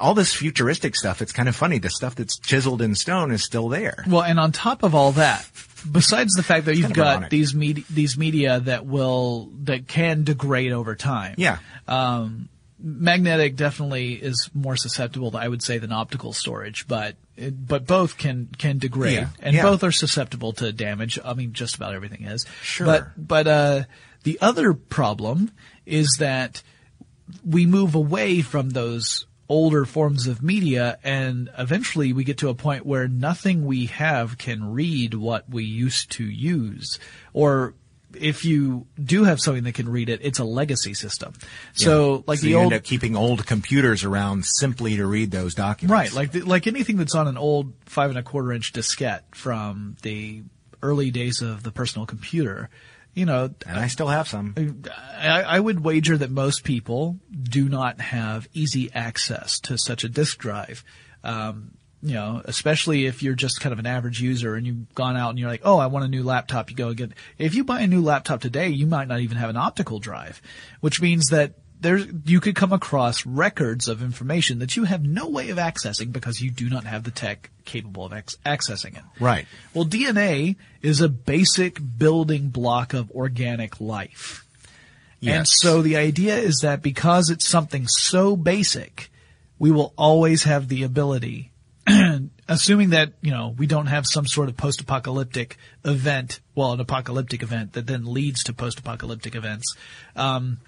all 0.00 0.14
this 0.14 0.32
futuristic 0.34 0.96
stuff, 0.96 1.22
it's 1.22 1.32
kind 1.32 1.48
of 1.48 1.56
funny. 1.56 1.78
The 1.78 1.90
stuff 1.90 2.14
that's 2.14 2.38
chiseled 2.38 2.82
in 2.82 2.94
stone 2.94 3.30
is 3.32 3.44
still 3.44 3.68
there. 3.68 4.04
Well, 4.06 4.22
and 4.22 4.38
on 4.40 4.52
top 4.52 4.82
of 4.82 4.94
all 4.94 5.12
that, 5.12 5.48
besides 5.90 6.32
the 6.34 6.42
fact 6.42 6.66
that 6.66 6.74
you've 6.76 6.82
kind 6.84 6.92
of 6.92 6.96
got 6.96 7.06
ironic. 7.12 7.30
these 7.30 7.54
med- 7.54 7.84
these 7.90 8.16
media 8.16 8.60
that 8.60 8.86
will 8.86 9.50
that 9.64 9.88
can 9.88 10.24
degrade 10.24 10.72
over 10.72 10.94
time. 10.94 11.34
Yeah. 11.38 11.58
Um, 11.88 12.48
magnetic 12.78 13.56
definitely 13.56 14.14
is 14.14 14.50
more 14.54 14.76
susceptible, 14.76 15.36
I 15.36 15.46
would 15.48 15.62
say, 15.62 15.78
than 15.78 15.92
optical 15.92 16.32
storage, 16.32 16.86
but 16.88 17.16
but 17.50 17.86
both 17.86 18.18
can 18.18 18.48
can 18.58 18.78
degrade, 18.78 19.14
Yeah. 19.14 19.28
and 19.40 19.54
Yeah. 19.56 19.62
both 19.62 19.82
are 19.84 19.92
susceptible 19.92 20.52
to 20.54 20.72
damage. 20.72 21.18
I 21.24 21.34
mean, 21.34 21.52
just 21.52 21.76
about 21.76 21.94
everything 21.94 22.24
is. 22.24 22.44
Sure. 22.62 22.86
But 22.86 23.08
but 23.16 23.46
uh, 23.46 23.82
the 24.24 24.38
other 24.40 24.74
problem 24.74 25.50
is 25.86 26.16
that 26.18 26.62
we 27.44 27.64
move 27.66 27.94
away 27.94 28.42
from 28.42 28.70
those 28.70 29.26
older 29.52 29.84
forms 29.84 30.26
of 30.26 30.42
media 30.42 30.98
and 31.04 31.50
eventually 31.58 32.14
we 32.14 32.24
get 32.24 32.38
to 32.38 32.48
a 32.48 32.54
point 32.54 32.86
where 32.86 33.06
nothing 33.06 33.66
we 33.66 33.84
have 33.84 34.38
can 34.38 34.72
read 34.72 35.12
what 35.12 35.46
we 35.50 35.62
used 35.62 36.10
to 36.10 36.24
use 36.24 36.98
or 37.34 37.74
if 38.14 38.46
you 38.46 38.86
do 39.02 39.24
have 39.24 39.40
something 39.40 39.64
that 39.64 39.74
can 39.74 39.88
read 39.88 40.08
it, 40.08 40.20
it's 40.22 40.38
a 40.38 40.44
legacy 40.44 40.94
system. 40.94 41.34
So, 41.74 42.24
like 42.26 42.38
so 42.38 42.44
the 42.44 42.50
you 42.50 42.56
old, 42.56 42.72
end 42.72 42.74
up 42.74 42.84
keeping 42.84 43.16
old 43.16 43.46
computers 43.46 44.04
around 44.04 44.44
simply 44.44 44.96
to 44.96 45.06
read 45.06 45.30
those 45.30 45.54
documents. 45.54 45.92
right? 45.92 46.12
Like 46.12 46.32
the, 46.32 46.42
like 46.42 46.66
anything 46.66 46.96
that's 46.96 47.14
on 47.14 47.28
an 47.28 47.36
old 47.36 47.72
five 47.86 48.10
and 48.10 48.18
a 48.18 48.22
quarter 48.22 48.52
inch 48.52 48.72
diskette 48.72 49.22
from 49.32 49.96
the 50.02 50.42
early 50.82 51.10
days 51.10 51.42
of 51.42 51.62
the 51.62 51.70
personal 51.70 52.06
computer. 52.06 52.70
You 53.14 53.26
know, 53.26 53.50
and 53.66 53.78
I 53.78 53.88
still 53.88 54.08
have 54.08 54.26
some. 54.26 54.54
I, 55.18 55.42
I 55.42 55.60
would 55.60 55.80
wager 55.84 56.16
that 56.16 56.30
most 56.30 56.64
people 56.64 57.18
do 57.42 57.68
not 57.68 58.00
have 58.00 58.48
easy 58.54 58.90
access 58.92 59.60
to 59.60 59.76
such 59.76 60.02
a 60.02 60.08
disk 60.08 60.38
drive. 60.38 60.82
Um, 61.22 61.72
you 62.02 62.14
know, 62.14 62.42
especially 62.44 63.06
if 63.06 63.22
you're 63.22 63.34
just 63.34 63.60
kind 63.60 63.72
of 63.72 63.78
an 63.78 63.86
average 63.86 64.20
user 64.20 64.56
and 64.56 64.66
you've 64.66 64.92
gone 64.94 65.16
out 65.16 65.30
and 65.30 65.38
you're 65.38 65.48
like, 65.48 65.60
oh, 65.64 65.78
I 65.78 65.86
want 65.86 66.04
a 66.04 66.08
new 66.08 66.24
laptop. 66.24 66.68
You 66.70 66.76
go 66.76 66.92
get. 66.94 67.12
If 67.38 67.54
you 67.54 67.64
buy 67.64 67.82
a 67.82 67.86
new 67.86 68.02
laptop 68.02 68.40
today, 68.40 68.68
you 68.70 68.86
might 68.86 69.08
not 69.08 69.20
even 69.20 69.36
have 69.36 69.50
an 69.50 69.56
optical 69.56 70.00
drive, 70.00 70.42
which 70.80 71.00
means 71.00 71.26
that 71.28 71.54
there's 71.82 72.06
you 72.24 72.40
could 72.40 72.54
come 72.54 72.72
across 72.72 73.26
records 73.26 73.88
of 73.88 74.02
information 74.02 74.60
that 74.60 74.76
you 74.76 74.84
have 74.84 75.02
no 75.02 75.28
way 75.28 75.50
of 75.50 75.58
accessing 75.58 76.12
because 76.12 76.40
you 76.40 76.50
do 76.50 76.70
not 76.70 76.84
have 76.84 77.04
the 77.04 77.10
tech 77.10 77.50
capable 77.64 78.06
of 78.06 78.12
ex- 78.12 78.36
accessing 78.46 78.96
it. 78.96 79.02
Right. 79.20 79.46
Well, 79.74 79.84
DNA 79.84 80.56
is 80.80 81.00
a 81.00 81.08
basic 81.08 81.78
building 81.98 82.48
block 82.48 82.94
of 82.94 83.10
organic 83.10 83.80
life. 83.80 84.44
And 85.24 85.46
so 85.46 85.82
the 85.82 85.96
idea 85.96 86.36
is 86.36 86.60
that 86.62 86.82
because 86.82 87.30
it's 87.30 87.46
something 87.46 87.86
so 87.86 88.34
basic, 88.34 89.08
we 89.58 89.70
will 89.70 89.92
always 89.96 90.42
have 90.44 90.66
the 90.66 90.82
ability, 90.82 91.52
assuming 92.48 92.90
that, 92.90 93.12
you 93.20 93.30
know, 93.30 93.54
we 93.56 93.68
don't 93.68 93.86
have 93.86 94.04
some 94.04 94.26
sort 94.26 94.48
of 94.48 94.56
post-apocalyptic 94.56 95.56
event, 95.84 96.40
well, 96.56 96.72
an 96.72 96.80
apocalyptic 96.80 97.44
event 97.44 97.74
that 97.74 97.86
then 97.86 98.04
leads 98.04 98.42
to 98.44 98.52
post-apocalyptic 98.52 99.36
events, 99.36 99.76
um, 100.16 100.58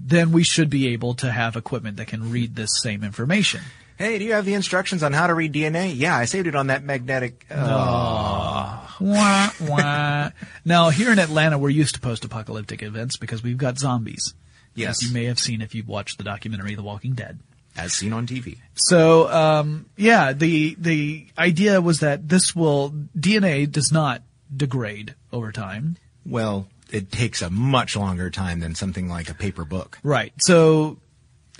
then 0.00 0.32
we 0.32 0.42
should 0.44 0.70
be 0.70 0.88
able 0.88 1.14
to 1.14 1.30
have 1.30 1.56
equipment 1.56 1.96
that 1.98 2.06
can 2.08 2.30
read 2.30 2.54
this 2.56 2.70
same 2.82 3.02
information. 3.04 3.60
Hey, 3.96 4.18
do 4.18 4.24
you 4.24 4.32
have 4.34 4.44
the 4.44 4.54
instructions 4.54 5.02
on 5.02 5.12
how 5.12 5.26
to 5.26 5.34
read 5.34 5.52
DNA? 5.52 5.92
Yeah, 5.96 6.16
I 6.16 6.24
saved 6.26 6.46
it 6.46 6.54
on 6.54 6.68
that 6.68 6.84
magnetic. 6.84 7.44
Uh, 7.50 8.78
Wah, 9.00 9.50
wah. 9.60 10.30
now, 10.64 10.90
here 10.90 11.12
in 11.12 11.18
Atlanta, 11.18 11.56
we're 11.58 11.68
used 11.70 11.94
to 11.94 12.00
post-apocalyptic 12.00 12.82
events 12.82 13.16
because 13.16 13.42
we've 13.42 13.58
got 13.58 13.78
zombies. 13.78 14.34
Yes. 14.74 15.02
As 15.02 15.08
you 15.08 15.14
may 15.14 15.24
have 15.24 15.38
seen 15.38 15.62
if 15.62 15.74
you've 15.74 15.88
watched 15.88 16.18
the 16.18 16.24
documentary 16.24 16.74
The 16.74 16.82
Walking 16.82 17.14
Dead. 17.14 17.38
as 17.76 17.92
seen 17.92 18.12
on 18.12 18.26
TV. 18.26 18.58
So, 18.74 19.28
um, 19.30 19.86
yeah, 19.96 20.32
the, 20.32 20.76
the 20.78 21.26
idea 21.36 21.80
was 21.80 22.00
that 22.00 22.28
this 22.28 22.54
will, 22.56 22.90
DNA 23.16 23.70
does 23.70 23.90
not 23.92 24.22
degrade 24.54 25.14
over 25.32 25.52
time. 25.52 25.96
Well, 26.26 26.66
it 26.90 27.10
takes 27.10 27.42
a 27.42 27.50
much 27.50 27.96
longer 27.96 28.30
time 28.30 28.60
than 28.60 28.74
something 28.74 29.08
like 29.08 29.28
a 29.30 29.34
paper 29.34 29.64
book. 29.64 29.98
Right. 30.02 30.32
So, 30.38 30.98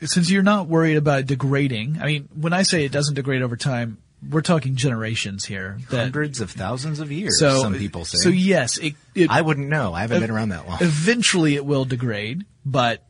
since 0.03 0.31
you're 0.31 0.43
not 0.43 0.68
worried 0.68 0.97
about 0.97 1.26
degrading, 1.26 1.99
I 2.01 2.07
mean, 2.07 2.29
when 2.35 2.53
I 2.53 2.62
say 2.62 2.85
it 2.85 2.93
doesn't 2.93 3.14
degrade 3.14 3.43
over 3.43 3.57
time, 3.57 3.99
we're 4.29 4.43
talking 4.43 4.76
generations 4.76 5.45
here. 5.45 5.79
That, 5.91 6.05
Hundreds 6.05 6.41
of 6.41 6.51
thousands 6.51 7.01
of 7.01 7.12
years, 7.12 7.39
so, 7.39 7.61
some 7.62 7.74
people 7.74 8.05
say. 8.05 8.18
So 8.18 8.29
yes, 8.31 8.79
it, 8.79 8.95
it 9.14 9.31
I 9.31 9.43
wouldn't 9.43 9.68
know. 9.68 9.93
I 9.93 10.03
haven't 10.03 10.20
been 10.20 10.31
around 10.31 10.51
that 10.51 10.68
long. 10.68 10.79
Eventually 10.81 11.55
it 11.55 11.64
will 11.64 11.85
degrade, 11.85 12.45
but 12.64 13.05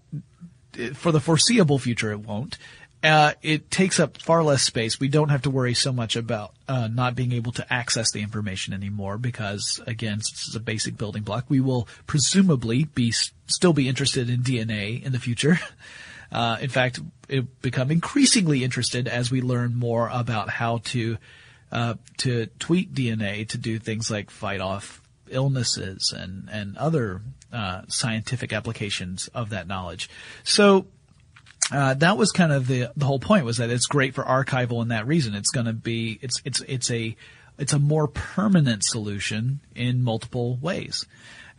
eh, 0.79 0.91
for 0.93 1.12
the 1.12 1.21
foreseeable 1.21 1.79
future 1.79 2.12
it 2.12 2.21
won't. 2.21 2.59
Uh, 3.03 3.32
it 3.42 3.70
takes 3.70 4.01
up 4.01 4.20
far 4.20 4.42
less 4.42 4.62
space. 4.62 4.99
We 4.99 5.09
don't 5.09 5.28
have 5.28 5.42
to 5.42 5.51
worry 5.51 5.74
so 5.74 5.92
much 5.92 6.16
about 6.16 6.55
uh, 6.66 6.88
not 6.88 7.14
being 7.14 7.32
able 7.32 7.53
to 7.53 7.72
access 7.72 8.11
the 8.11 8.22
information 8.22 8.74
anymore 8.74 9.18
because, 9.18 9.80
again, 9.86 10.20
since 10.20 10.49
it's 10.49 10.57
a 10.57 10.61
basic 10.61 10.96
building 10.96 11.22
block, 11.22 11.44
we 11.49 11.61
will 11.61 11.86
presumably 12.07 12.84
be 12.84 13.12
still 13.46 13.72
be 13.72 13.88
interested 13.88 14.28
in 14.28 14.42
DNA 14.42 15.03
in 15.03 15.12
the 15.12 15.20
future. 15.20 15.59
Uh, 16.30 16.59
in 16.61 16.68
fact, 16.68 17.01
it 17.30 17.62
become 17.62 17.90
increasingly 17.90 18.62
interested 18.62 19.09
as 19.09 19.30
we 19.30 19.40
learn 19.40 19.74
more 19.74 20.11
about 20.12 20.51
how 20.51 20.76
to 20.84 21.16
uh, 21.72 21.94
to 22.18 22.46
tweak 22.59 22.92
DNA 22.92 23.49
to 23.49 23.57
do 23.57 23.78
things 23.78 24.11
like 24.11 24.30
fight 24.30 24.61
off 24.61 25.01
illnesses 25.30 26.12
and 26.14 26.49
and 26.53 26.76
other 26.76 27.22
uh, 27.51 27.80
scientific 27.88 28.53
applications 28.53 29.28
of 29.28 29.49
that 29.49 29.66
knowledge. 29.66 30.11
So 30.44 30.86
uh, 31.73 31.95
that 31.95 32.16
was 32.16 32.33
kind 32.33 32.53
of 32.53 32.66
the 32.66 32.91
the 32.97 33.05
whole 33.05 33.19
point 33.19 33.45
was 33.45 33.59
that 33.59 33.71
it's 33.71 33.87
great 33.87 34.14
for 34.14 34.25
archival 34.25 34.81
in 34.83 34.89
that 34.89 35.07
reason. 35.07 35.35
It's 35.35 35.51
going 35.51 35.66
to 35.66 35.73
be 35.73 36.19
it's 36.23 36.41
it's 36.45 36.61
it's 36.62 36.91
a 36.91 37.14
it's 37.59 37.73
a 37.73 37.79
more 37.79 38.09
permanent 38.09 38.85
solution 38.85 39.61
in 39.75 40.03
multiple 40.03 40.57
ways. 40.57 41.05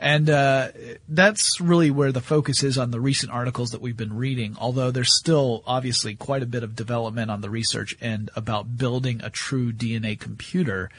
And 0.02 0.30
uh, 0.30 0.70
that's 1.10 1.60
really 1.60 1.92
where 1.92 2.14
the 2.14 2.22
focus 2.22 2.64
is 2.64 2.78
on 2.78 2.90
the 2.92 3.02
recent 3.02 3.34
articles 3.34 3.72
that 3.72 3.82
we've 3.82 3.98
been 3.98 4.16
reading. 4.16 4.56
Although 4.58 4.92
there's 4.92 5.14
still 5.18 5.62
obviously 5.68 6.16
quite 6.16 6.42
a 6.42 6.46
bit 6.46 6.64
of 6.64 6.74
development 6.74 7.30
on 7.30 7.42
the 7.42 7.50
research 7.50 7.98
end 8.00 8.30
about 8.34 8.78
building 8.78 9.20
a 9.22 9.30
true 9.30 9.74
DNA 9.74 10.18
computer 10.18 10.90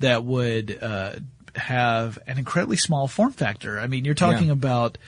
that 0.00 0.24
would 0.24 0.78
uh, 0.82 1.12
have 1.56 2.18
an 2.26 2.36
incredibly 2.36 2.76
small 2.76 3.08
form 3.08 3.32
factor. 3.32 3.80
I 3.80 3.86
mean, 3.86 4.04
you're 4.04 4.14
talking 4.14 4.48
Yeah. 4.48 4.52
about 4.52 4.98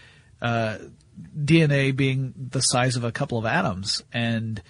uh, 0.41 0.79
DNA 1.37 1.95
being 1.95 2.35
the 2.37 2.61
size 2.61 2.97
of 2.97 3.05
a 3.05 3.13
couple 3.13 3.39
of 3.39 3.47
atoms, 3.47 4.03
and 4.13 4.63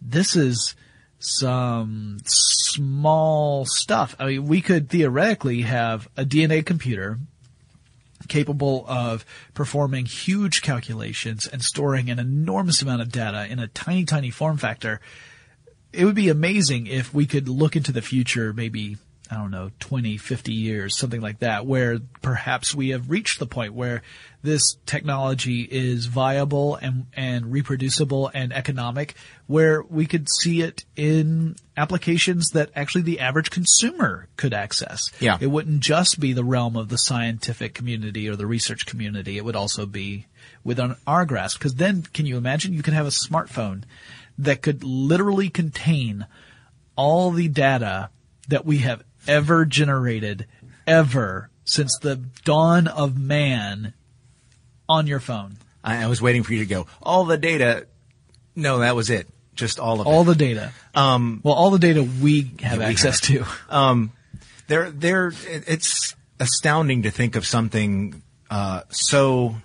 this 0.00 0.36
is 0.36 0.74
some 1.18 2.18
small 2.24 3.64
stuff. 3.66 4.16
I 4.18 4.26
mean, 4.26 4.46
we 4.46 4.60
could 4.60 4.90
theoretically 4.90 5.62
have 5.62 6.08
a 6.16 6.24
DNA 6.24 6.66
computer 6.66 7.18
capable 8.28 8.84
of 8.88 9.24
performing 9.54 10.06
huge 10.06 10.62
calculations 10.62 11.46
and 11.46 11.62
storing 11.62 12.10
an 12.10 12.18
enormous 12.18 12.82
amount 12.82 13.02
of 13.02 13.12
data 13.12 13.46
in 13.46 13.58
a 13.58 13.68
tiny, 13.68 14.04
tiny 14.04 14.30
form 14.30 14.56
factor. 14.56 15.00
It 15.92 16.04
would 16.04 16.14
be 16.14 16.28
amazing 16.28 16.86
if 16.86 17.12
we 17.12 17.26
could 17.26 17.48
look 17.48 17.76
into 17.76 17.92
the 17.92 18.02
future, 18.02 18.52
maybe, 18.52 18.96
I 19.32 19.36
don't 19.36 19.50
know, 19.50 19.70
20, 19.80 20.18
50 20.18 20.52
years, 20.52 20.98
something 20.98 21.22
like 21.22 21.38
that, 21.38 21.64
where 21.64 21.98
perhaps 22.20 22.74
we 22.74 22.90
have 22.90 23.08
reached 23.08 23.38
the 23.38 23.46
point 23.46 23.72
where 23.72 24.02
this 24.42 24.76
technology 24.84 25.62
is 25.62 26.04
viable 26.04 26.74
and, 26.74 27.06
and 27.14 27.50
reproducible 27.50 28.30
and 28.34 28.52
economic, 28.52 29.14
where 29.46 29.82
we 29.82 30.04
could 30.04 30.28
see 30.40 30.60
it 30.60 30.84
in 30.96 31.56
applications 31.78 32.50
that 32.50 32.72
actually 32.76 33.02
the 33.02 33.20
average 33.20 33.50
consumer 33.50 34.28
could 34.36 34.52
access. 34.52 35.10
Yeah. 35.18 35.38
It 35.40 35.46
wouldn't 35.46 35.80
just 35.80 36.20
be 36.20 36.34
the 36.34 36.44
realm 36.44 36.76
of 36.76 36.90
the 36.90 36.98
scientific 36.98 37.72
community 37.72 38.28
or 38.28 38.36
the 38.36 38.46
research 38.46 38.84
community. 38.84 39.38
It 39.38 39.46
would 39.46 39.56
also 39.56 39.86
be 39.86 40.26
within 40.62 40.94
our 41.06 41.24
grasp. 41.24 41.58
Because 41.58 41.76
then, 41.76 42.02
can 42.02 42.26
you 42.26 42.36
imagine? 42.36 42.74
You 42.74 42.82
could 42.82 42.92
have 42.92 43.06
a 43.06 43.10
smartphone 43.10 43.84
that 44.36 44.60
could 44.60 44.84
literally 44.84 45.48
contain 45.48 46.26
all 46.96 47.30
the 47.30 47.48
data 47.48 48.10
that 48.48 48.66
we 48.66 48.78
have 48.78 49.02
ever 49.26 49.64
generated, 49.64 50.46
ever 50.86 51.50
since 51.64 51.98
the 52.00 52.16
dawn 52.44 52.86
of 52.88 53.18
man 53.18 53.94
on 54.88 55.06
your 55.06 55.20
phone. 55.20 55.56
I, 55.84 56.04
I 56.04 56.06
was 56.06 56.20
waiting 56.20 56.42
for 56.42 56.52
you 56.52 56.60
to 56.60 56.66
go. 56.66 56.86
All 57.02 57.24
the 57.24 57.38
data. 57.38 57.86
No, 58.54 58.80
that 58.80 58.94
was 58.96 59.10
it. 59.10 59.28
Just 59.54 59.78
all 59.78 60.00
of 60.00 60.06
All 60.06 60.22
it. 60.22 60.24
the 60.24 60.34
data. 60.34 60.72
Um, 60.94 61.40
well, 61.42 61.54
all 61.54 61.70
the 61.70 61.78
data 61.78 62.02
we 62.02 62.50
have 62.62 62.78
we 62.78 62.84
access 62.84 63.20
to. 63.22 63.44
They're, 64.68 64.90
they're, 64.90 65.32
it's 65.46 66.14
astounding 66.40 67.02
to 67.02 67.10
think 67.10 67.36
of 67.36 67.46
something, 67.46 68.22
uh, 68.50 68.82
so 68.90 69.56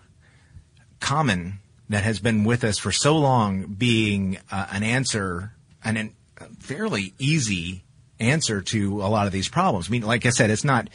common 1.00 1.60
that 1.90 2.04
has 2.04 2.20
been 2.20 2.44
with 2.44 2.64
us 2.64 2.78
for 2.78 2.92
so 2.92 3.18
long 3.18 3.64
being 3.66 4.40
uh, 4.52 4.68
an 4.72 4.84
answer, 4.84 5.54
and 5.84 5.98
an, 5.98 6.16
a 6.38 6.46
fairly 6.60 7.14
easy 7.20 7.84
answer 8.20 8.62
to 8.62 9.02
a 9.02 9.08
lot 9.10 9.28
of 9.28 9.34
these 9.34 9.50
problems. 9.50 9.90
I 9.90 9.92
mean, 9.92 10.04
like 10.04 10.26
I 10.26 10.30
said, 10.30 10.50
it's 10.50 10.64
not 10.64 10.90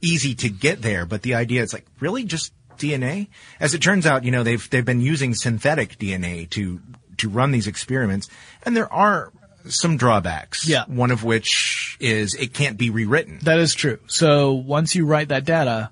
easy 0.00 0.34
to 0.36 0.48
get 0.48 0.82
there, 0.82 1.06
but 1.06 1.22
the 1.22 1.34
idea 1.34 1.62
is 1.62 1.72
like, 1.72 1.86
really 2.00 2.24
just 2.24 2.52
DNA? 2.78 3.28
As 3.58 3.74
it 3.74 3.80
turns 3.80 4.06
out, 4.06 4.24
you 4.24 4.30
know, 4.30 4.42
they've, 4.42 4.70
they've 4.70 4.84
been 4.84 5.00
using 5.00 5.34
synthetic 5.34 5.98
DNA 5.98 6.48
to, 6.50 6.80
to 7.18 7.28
run 7.28 7.50
these 7.50 7.66
experiments, 7.66 8.28
and 8.64 8.76
there 8.76 8.92
are 8.92 9.32
some 9.66 9.96
drawbacks. 9.96 10.66
Yeah. 10.66 10.84
One 10.86 11.10
of 11.10 11.24
which 11.24 11.96
is 12.00 12.34
it 12.34 12.54
can't 12.54 12.78
be 12.78 12.90
rewritten. 12.90 13.38
That 13.42 13.58
is 13.58 13.74
true. 13.74 13.98
So 14.06 14.52
once 14.52 14.94
you 14.94 15.06
write 15.06 15.28
that 15.28 15.44
data, 15.44 15.90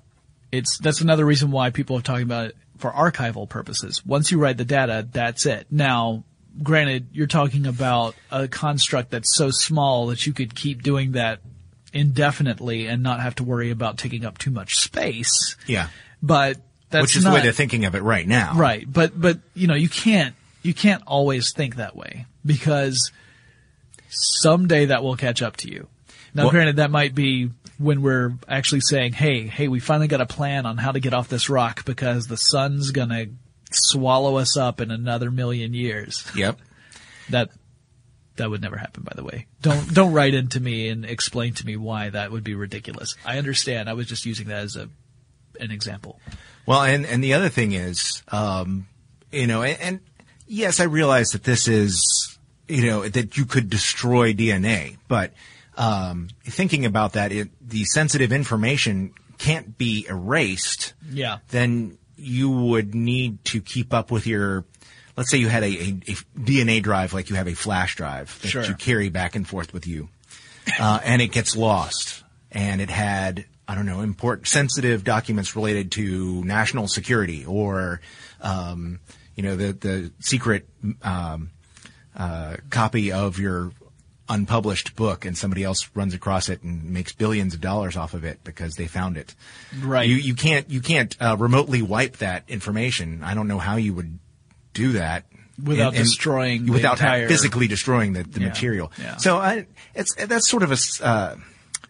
it's 0.51 0.79
that's 0.79 1.01
another 1.01 1.25
reason 1.25 1.51
why 1.51 1.69
people 1.69 1.97
are 1.97 2.01
talking 2.01 2.23
about 2.23 2.47
it 2.47 2.57
for 2.77 2.91
archival 2.91 3.47
purposes. 3.47 4.03
Once 4.05 4.31
you 4.31 4.39
write 4.39 4.57
the 4.57 4.65
data, 4.65 5.07
that's 5.11 5.45
it. 5.45 5.67
Now, 5.69 6.23
granted, 6.61 7.07
you're 7.11 7.27
talking 7.27 7.65
about 7.67 8.15
a 8.31 8.47
construct 8.47 9.11
that's 9.11 9.35
so 9.35 9.49
small 9.51 10.07
that 10.07 10.25
you 10.25 10.33
could 10.33 10.55
keep 10.55 10.83
doing 10.83 11.13
that 11.13 11.39
indefinitely 11.93 12.87
and 12.87 13.01
not 13.01 13.19
have 13.19 13.35
to 13.35 13.43
worry 13.43 13.71
about 13.71 13.97
taking 13.97 14.25
up 14.25 14.37
too 14.37 14.51
much 14.51 14.77
space. 14.77 15.55
Yeah. 15.67 15.87
But 16.21 16.57
that's 16.89 17.03
Which 17.03 17.15
is 17.17 17.23
not, 17.23 17.31
the 17.31 17.35
way 17.35 17.41
they're 17.41 17.51
thinking 17.51 17.85
of 17.85 17.95
it 17.95 18.01
right 18.01 18.27
now. 18.27 18.53
Right, 18.55 18.91
but 18.91 19.19
but 19.19 19.39
you 19.53 19.67
know 19.67 19.75
you 19.75 19.89
can't 19.89 20.35
you 20.63 20.73
can't 20.73 21.03
always 21.05 21.53
think 21.53 21.75
that 21.75 21.95
way 21.95 22.25
because 22.45 23.11
someday 24.09 24.85
that 24.85 25.03
will 25.03 25.15
catch 25.15 25.41
up 25.41 25.57
to 25.57 25.69
you. 25.71 25.87
Now, 26.33 26.43
Well- 26.43 26.51
granted, 26.51 26.77
that 26.77 26.91
might 26.91 27.15
be 27.15 27.49
when 27.77 28.01
we're 28.01 28.33
actually 28.47 28.81
saying, 28.81 29.13
"Hey, 29.13 29.47
hey, 29.47 29.67
we 29.67 29.79
finally 29.79 30.07
got 30.07 30.19
a 30.21 30.25
plan 30.25 30.65
on 30.65 30.77
how 30.77 30.91
to 30.91 30.99
get 30.99 31.13
off 31.13 31.29
this 31.29 31.49
rock 31.49 31.85
because 31.85 32.27
the 32.27 32.37
sun's 32.37 32.91
gonna 32.91 33.27
swallow 33.71 34.37
us 34.37 34.57
up 34.57 34.81
in 34.81 34.91
another 34.91 35.31
million 35.31 35.73
years." 35.73 36.25
Yep. 36.35 36.59
That 37.29 37.49
that 38.37 38.49
would 38.49 38.61
never 38.61 38.77
happen, 38.77 39.03
by 39.03 39.13
the 39.15 39.23
way. 39.23 39.47
Don't 39.61 39.93
don't 39.93 40.13
write 40.13 40.33
into 40.33 40.59
me 40.59 40.89
and 40.89 41.05
explain 41.05 41.53
to 41.55 41.65
me 41.65 41.75
why 41.75 42.09
that 42.09 42.31
would 42.31 42.43
be 42.43 42.55
ridiculous. 42.55 43.15
I 43.25 43.37
understand. 43.37 43.89
I 43.89 43.93
was 43.93 44.07
just 44.07 44.25
using 44.25 44.47
that 44.47 44.63
as 44.63 44.75
a 44.75 44.89
an 45.59 45.71
example. 45.71 46.19
Well, 46.65 46.83
and, 46.83 47.05
and 47.05 47.23
the 47.23 47.33
other 47.33 47.49
thing 47.49 47.71
is, 47.73 48.23
um, 48.29 48.87
you 49.31 49.47
know, 49.47 49.63
and, 49.63 49.81
and 49.81 49.99
yes, 50.47 50.79
I 50.79 50.83
realize 50.83 51.29
that 51.29 51.43
this 51.43 51.67
is, 51.67 52.37
you 52.67 52.85
know, 52.85 53.07
that 53.07 53.37
you 53.37 53.45
could 53.45 53.69
destroy 53.69 54.33
DNA, 54.33 54.97
but, 55.07 55.33
um, 55.77 56.29
thinking 56.43 56.85
about 56.85 57.13
that, 57.13 57.31
it, 57.31 57.49
the 57.61 57.85
sensitive 57.85 58.31
information 58.31 59.13
can't 59.37 59.77
be 59.77 60.05
erased. 60.09 60.93
Yeah. 61.09 61.37
Then 61.49 61.97
you 62.19 62.49
would 62.49 62.93
need 62.95 63.43
to 63.45 63.61
keep 63.61 63.93
up 63.93 64.11
with 64.11 64.27
your, 64.27 64.65
let's 65.17 65.31
say 65.31 65.37
you 65.37 65.47
had 65.49 65.63
a, 65.63 65.67
a, 65.67 65.89
a 66.07 66.15
DNA 66.39 66.81
drive 66.83 67.13
like 67.13 67.29
you 67.29 67.35
have 67.35 67.47
a 67.47 67.53
flash 67.53 67.95
drive 67.95 68.37
that 68.41 68.47
Sure. 68.49 68.63
you 68.63 68.73
carry 68.75 69.09
back 69.09 69.35
and 69.35 69.47
forth 69.47 69.73
with 69.73 69.87
you. 69.87 70.09
Uh, 70.79 70.99
and 71.03 71.21
it 71.21 71.29
gets 71.31 71.55
lost 71.55 72.23
and 72.51 72.81
it 72.81 72.89
had, 72.89 73.45
I 73.67 73.75
don't 73.75 73.85
know, 73.85 74.01
important, 74.01 74.47
sensitive 74.47 75.03
documents 75.03 75.55
related 75.55 75.91
to 75.93 76.43
national 76.43 76.87
security 76.87 77.45
or, 77.45 78.01
um, 78.41 78.99
you 79.35 79.43
know, 79.43 79.55
the, 79.55 79.73
the 79.73 80.11
secret, 80.19 80.67
um, 81.01 81.51
uh, 82.15 82.57
copy 82.69 83.11
of 83.11 83.39
your 83.39 83.71
unpublished 84.29 84.95
book 84.95 85.25
and 85.25 85.37
somebody 85.37 85.63
else 85.63 85.89
runs 85.95 86.13
across 86.13 86.49
it 86.49 86.61
and 86.63 86.85
makes 86.85 87.11
billions 87.11 87.53
of 87.53 87.61
dollars 87.61 87.97
off 87.97 88.13
of 88.13 88.23
it 88.23 88.39
because 88.43 88.75
they 88.75 88.85
found 88.87 89.17
it. 89.17 89.33
Right. 89.81 90.07
You, 90.07 90.15
you 90.15 90.35
can't, 90.35 90.69
you 90.69 90.81
can't, 90.81 91.15
uh, 91.19 91.35
remotely 91.39 91.81
wipe 91.81 92.17
that 92.17 92.43
information. 92.47 93.23
I 93.23 93.33
don't 93.33 93.47
know 93.47 93.57
how 93.59 93.75
you 93.77 93.93
would 93.93 94.19
do 94.73 94.93
that. 94.93 95.25
Without 95.61 95.93
destroying 95.93 96.67
without 96.67 96.99
entire- 97.01 97.27
physically 97.27 97.67
destroying 97.67 98.13
the, 98.13 98.23
the 98.23 98.39
Yeah, 98.39 98.47
material. 98.47 98.91
yeah. 98.97 99.17
So 99.17 99.37
I, 99.37 99.65
it's 99.93 100.15
that's 100.15 100.49
sort 100.49 100.63
of 100.63 100.71
a 100.71 100.77
uh, 101.03 101.35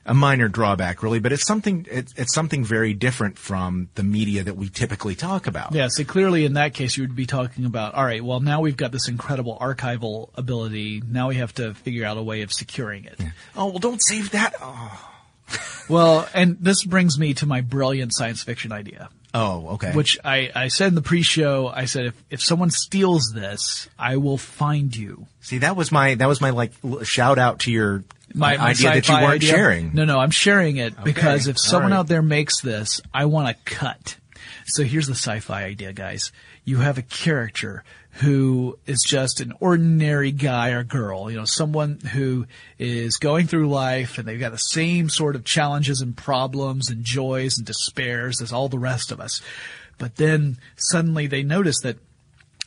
a 0.05 0.13
minor 0.13 0.47
drawback, 0.47 1.03
really, 1.03 1.19
but 1.19 1.31
it's 1.31 1.45
something 1.45 1.85
it's, 1.89 2.13
it's 2.17 2.33
something 2.33 2.63
very 2.63 2.93
different 2.93 3.37
from 3.37 3.89
the 3.95 4.03
media 4.03 4.43
that 4.43 4.55
we 4.55 4.69
typically 4.69 5.15
talk 5.15 5.45
about. 5.47 5.73
Yeah, 5.73 5.87
so 5.89 6.03
clearly 6.03 6.45
in 6.45 6.53
that 6.53 6.73
case 6.73 6.97
you 6.97 7.03
would 7.03 7.15
be 7.15 7.25
talking 7.25 7.65
about, 7.65 7.93
all 7.93 8.05
right, 8.05 8.23
well 8.23 8.39
now 8.39 8.61
we've 8.61 8.77
got 8.77 8.91
this 8.91 9.07
incredible 9.07 9.57
archival 9.59 10.29
ability. 10.35 11.03
Now 11.07 11.27
we 11.29 11.35
have 11.35 11.53
to 11.55 11.73
figure 11.73 12.05
out 12.05 12.17
a 12.17 12.23
way 12.23 12.41
of 12.41 12.51
securing 12.51 13.05
it. 13.05 13.19
Oh 13.55 13.67
well, 13.67 13.79
don't 13.79 14.01
save 14.01 14.31
that. 14.31 14.55
Oh, 14.61 15.05
Well, 15.89 16.27
and 16.33 16.57
this 16.59 16.83
brings 16.83 17.17
me 17.17 17.33
to 17.35 17.45
my 17.47 17.61
brilliant 17.61 18.13
science 18.13 18.43
fiction 18.43 18.71
idea, 18.71 19.09
oh 19.33 19.69
okay. 19.69 19.91
which 19.93 20.19
I, 20.23 20.51
I 20.55 20.67
said 20.67 20.89
in 20.89 20.95
the 20.95 21.01
pre-show, 21.01 21.67
I 21.67 21.85
said 21.85 22.05
if, 22.05 22.23
if 22.29 22.41
someone 22.43 22.69
steals 22.69 23.31
this, 23.33 23.89
I 23.97 24.17
will 24.17 24.37
find 24.37 24.95
you. 24.95 25.25
see 25.41 25.57
that 25.59 25.75
was 25.75 25.91
my 25.91 26.13
that 26.15 26.27
was 26.27 26.41
my 26.41 26.51
like 26.51 26.73
shout 27.03 27.39
out 27.39 27.59
to 27.61 27.71
your 27.71 28.03
My, 28.33 28.57
my 28.57 28.69
idea 28.69 28.91
that 28.91 29.07
you 29.07 29.15
weren't 29.15 29.33
idea. 29.35 29.49
sharing. 29.49 29.93
No, 29.93 30.05
no, 30.05 30.19
I'm 30.19 30.31
sharing 30.31 30.77
it 30.77 31.01
because 31.03 31.47
if 31.47 31.59
someone 31.59 31.91
right. 31.91 31.97
out 31.97 32.07
there 32.07 32.21
makes 32.21 32.61
this, 32.61 33.01
I 33.13 33.25
want 33.25 33.47
to 33.47 33.63
cut. 33.63 34.17
So 34.65 34.83
here's 34.83 35.07
the 35.07 35.15
sci-fi 35.15 35.63
idea, 35.63 35.93
guys. 35.93 36.31
You 36.63 36.77
have 36.77 36.97
a 36.97 37.01
character 37.01 37.83
who 38.13 38.77
is 38.85 39.03
just 39.05 39.39
an 39.39 39.53
ordinary 39.59 40.31
guy 40.31 40.71
or 40.71 40.83
girl, 40.83 41.31
you 41.31 41.37
know, 41.37 41.45
someone 41.45 41.99
who 41.99 42.45
is 42.77 43.17
going 43.17 43.47
through 43.47 43.69
life 43.69 44.17
and 44.17 44.27
they've 44.27 44.39
got 44.39 44.51
the 44.51 44.57
same 44.57 45.09
sort 45.09 45.35
of 45.35 45.43
challenges 45.43 46.01
and 46.01 46.17
problems 46.17 46.89
and 46.89 47.03
joys 47.03 47.57
and 47.57 47.65
despairs 47.65 48.41
as 48.41 48.51
all 48.51 48.67
the 48.67 48.79
rest 48.79 49.11
of 49.11 49.19
us. 49.19 49.41
But 49.97 50.15
then 50.15 50.57
suddenly 50.75 51.27
they 51.27 51.43
notice 51.43 51.79
that 51.81 51.97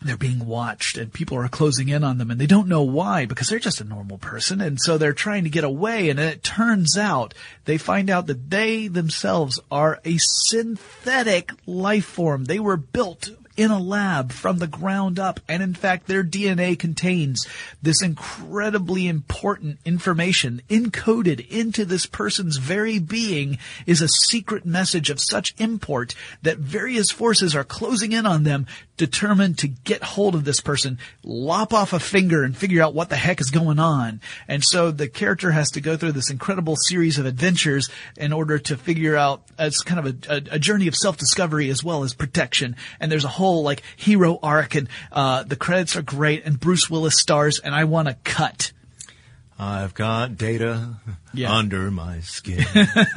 they're 0.07 0.17
being 0.17 0.47
watched 0.47 0.97
and 0.97 1.13
people 1.13 1.37
are 1.37 1.49
closing 1.49 1.89
in 1.89 2.05
on 2.05 2.19
them 2.19 2.31
and 2.31 2.41
they 2.41 2.47
don't 2.47 2.69
know 2.69 2.83
why 2.83 3.27
because 3.27 3.49
they're 3.49 3.59
just 3.59 3.81
a 3.81 3.85
normal 3.85 4.19
person 4.19 4.61
and 4.61 4.81
so 4.81 4.99
they're 4.99 5.13
trying 5.13 5.45
to 5.45 5.51
get 5.51 5.65
away 5.65 6.11
and 6.11 6.19
it 6.19 6.43
turns 6.43 6.97
out 6.97 7.35
they 7.65 7.79
find 7.79 8.11
out 8.11 8.27
that 8.27 8.51
they 8.51 8.89
themselves 8.89 9.61
are 9.71 10.01
a 10.05 10.17
synthetic 10.19 11.53
life 11.67 12.05
form. 12.05 12.45
They 12.45 12.59
were 12.59 12.77
built 12.77 13.31
in 13.63 13.71
a 13.71 13.79
lab 13.79 14.33
from 14.33 14.59
the 14.59 14.67
ground 14.67 15.19
up. 15.19 15.41
And 15.49 15.63
in 15.63 15.75
fact, 15.75 16.07
their 16.07 16.25
DNA 16.25 16.79
contains 16.79 17.47
this 17.81 18.03
incredibly 18.03 19.07
important 19.07 19.79
information 19.85 20.63
encoded 20.69 21.49
into 21.49 21.85
this 21.85 22.07
person's 22.07 22.57
very 22.57 22.99
being 22.99 23.59
is 23.87 24.03
a 24.03 24.09
secret 24.09 24.67
message 24.67 25.11
of 25.11 25.21
such 25.21 25.55
import 25.59 26.15
that 26.43 26.59
various 26.59 27.11
forces 27.11 27.55
are 27.55 27.65
closing 27.65 28.13
in 28.13 28.27
on 28.27 28.43
them, 28.43 28.67
determined 28.97 29.59
to 29.59 29.69
get 29.69 30.03
hold 30.03 30.35
of 30.35 30.45
this 30.45 30.61
person, 30.61 30.99
lop 31.23 31.73
off 31.73 31.93
a 31.93 32.01
finger 32.01 32.43
and 32.43 32.57
figure 32.57 32.83
out 32.83 32.95
what 32.95 33.09
the 33.09 33.17
heck 33.17 33.41
is 33.41 33.51
going 33.51 33.79
on. 33.79 34.21
And 34.49 34.63
so 34.65 34.91
the 34.91 35.09
character 35.09 35.51
has 35.51 35.71
to 35.71 35.81
go 35.81 35.97
through 35.97 36.13
this 36.13 36.31
incredible 36.31 36.77
series 36.77 37.19
of 37.19 37.27
adventures 37.27 37.91
in 38.17 38.33
order 38.33 38.59
to 38.59 38.77
figure 38.77 39.17
out, 39.17 39.43
it's 39.59 39.83
kind 39.83 40.07
of 40.07 40.07
a, 40.07 40.35
a, 40.35 40.43
a 40.53 40.59
journey 40.59 40.89
of 40.89 40.95
self-discovery 40.97 41.69
as 41.71 41.85
well 41.85 42.03
as 42.03 42.15
protection. 42.15 42.77
And 43.01 43.11
there's 43.11 43.25
a 43.25 43.29
whole 43.29 43.52
like 43.61 43.83
hero 43.97 44.39
arc 44.43 44.75
and, 44.75 44.89
uh, 45.13 45.43
the 45.43 45.57
credits 45.57 45.97
are 45.97 46.03
great 46.03 46.45
and 46.47 46.59
Bruce 46.59 46.89
Willis 46.89 47.19
stars 47.19 47.59
and 47.59 47.75
I 47.75 47.85
want 47.85 48.09
to 48.09 48.15
cut. 48.25 48.73
I've 49.59 49.95
got 49.95 50.37
data 50.37 50.97
Yeah. 51.35 51.53
under 51.55 51.91
my 51.91 52.21
skin. 52.21 52.65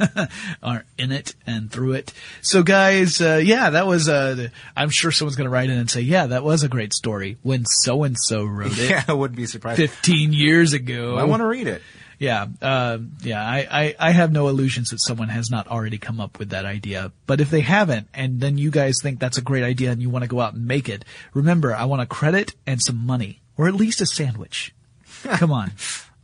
are 0.62 0.84
in 0.96 1.10
it 1.10 1.34
and 1.46 1.70
through 1.70 1.94
it. 1.94 2.12
So 2.40 2.62
guys, 2.62 3.20
uh, 3.20 3.40
yeah, 3.42 3.70
that 3.70 3.86
was, 3.86 4.08
uh, 4.08 4.48
I'm 4.76 4.90
sure 4.90 5.10
someone's 5.10 5.34
going 5.36 5.46
to 5.46 5.50
write 5.50 5.70
in 5.70 5.78
and 5.78 5.90
say, 5.90 6.02
yeah, 6.02 6.26
that 6.26 6.44
was 6.44 6.62
a 6.62 6.68
great 6.68 6.92
story 6.92 7.36
when 7.42 7.64
so 7.64 8.04
and 8.04 8.16
so 8.18 8.44
wrote 8.44 8.78
it 8.78 8.90
yeah, 8.90 9.02
I 9.08 9.14
wouldn't 9.14 9.36
be 9.36 9.46
surprised. 9.46 9.78
15 9.78 10.32
years 10.32 10.72
ago. 10.72 11.16
I 11.16 11.24
want 11.24 11.40
to 11.40 11.46
read 11.46 11.66
it. 11.66 11.82
Yeah, 12.18 12.46
uh, 12.62 12.98
yeah. 13.22 13.42
I, 13.46 13.66
I, 13.70 13.94
I 13.98 14.10
have 14.12 14.32
no 14.32 14.48
illusions 14.48 14.90
that 14.90 15.00
someone 15.00 15.28
has 15.28 15.50
not 15.50 15.68
already 15.68 15.98
come 15.98 16.18
up 16.20 16.38
with 16.38 16.50
that 16.50 16.64
idea. 16.64 17.12
But 17.26 17.40
if 17.40 17.50
they 17.50 17.60
haven't, 17.60 18.08
and 18.14 18.40
then 18.40 18.56
you 18.56 18.70
guys 18.70 18.96
think 19.02 19.20
that's 19.20 19.36
a 19.38 19.42
great 19.42 19.62
idea 19.64 19.90
and 19.90 20.00
you 20.00 20.08
want 20.08 20.22
to 20.22 20.28
go 20.28 20.40
out 20.40 20.54
and 20.54 20.66
make 20.66 20.88
it, 20.88 21.04
remember, 21.34 21.74
I 21.74 21.84
want 21.84 22.00
a 22.02 22.06
credit 22.06 22.54
and 22.66 22.80
some 22.82 23.04
money, 23.04 23.40
or 23.56 23.68
at 23.68 23.74
least 23.74 24.00
a 24.00 24.06
sandwich. 24.06 24.74
Come 25.24 25.52
on, 25.52 25.72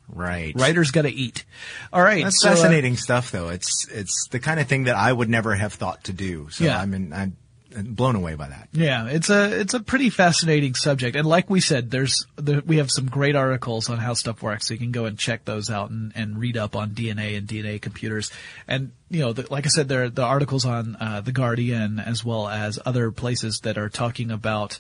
Right. 0.09 0.55
writers 0.59 0.91
got 0.91 1.03
to 1.03 1.11
eat. 1.11 1.45
All 1.93 2.03
right, 2.03 2.25
That's 2.25 2.43
so, 2.43 2.51
uh, 2.51 2.55
fascinating 2.55 2.97
stuff, 2.97 3.31
though. 3.31 3.49
It's 3.49 3.87
it's 3.91 4.29
the 4.31 4.41
kind 4.41 4.61
of 4.61 4.67
thing 4.69 4.85
that 4.85 4.97
I 4.97 5.13
would 5.13 5.29
never 5.31 5.55
have 5.55 5.73
thought 5.75 6.05
to 6.05 6.13
do. 6.13 6.49
So 6.51 6.65
Yeah. 6.65 6.79
I'm 6.79 6.93
in, 6.95 7.13
I'm 7.13 7.37
blown 7.75 8.17
away 8.17 8.35
by 8.35 8.49
that. 8.49 8.69
Yeah, 8.73 9.09
it's 9.09 9.31
a 9.31 9.61
it's 9.61 9.75
a 9.75 9.81
pretty 9.81 10.11
fascinating 10.11 10.75
subject, 10.75 11.17
and 11.17 11.27
like 11.27 11.51
we 11.51 11.61
said, 11.61 11.91
there's 11.91 12.27
there, 12.37 12.63
we 12.65 12.79
have 12.79 12.91
some 12.91 13.07
great 13.07 13.37
articles 13.37 13.89
on 13.91 13.99
how 13.99 14.15
stuff 14.15 14.43
works, 14.43 14.69
so 14.69 14.75
you 14.75 14.81
can 14.81 14.93
go 14.93 15.05
and 15.05 15.19
check 15.19 15.45
those 15.45 15.71
out 15.71 15.91
and, 15.91 16.13
and 16.15 16.39
read 16.39 16.57
up 16.57 16.77
on 16.77 16.91
DNA 16.91 17.37
and 17.37 17.47
DNA 17.47 17.81
computers. 17.81 18.31
And 18.67 18.93
you 19.11 19.21
know, 19.21 19.33
the, 19.33 19.47
like 19.51 19.67
I 19.67 19.69
said, 19.69 19.89
there 19.89 20.05
are 20.05 20.11
the 20.11 20.25
articles 20.25 20.65
on 20.65 20.97
uh, 21.01 21.21
the 21.21 21.33
Guardian 21.33 21.99
as 21.99 22.25
well 22.25 22.49
as 22.49 22.79
other 22.85 23.11
places 23.11 23.61
that 23.65 23.79
are 23.79 23.89
talking 23.89 24.31
about 24.31 24.79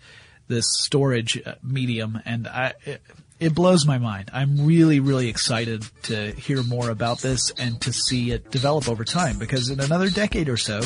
this 0.49 0.67
storage 0.69 1.41
uh, 1.45 1.55
medium, 1.63 2.21
and 2.25 2.47
I. 2.49 2.75
It, 2.85 3.03
it 3.43 3.57
blows 3.57 3.85
my 3.85 3.99
mind. 3.99 4.31
I'm 4.33 4.67
really, 4.67 5.01
really 5.01 5.29
excited 5.29 5.85
to 6.05 6.31
hear 6.31 6.63
more 6.63 6.91
about 6.91 7.19
this 7.19 7.51
and 7.59 7.81
to 7.81 7.93
see 7.93 8.31
it 8.31 8.53
develop 8.53 8.89
over 8.89 9.05
time 9.05 9.37
because 9.37 9.69
in 9.69 9.81
another 9.81 10.11
decade 10.11 10.49
or 10.49 10.57
so, 10.57 10.83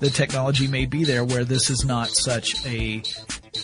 the 0.00 0.10
technology 0.10 0.66
may 0.66 0.86
be 0.86 1.04
there 1.04 1.24
where 1.24 1.44
this 1.44 1.70
is 1.70 1.84
not 1.84 2.08
such 2.08 2.64
a 2.66 3.02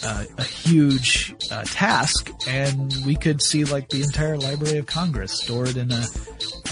uh, 0.04 0.24
a 0.36 0.44
huge 0.44 1.34
uh, 1.50 1.62
task, 1.64 2.30
and 2.46 2.94
we 3.06 3.14
could 3.14 3.40
see 3.40 3.64
like 3.64 3.88
the 3.88 4.02
entire 4.02 4.36
Library 4.36 4.78
of 4.78 4.86
Congress 4.86 5.32
stored 5.32 5.76
in 5.76 5.90
a 5.92 6.04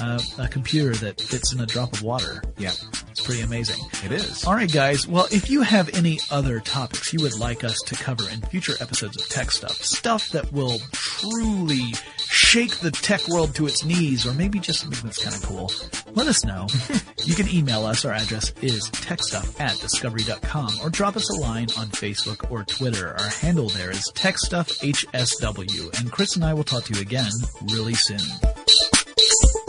uh, 0.01 0.21
a 0.39 0.49
computer 0.49 0.93
that 0.97 1.21
fits 1.21 1.53
in 1.53 1.61
a 1.61 1.67
drop 1.67 1.93
of 1.95 2.03
water. 2.03 2.43
Yeah, 2.59 2.73
It's 3.11 3.21
pretty 3.21 3.41
amazing. 3.43 3.81
it 4.05 4.13
is. 4.13 4.45
All 4.45 4.55
right, 4.55 4.71
guys. 4.71 5.07
Well, 5.07 5.27
if 5.31 5.49
you 5.49 5.63
have 5.63 5.95
any 5.95 6.19
other 6.31 6.61
topics 6.61 7.13
you 7.13 7.21
would 7.23 7.39
like 7.39 7.63
us 7.65 7.79
to 7.87 7.95
cover 7.95 8.29
in 8.29 8.41
future 8.43 8.75
episodes 8.81 9.17
of 9.17 9.29
Tech 9.29 9.51
Stuff, 9.53 9.77
stuff 9.77 10.29
that 10.31 10.53
will 10.53 10.79
truly 10.93 11.95
shake 12.35 12.79
the 12.79 12.91
tech 12.91 13.27
world 13.29 13.55
to 13.55 13.67
its 13.67 13.85
knees, 13.85 14.27
or 14.27 14.35
maybe 14.35 14.59
just 14.59 14.81
something 14.81 15.05
that's 15.05 15.23
kind 15.23 15.37
of 15.37 15.43
cool, 15.43 15.71
let 16.15 16.27
us 16.27 16.45
know. 16.45 16.67
you 17.25 17.35
can 17.35 17.49
email 17.49 17.87
us. 17.87 18.05
Our 18.05 18.13
address 18.13 18.53
is 18.61 18.91
techstuff 18.91 19.61
at 19.61 19.79
discovery.com, 19.79 20.73
or 20.83 20.91
drop 20.91 21.17
us 21.17 21.31
a 21.31 21.41
line 21.41 21.69
on 21.79 21.87
Facebook 21.89 22.51
or 22.51 22.65
Twitter. 22.65 23.15
Our 23.17 23.29
handle 23.29 23.69
there 23.69 23.93
is 23.93 24.11
techstuffhsw, 24.15 26.01
and 26.01 26.11
Chris 26.11 26.35
and 26.35 26.45
I 26.45 26.55
will 26.55 26.65
talk 26.65 26.85
to 26.85 26.95
you 26.95 27.01
again 27.01 27.33
really 27.73 27.95
soon. 27.95 28.19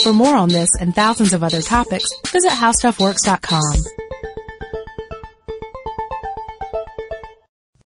For 0.03 0.13
more 0.13 0.36
on 0.36 0.49
this 0.49 0.70
and 0.80 0.93
thousands 0.93 1.34
of 1.34 1.43
other 1.43 1.61
topics, 1.61 2.09
visit 2.32 2.51
howstuffworks.com. 2.51 4.05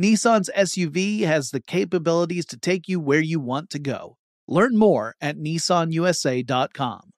Nissan's 0.00 0.48
SUV 0.56 1.20
has 1.20 1.50
the 1.50 1.60
capabilities 1.60 2.46
to 2.46 2.58
take 2.58 2.88
you 2.88 2.98
where 2.98 3.20
you 3.20 3.38
want 3.38 3.68
to 3.70 3.78
go. 3.78 4.16
Learn 4.48 4.76
more 4.76 5.14
at 5.20 5.36
nissanusa.com. 5.36 7.10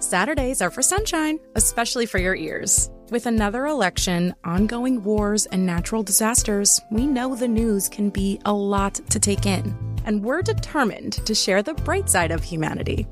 Saturdays 0.00 0.62
are 0.62 0.70
for 0.70 0.80
sunshine, 0.80 1.38
especially 1.54 2.06
for 2.06 2.18
your 2.18 2.34
ears. 2.34 2.90
With 3.10 3.26
another 3.26 3.66
election, 3.66 4.34
ongoing 4.44 5.02
wars, 5.02 5.46
and 5.46 5.66
natural 5.66 6.02
disasters, 6.02 6.80
we 6.90 7.06
know 7.06 7.34
the 7.34 7.48
news 7.48 7.88
can 7.88 8.08
be 8.10 8.40
a 8.44 8.52
lot 8.52 8.94
to 9.10 9.18
take 9.18 9.44
in. 9.44 9.76
And 10.04 10.24
we're 10.24 10.42
determined 10.42 11.14
to 11.26 11.34
share 11.34 11.62
the 11.62 11.74
bright 11.74 12.08
side 12.08 12.30
of 12.30 12.42
humanity. 12.42 13.06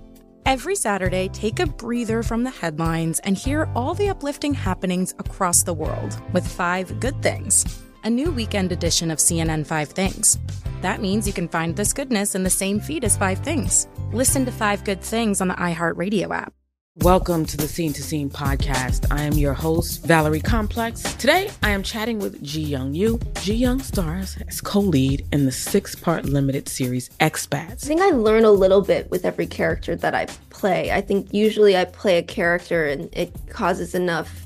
Every 0.46 0.76
Saturday, 0.76 1.28
take 1.28 1.58
a 1.58 1.66
breather 1.66 2.22
from 2.22 2.44
the 2.44 2.50
headlines 2.50 3.18
and 3.20 3.36
hear 3.36 3.68
all 3.74 3.94
the 3.94 4.08
uplifting 4.08 4.54
happenings 4.54 5.12
across 5.18 5.64
the 5.64 5.74
world 5.74 6.20
with 6.32 6.46
Five 6.46 7.00
Good 7.00 7.20
Things, 7.20 7.82
a 8.06 8.10
new 8.10 8.30
weekend 8.30 8.70
edition 8.70 9.10
of 9.10 9.18
CNN 9.18 9.66
Five 9.66 9.88
Things. 9.88 10.38
That 10.80 11.00
means 11.00 11.26
you 11.26 11.32
can 11.32 11.48
find 11.48 11.74
this 11.74 11.92
goodness 11.92 12.36
in 12.36 12.44
the 12.44 12.50
same 12.50 12.78
feed 12.78 13.02
as 13.02 13.16
Five 13.16 13.40
Things. 13.40 13.88
Listen 14.12 14.44
to 14.44 14.52
Five 14.52 14.84
Good 14.84 15.00
Things 15.00 15.40
on 15.40 15.48
the 15.48 15.54
iHeartRadio 15.54 16.30
app. 16.30 16.52
Welcome 16.98 17.44
to 17.46 17.56
the 17.56 17.66
Scene 17.66 17.92
to 17.94 18.04
Scene 18.04 18.30
podcast. 18.30 19.12
I 19.12 19.22
am 19.22 19.32
your 19.32 19.54
host, 19.54 20.06
Valerie 20.06 20.40
Complex. 20.40 21.02
Today, 21.16 21.50
I 21.64 21.70
am 21.70 21.82
chatting 21.82 22.20
with 22.20 22.40
Ji 22.44 22.62
Young 22.62 22.94
Yoo. 22.94 23.18
Ji 23.40 23.54
Young 23.54 23.80
stars 23.80 24.38
as 24.46 24.60
co 24.60 24.78
lead 24.78 25.26
in 25.32 25.44
the 25.44 25.50
six 25.50 25.96
part 25.96 26.26
limited 26.26 26.68
series 26.68 27.08
Expats. 27.18 27.84
I 27.84 27.88
think 27.88 28.02
I 28.02 28.10
learn 28.10 28.44
a 28.44 28.52
little 28.52 28.82
bit 28.82 29.10
with 29.10 29.24
every 29.24 29.48
character 29.48 29.96
that 29.96 30.14
I 30.14 30.26
play. 30.50 30.92
I 30.92 31.00
think 31.00 31.34
usually 31.34 31.76
I 31.76 31.86
play 31.86 32.18
a 32.18 32.22
character 32.22 32.86
and 32.86 33.08
it 33.12 33.34
causes 33.50 33.96
enough 33.96 34.45